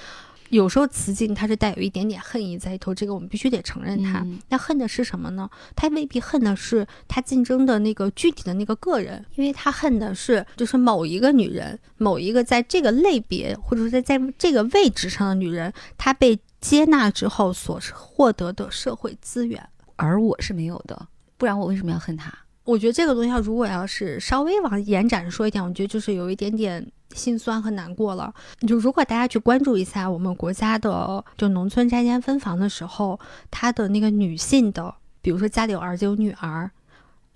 [0.50, 4.26] 有时候雌竞它是带有一点点恨意在里头，这个我们必须得承认它。
[4.50, 5.50] 那恨的是什么呢？
[5.76, 19.66] 他未必恨的是他竞争的那个具体的那个个人，因为他恨的是就是某一个女人，某一个在这个类别或者说在在这个位置上的女人，她被接纳之后所获得的社会资源，
[19.96, 21.08] 而我是没有的。
[21.38, 22.34] 不然我为什么要恨他？
[22.70, 26.86] 我觉得这个东西，要如果要是稍微往延展说一点，我觉得就是有一点点
[27.16, 28.32] 心酸和难过了。
[28.68, 33.20] 就如果大家去关注一下我们国家的就农村拆迁分房的时候，
[33.50, 36.70] 他的那个女性的，比如说家里有儿子有女儿，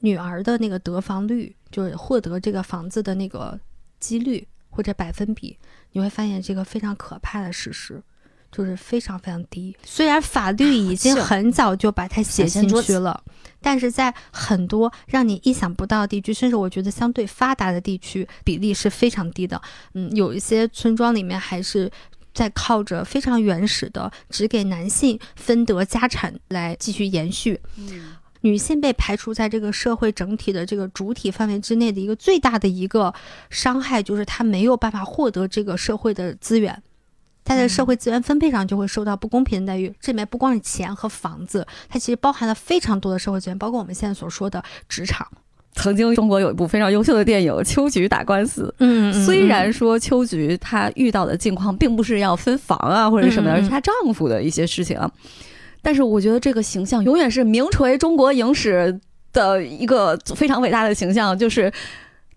[0.02, 3.60] 女儿的那个得房率，就是获得这个房子的那个
[4.00, 5.58] 几率或者百分比，
[5.94, 8.04] 你会发现这个非常可怕的事实。
[8.54, 13.24] 就是非常非常低，虽然法律已经很早就把它写进去了，
[13.60, 19.60] 但是在很多让你意想不到的地区，甚至我觉得相对发达的地区，比例是非常低的。
[19.96, 21.90] 嗯，有一些村庄里面还是
[22.32, 27.60] 在靠着非常原始的只给男性分得家产来继续延续。
[27.78, 33.12] 嗯，女性被排除在这个社会整体的这个主体范围之内的一个最大的一个
[33.50, 36.84] 伤害，就是她没有办法获得这个社会的资源。
[37.46, 39.94] 它在社会资源分配上就会受到不公平的待遇。
[40.00, 45.28] 这里面不光是钱和房子，它其实包含了非常多的社会资源，包括我们现在所说的职场。
[45.76, 55.10] 曾经中国有一部非常优秀的电影《秋菊打官司》，嗯，虽然说秋菊她遇到的境况并不是要分房啊或者什么的，而是她丈夫的一些事情啊，
[55.82, 59.00] 但是我觉得这个形象永远是名垂中国影史
[59.34, 61.74] 的一个非常伟大的形象，就是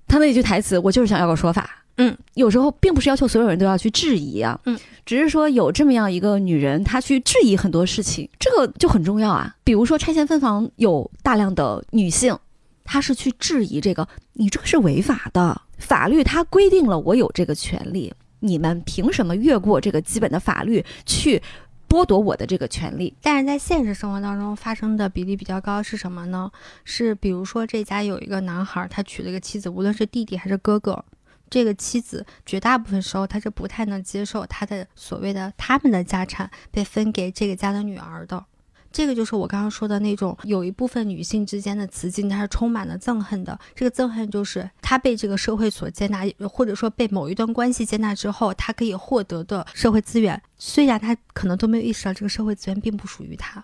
[0.08, 1.68] 他那句台词：“我就是想要个说法。”
[1.98, 9.56] 嗯，有时候并不是要求所有人都要去质疑啊，嗯，只是说有这么样一个女人，她去质疑很多事情，这个就很重要啊。
[9.64, 12.39] 比如说拆迁分房有大量的女性，
[12.85, 21.43] 她是去质疑这个，你这个是违法的，法律它规定了我有这个权利，你们凭什么越过这个基本的法律去
[21.89, 23.14] 剥夺我的这个权利？
[23.23, 26.51] 但是在现实生活当中发生的比例比较高是什么呢？
[26.85, 31.02] 是比如说这家有一个男孩，他娶了一个妻子，无论是弟弟还是哥哥，
[31.48, 38.44] 这个妻子绝大部分时候他是不太能接受他的所谓的他们的家产被分给这个家的女儿的。
[38.93, 43.59] 这个就是我刚刚说的那种，有一部分女性之间的雌竞，它是充满了憎恨的。
[43.74, 53.62] 这个憎恨就是她被这个社会所接纳，或者说被某一段关系接纳之后，她可以获得的社会资源，虽然她可能都没有意识到这个社会资源并不属于她，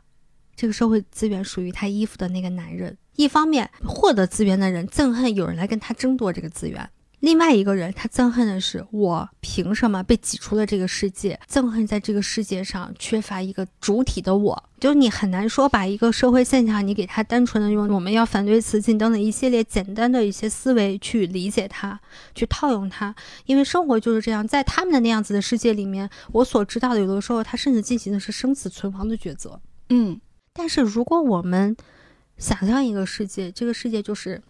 [0.54, 2.98] 这个社会资源属于她依附的那个男人。
[3.16, 6.90] 一方面，获得资源的人憎恨有人来跟他争夺这个资源。
[7.22, 11.38] 另外一个人，他憎恨的是我凭什么被挤出了这个世界？
[11.48, 21.96] 憎恨在这个世界上缺乏一个主体的我，就是你很难说把一个社会现象，你给它单纯的用我们要反对雌竞等等一系列简单的一些思维去理解它，
[22.34, 23.14] 去套用它，
[23.46, 29.60] 因为生活就是这样，在他们的那样子的世界里面，我所知道的有的时候，他甚至进行的是生死存亡的抉择。
[29.90, 30.20] 嗯
[30.52, 31.76] 但是如果我们
[32.36, 34.42] 想象一个世界，这个世界就是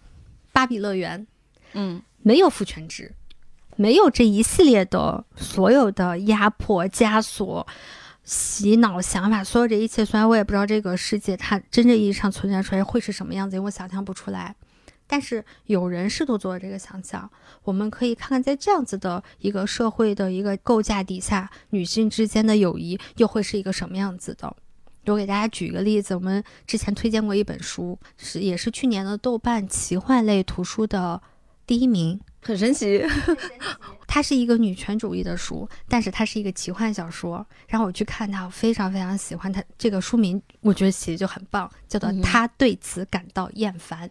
[0.53, 1.27] 芭比乐园，
[1.75, 3.15] 嗯没有父权制，
[3.77, 7.67] 没有这一系列的所有的压迫、枷锁、
[8.25, 10.05] 洗脑想法，所有这一切。
[10.05, 14.55] 虽然我也不知道这个世界它真正意义上存在出来会是什么样子，因为我想象不出来。
[15.07, 17.29] 但是有人试图做这个想象，
[17.65, 24.57] 我们可以看看在这样子的一个社会的一个构架底下，女性之间的友谊又会是一个什么样子的？
[25.07, 31.21] 我给大家举一个例子，我们之前推荐过一本书，是也是去年的豆瓣奇幻类图书的
[31.67, 32.21] 第一名。
[32.41, 33.03] 很神奇。
[34.07, 37.47] 它是一个女权主义的书，但是它是一个奇幻小说。
[37.67, 39.63] 然后我去看它，我非常非常喜欢它。
[39.79, 44.07] 这个书名我觉得写的就很棒，叫做嗯《她对此感到厌烦》。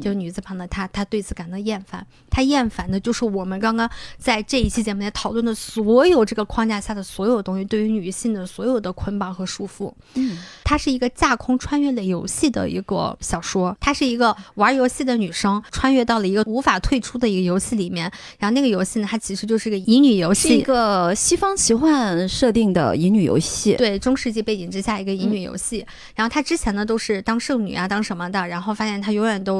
[0.00, 2.06] 就女字旁的她，她对此感到厌烦。
[2.30, 9.92] 她厌烦的就是我们刚刚在这一期节目里讨论的所有这个框架下的所有东西，对于女性的所有的捆绑和束缚。
[10.14, 20.62] 嗯它是一个架空穿越类游戏的一个小说，它是一个玩游戏的女生穿越到了一个无法退出的一个游戏里面，然后那个游戏呢，它其实就是个乙女游是一。
[20.68, 23.74] 个西方奇幻设定的乙女游戏。
[23.76, 29.57] 对中世纪背景之下一个乙女游戏，然后她之前呢都是当圣女啊，当什么的，然后发现她永远都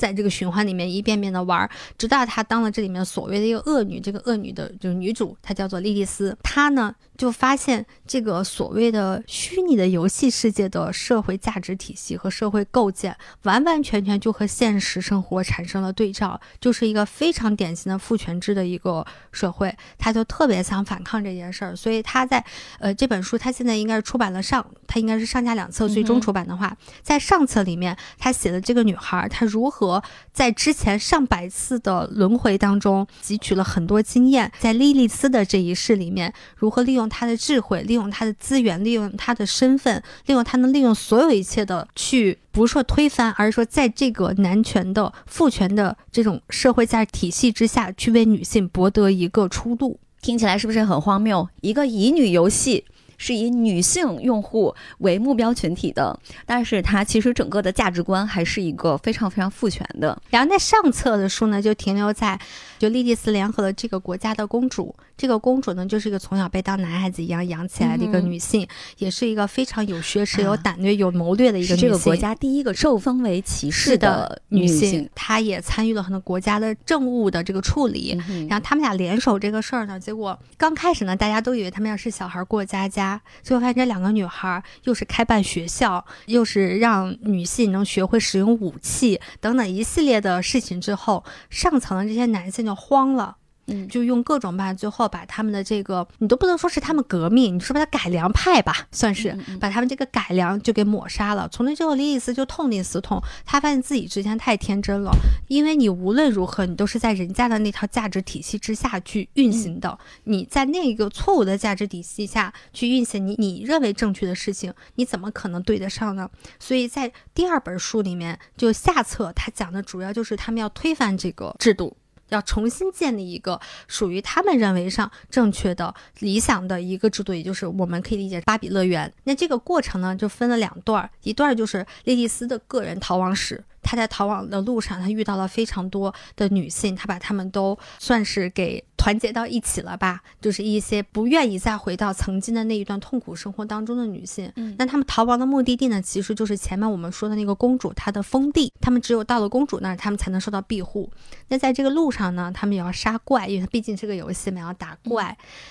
[0.00, 1.68] 在这个循环里面一遍遍的玩儿，
[1.98, 6.34] 直到她当了这里面所谓的一个恶女，这个恶女的就是女主，她叫做莉莉丝。
[6.42, 19.76] 她呢就发现这个所谓的虚拟的游戏世界的社会价值体系和社会构建，完完全全就和现实生活产生了对照，就是一个非常典型的父权制的一个社会。
[19.98, 22.42] 她就特别想反抗这件事儿，所以她在
[22.78, 29.89] 呃这本书，她现在应该是出版了上，她应该是上下两册，最终出版的话，在上册里面，她写的这个女孩儿，她如何
[30.32, 42.38] 在之前上百次的轮回当中汲取了很多经验，在莉莉丝的这一世里面，如何利用她的智慧，利用她的资源，利用她的身份，利用她能利用所有一切的去。
[42.52, 50.00] 不是说推翻，而是说在这个男权的父权的这种社会价值体系之下去为女性博得一个出路。
[50.20, 51.48] 听起来是不是很荒谬？
[51.60, 52.84] 一个乙女游戏
[53.22, 60.18] 是以女性用户为目标群体的，但是它其实整个的价值观还是一个非常非常父权的。
[60.30, 62.40] 然后那上册的书呢，就停留在
[62.78, 68.66] 就莉莉丝联合了这个国家的公主，这个公主呢就是一个从小被当男孩子一样养起来的一个女性，
[68.96, 71.90] 也是一个非常有学识、啊有胆略、有谋略的一个女性。
[71.90, 78.18] 这个国家第一个受封为骑士的女性性，，她也参与了很多国家的政务的这个处理。
[78.30, 93.36] 嗯然后他们俩联手这个事儿呢，结果刚开始呢，大家都以为他们要是小孩过家家，最后发现这两个女孩又是开办学校，又是让女性能学会使用武器等等一系列的事情之后，上层的这些男性就慌了。
[93.70, 101.48] 嗯就用各种办法，最后把他们的这个，你都不能说是他们革命，你说把他改良派吧，算是嗯嗯嗯把他们这个改良就给抹杀了。
[101.48, 105.10] 从那之后，莉莉丝就痛定思痛，她发现自己之前太天真了，
[105.48, 116.28] 因为你无论如何，你都是在人家的那套价值体系之下去运行的，你在那个错误的价值体系下去运行你你认为正确的事情，你怎么可能对得上呢？
[116.58, 121.96] 所以在第二本书里面，就下册，他讲的主要就是他们要推翻这个制度。
[122.30, 129.12] 要重新建立一个属于他们认为上正确的、理想的一个制度，也就是我们可以理解芭比乐园。
[129.24, 133.62] 那这个过程呢，就分了两段儿，一段就是莉莉丝的个人逃亡史。
[133.82, 144.52] 她在逃亡的路上，她遇到了非常多的女性，她把她们都算是给团结到一起了吧，就是一些不愿意再回到曾经的那一段痛苦生活当中的女性。
[144.56, 151.10] 嗯那她们逃亡的目的地呢，其实就是前面我们说的那个公主她的封地，她们只有到了公主那儿，她们才能受到庇护。
[151.48, 155.24] 那在这个路上呢，她们也要杀怪，因为它毕竟是个游戏嘛，要打怪。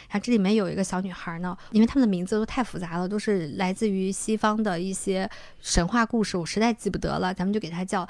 [0.09, 5.29] 然后这里面有一个小女孩呢，因为她们的名字都太复杂了，都是来自于西方的一些
[5.61, 8.07] 神话故事，我实在记不得了，咱们就给她叫。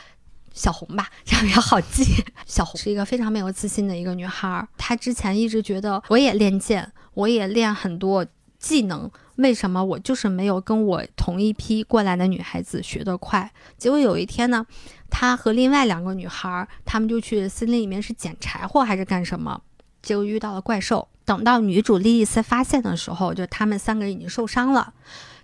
[0.54, 2.04] 小红吧，这样比较好记。
[2.46, 8.26] 小红是一个非常没有自信的一个女孩，她之前一直觉得我也练剑，我也练很多
[8.58, 13.52] 技能，为什么我就是没有跟我同一批过来的女孩子学得快？
[13.78, 14.66] 结果有一天呢，
[15.10, 19.62] 她和另外两个女孩，她们就去森林里面是捡柴火还是干什么，
[20.02, 21.08] 结果遇到了怪兽。
[21.24, 24.94] 等到女主莉莉丝发现的时候，就她们三个人已经受伤了。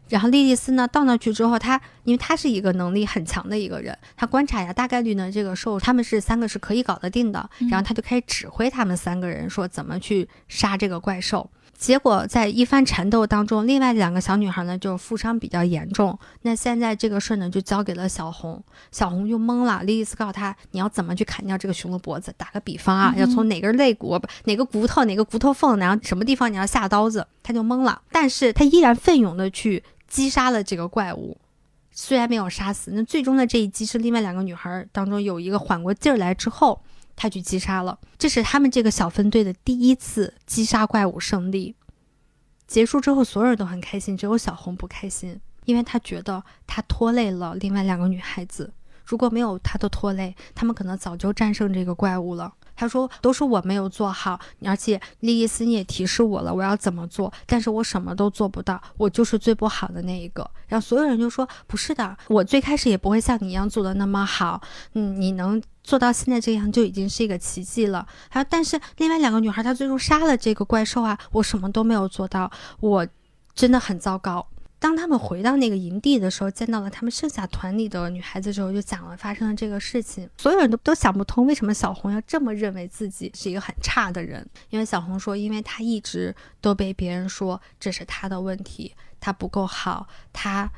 [0.08, 7.50] 然后莉莉丝呢，到那去之后，她因为她是一个能力很强的一个人，她观察一下，大概率呢，这个兽他们是三个是可以搞得定的。
[7.70, 11.50] 然后她就开始指挥他们三个人说怎么去杀这个怪兽。
[11.78, 16.18] 结果在一番缠斗当中，另外两个小女孩呢就负伤比较严重。
[16.44, 18.64] 那现在这个事儿呢就交给了小红，
[18.94, 19.84] 小红就懵了。
[19.84, 22.34] 莉莉丝告诉她你要怎么去砍掉这个熊的脖子。
[22.38, 28.02] 打个比方啊，要从哪根肋骨、哪个骨头、哪个骨头缝，然后什么地方你要下刀子，她就懵了。
[28.10, 29.84] 但是她依然奋勇的去
[30.16, 31.38] 击杀了这个怪物。
[31.92, 36.82] 虽然没有杀死，那最终的这一击是另外两个女孩当中有一个缓过劲儿来之后，
[37.18, 38.00] 她去击杀了。
[38.18, 41.76] 这是他们这个小分队的第一次击杀怪物胜利。
[42.66, 48.72] 结束之后，所有人都很开心，只有小红不开心，因为她觉得她拖累了另外两个女孩子。
[49.04, 52.54] 如果没有她的拖累，她们可能早就战胜这个怪物了。
[52.76, 64.62] 他说：“都是我没有做好，而且莉莉丝你也提示我了，我要怎么做，但是我什么都做不到，我就是最不好的那一个。”然后所有人就说：“不是的，我最开始也不会像你一样做的那么好，
[64.94, 73.08] 嗯，你能做到现在这样就已经是一个奇迹了。”还有，但是另外两个女孩她最终杀了这个怪兽啊，我什么都没有做到，我
[73.54, 74.46] 真的很糟糕。
[74.86, 80.30] 当他们回到那个营地的时候，见到了他们剩下团里的女孩子之后，就讲了发生的这个事情。
[80.38, 84.48] 所有人都都想不通，为什么小红要这么认为自己是一个很差的人？
[84.70, 90.72] 因为小红说，因为她一直都被别人说这是她的问题，她不够好，她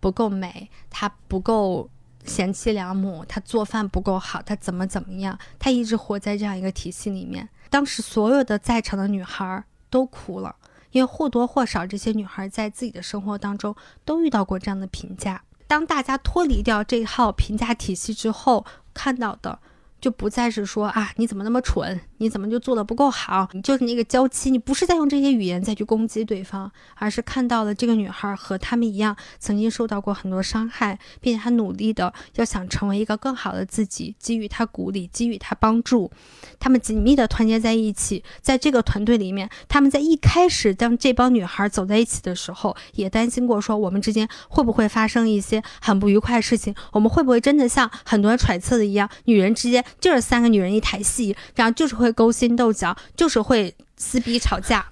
[0.00, 1.88] 不够美，她不够
[2.24, 5.38] 贤妻良母，她做饭不够好，她怎么怎么样？
[5.56, 7.48] 她一直活在这样一个体系里面。
[7.70, 10.56] 当时所有的在场的女孩都哭了。
[10.90, 15.42] 因为或多或少，这些女孩在自己的生活当中都遇到过这样的评价。
[15.66, 18.64] 当大家脱离掉这套评价体系之后，
[18.94, 19.58] 看到的
[20.00, 36.10] 就不再是说啊，你怎么那么蠢，你怎么就做的不够好，你就是那个娇妻，你不是在用这些语言再去攻击对方，而是看到了这个女孩和他们一样，曾经受到过很多伤害，并且她努力的要想成为一个更好的自己，给予她鼓励，给予她帮助。
[36.58, 54.86] 他们紧密的团结在一起，在这个团队里面，他们在一开始当这帮女孩走在一起的时候，也担心过说我们之间会不会发生一些很不愉快的事情，我们会不会真的像很多人揣测的一样，女人之间就是三个女人一台戏，然后就是会勾心斗角，就是会撕逼吵架。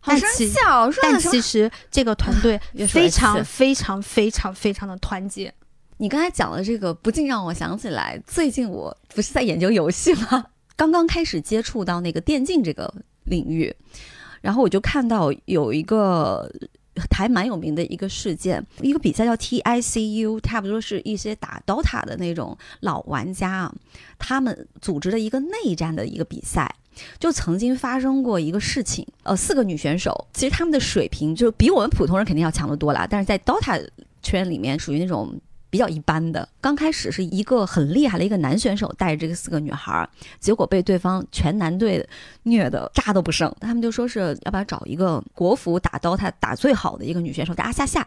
[0.00, 5.52] 好生但其实这个团队非常非常非常非常的团结。
[5.96, 10.44] 你刚才讲的这个，不禁让我想起来，最近我不是在研究游戏吗？
[10.76, 12.92] 刚刚开始接触到那个电竞这个
[13.24, 13.74] 领域，
[14.42, 16.52] 然后我就看到有一个
[17.10, 23.74] 还蛮有名的一个事件，一个比赛叫 TICU，差不多是一些打 DOTA 的那种老玩家啊，
[24.18, 26.74] 他们组织的一个内战的一个比赛。
[27.18, 33.84] 就曾经发生过一个事情，呃，四个女选手，其实她们的水平就比我们普通人肯定要强得多啦，但是在 DOTA
[34.22, 35.34] 圈里面属于那种
[35.74, 36.48] 比较一般的。
[36.60, 42.08] 刚开始是一个很厉害的一个男选手带着这个四个女孩儿，结果被对方全男队
[42.44, 43.52] 虐的渣都不剩。
[43.60, 48.06] 他们就说是要不要找一个国服打刀塔打最好的一个女选手，叫阿夏夏，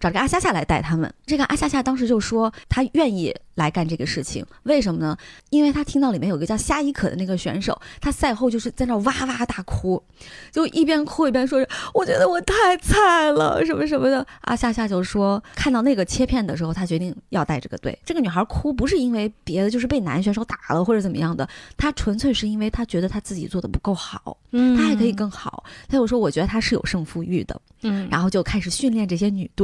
[0.00, 1.12] 找这个阿夏夏来带他们。
[1.26, 5.16] 这个阿夏夏当时就说她愿意来干这个事情，为什么呢？
[5.50, 10.02] 因为他听到里面有个叫夏伊可的那个选手，他赛后就是在那哇哇大哭，
[10.50, 11.64] 就一边哭一边说
[11.94, 17.96] ：“我觉得我太菜了，什么什么的。”阿夏夏就说，看到那个切片的时候，他决定要带这个队。
[18.04, 25.62] 这个女孩哭不是因为别的，就是被男选手打了或者怎么样的，她纯粹是因为她觉得她自己做的不够好，嗯她还可以更好。
[25.88, 29.63] 她就说：“我觉得她是有胜负欲的。”嗯，然后就开始训练这些女队，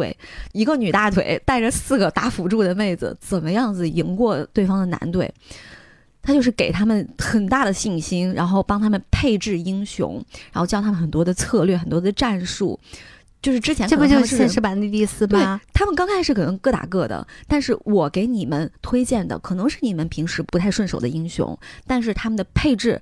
[0.52, 5.32] 一个女大腿带着四个打辅助的妹子，怎么样子赢过对方的男队。
[6.22, 10.22] 他就是给他们很大的信心，然后帮他们配置英雄，
[10.52, 12.78] 然后教他们很多的策略、很多的战术。
[13.40, 15.58] 就是之前这不就是现实版的丽丝对吗？
[15.72, 23.00] 他们刚开始可能各打各的，但是我给你们推荐的可能是你们平时不太顺手的英雄，但是他们的配置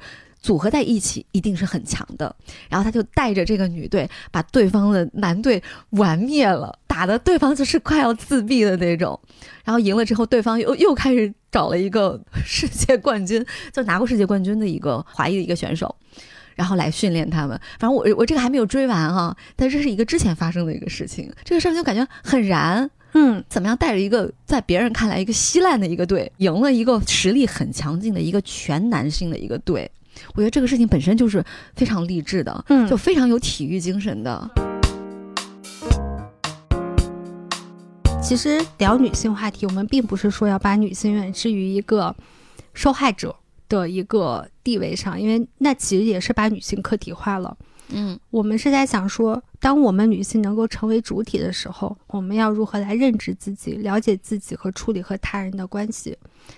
[0.48, 2.34] 组合在一起一定是很强的。
[2.70, 9.20] 然后他就带着这个女队把对方的男队玩灭了，打的对方就是快要自闭的那种。
[9.62, 13.44] 然后赢了之后，对方又又开始找了一个世界冠军，
[13.74, 15.94] 就拿过世界冠军的一个华裔的一个选手。
[16.54, 29.88] 然后来训练他们，反正我我这个还没有追完哈、但这是一个之前发生的一个事情，这个事儿就感觉很燃，嗯，怎么样带着一个在别人看来一个稀烂的一个队，赢了一个实力很强劲的一个全男性的一个队，
[30.34, 34.50] 我觉得这个事情本身就是非常励志的，嗯就非常有体育精神的。
[38.22, 42.14] 其实聊女性话题，我们并不是说要把女性远置于一个
[42.74, 43.34] 受害者
[43.68, 47.56] 的一个地位上，因为那其实也是把女性客体化了。
[47.90, 56.16] 嗯我们是在想说，当我们女性能够成为主体的时候，我们要如何来认知自己、了解自己和处理和他人的关系。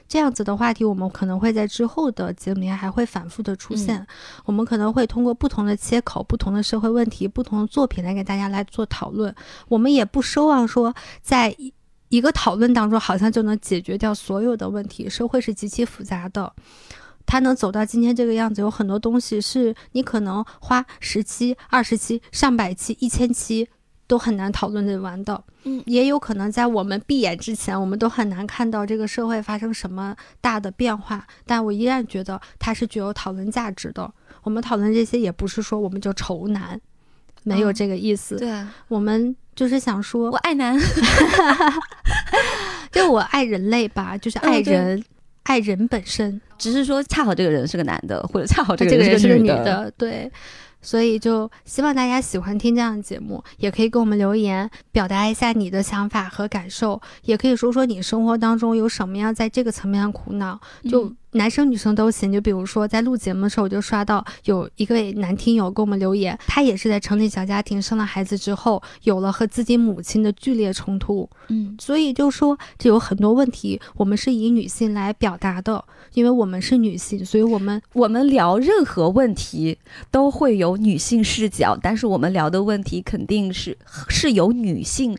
[0.08, 4.06] 这样子的话题，我们可能会在之后的节目里还会反复的出现。
[4.44, 9.34] 我们可能会通过不同的切口、不同的社会问题、不同的作品来给大家来做讨论。
[9.68, 11.72] 我们也不奢望说在一
[12.08, 15.08] 一个讨论当中，好像就能解决掉所有的问题。
[15.08, 16.52] 社会是极其复杂的。
[17.30, 23.68] 它能走到今天这个样子，有很多东西是你可能花十期、二十期、上百期、一千期
[24.08, 25.40] 都很难讨论得完的。
[25.62, 31.24] 嗯也有可能在我们闭眼之前，我们都很难看到这个社会发生什么大的变化。
[31.46, 34.12] 但我依然觉得它是具有讨论价值的。
[34.42, 36.80] 我们讨论这些，也不是说我们就愁难，
[37.44, 38.36] 没有嗯这个意思。
[38.36, 40.76] 对我们就是想说我，爱男，
[42.90, 45.04] 就我爱人类吧，就是爱人，
[45.44, 46.40] 爱人本身。
[46.58, 49.90] 只是说恰好这个人是个男的，或者恰好这个人是个女的。
[49.96, 50.30] 对。
[50.82, 60.58] 所以就希望大家喜欢听这样的节目，也可以给我们留言，表达一下你的想法和感受，也可以说说你生活当中有什么样在这个层面上苦恼，
[60.88, 62.32] 就嗯男生女生都行。
[62.32, 75.84] 就比如说在录节目的时候，我就刷到有一位男听友给我们留言，他也是在成立小家庭、生了孩子之后，有了和自己母亲的剧烈冲突，嗯所以就说这有很多问题，我们是以女性来表达的，
[76.14, 79.78] 因为我们是女性，所以我们我们聊任何问题
[80.10, 83.76] 都会有女性视角，但是我们聊的问题肯定是
[84.08, 85.16] 是由女性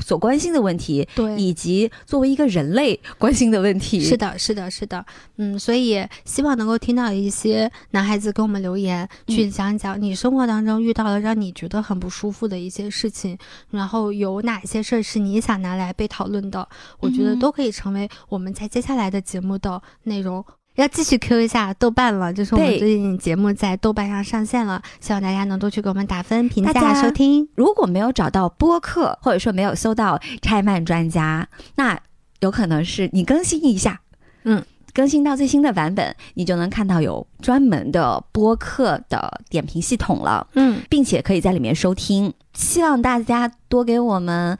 [0.00, 4.00] 所关心的问题，对以及作为一个人类 关心的问题。
[4.00, 5.04] 是的，是的，是的，
[5.36, 13.36] 嗯，所以希望能够听到一些男孩子给我们留言，去讲一讲你生活当中遇到了让你觉得很不舒服的一些事情，
[13.70, 16.68] 然后有哪些事儿是你想拿来被讨论的，
[17.00, 20.44] 我觉得嗯都可以成为我们在接下来的节目的内容。
[20.76, 27.48] 要继续 Q 一下豆瓣了，就是我们最近节目在豆瓣上上线了，希望大家能多去给我们打分、评价、收听。
[27.54, 31.98] 如果没有找到播客，或者说没有搜到拆漫专家，那
[32.40, 34.00] 有可能是你更新一下，
[34.44, 34.62] 嗯，
[34.92, 42.32] 更新到最新的版本，你就能看到有专门的播客的点评系统了，嗯，并且可以在里面收听。
[42.52, 44.58] 希望大家多给我们。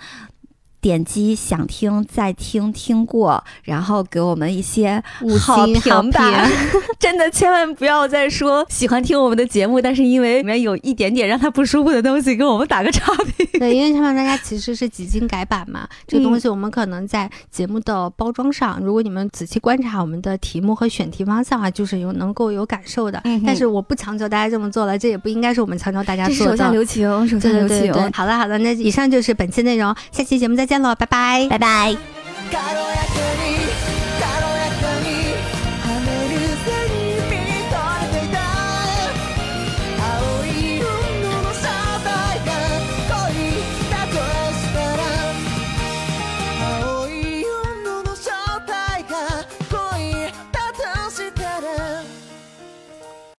[0.81, 5.81] 点击想听再听听过，然后给我们一些五好评。
[5.81, 6.49] 评吧。
[6.99, 13.47] 真的千万不要再说喜欢听我们的节目，但是因为里面有一点点让他不舒服的东西，给我们打个差评。
[13.59, 23.21] 对，因为拆漫专家其实是几经改版嘛， 这个东嗯西我们可能在节目的包装上，如果你们仔细观察我们的题目和选题方向啊，就是有能够有感受的。
[23.25, 26.57] 嗯但是我不强求大家这么做了，这也不应该是我们强求大家做的手。
[26.57, 27.79] 下留情，手下留情。
[27.81, 31.47] 对对对，好了好了，那以上就是本期内容，下期节目再再见了拜拜。
[31.49, 31.97] 拜拜。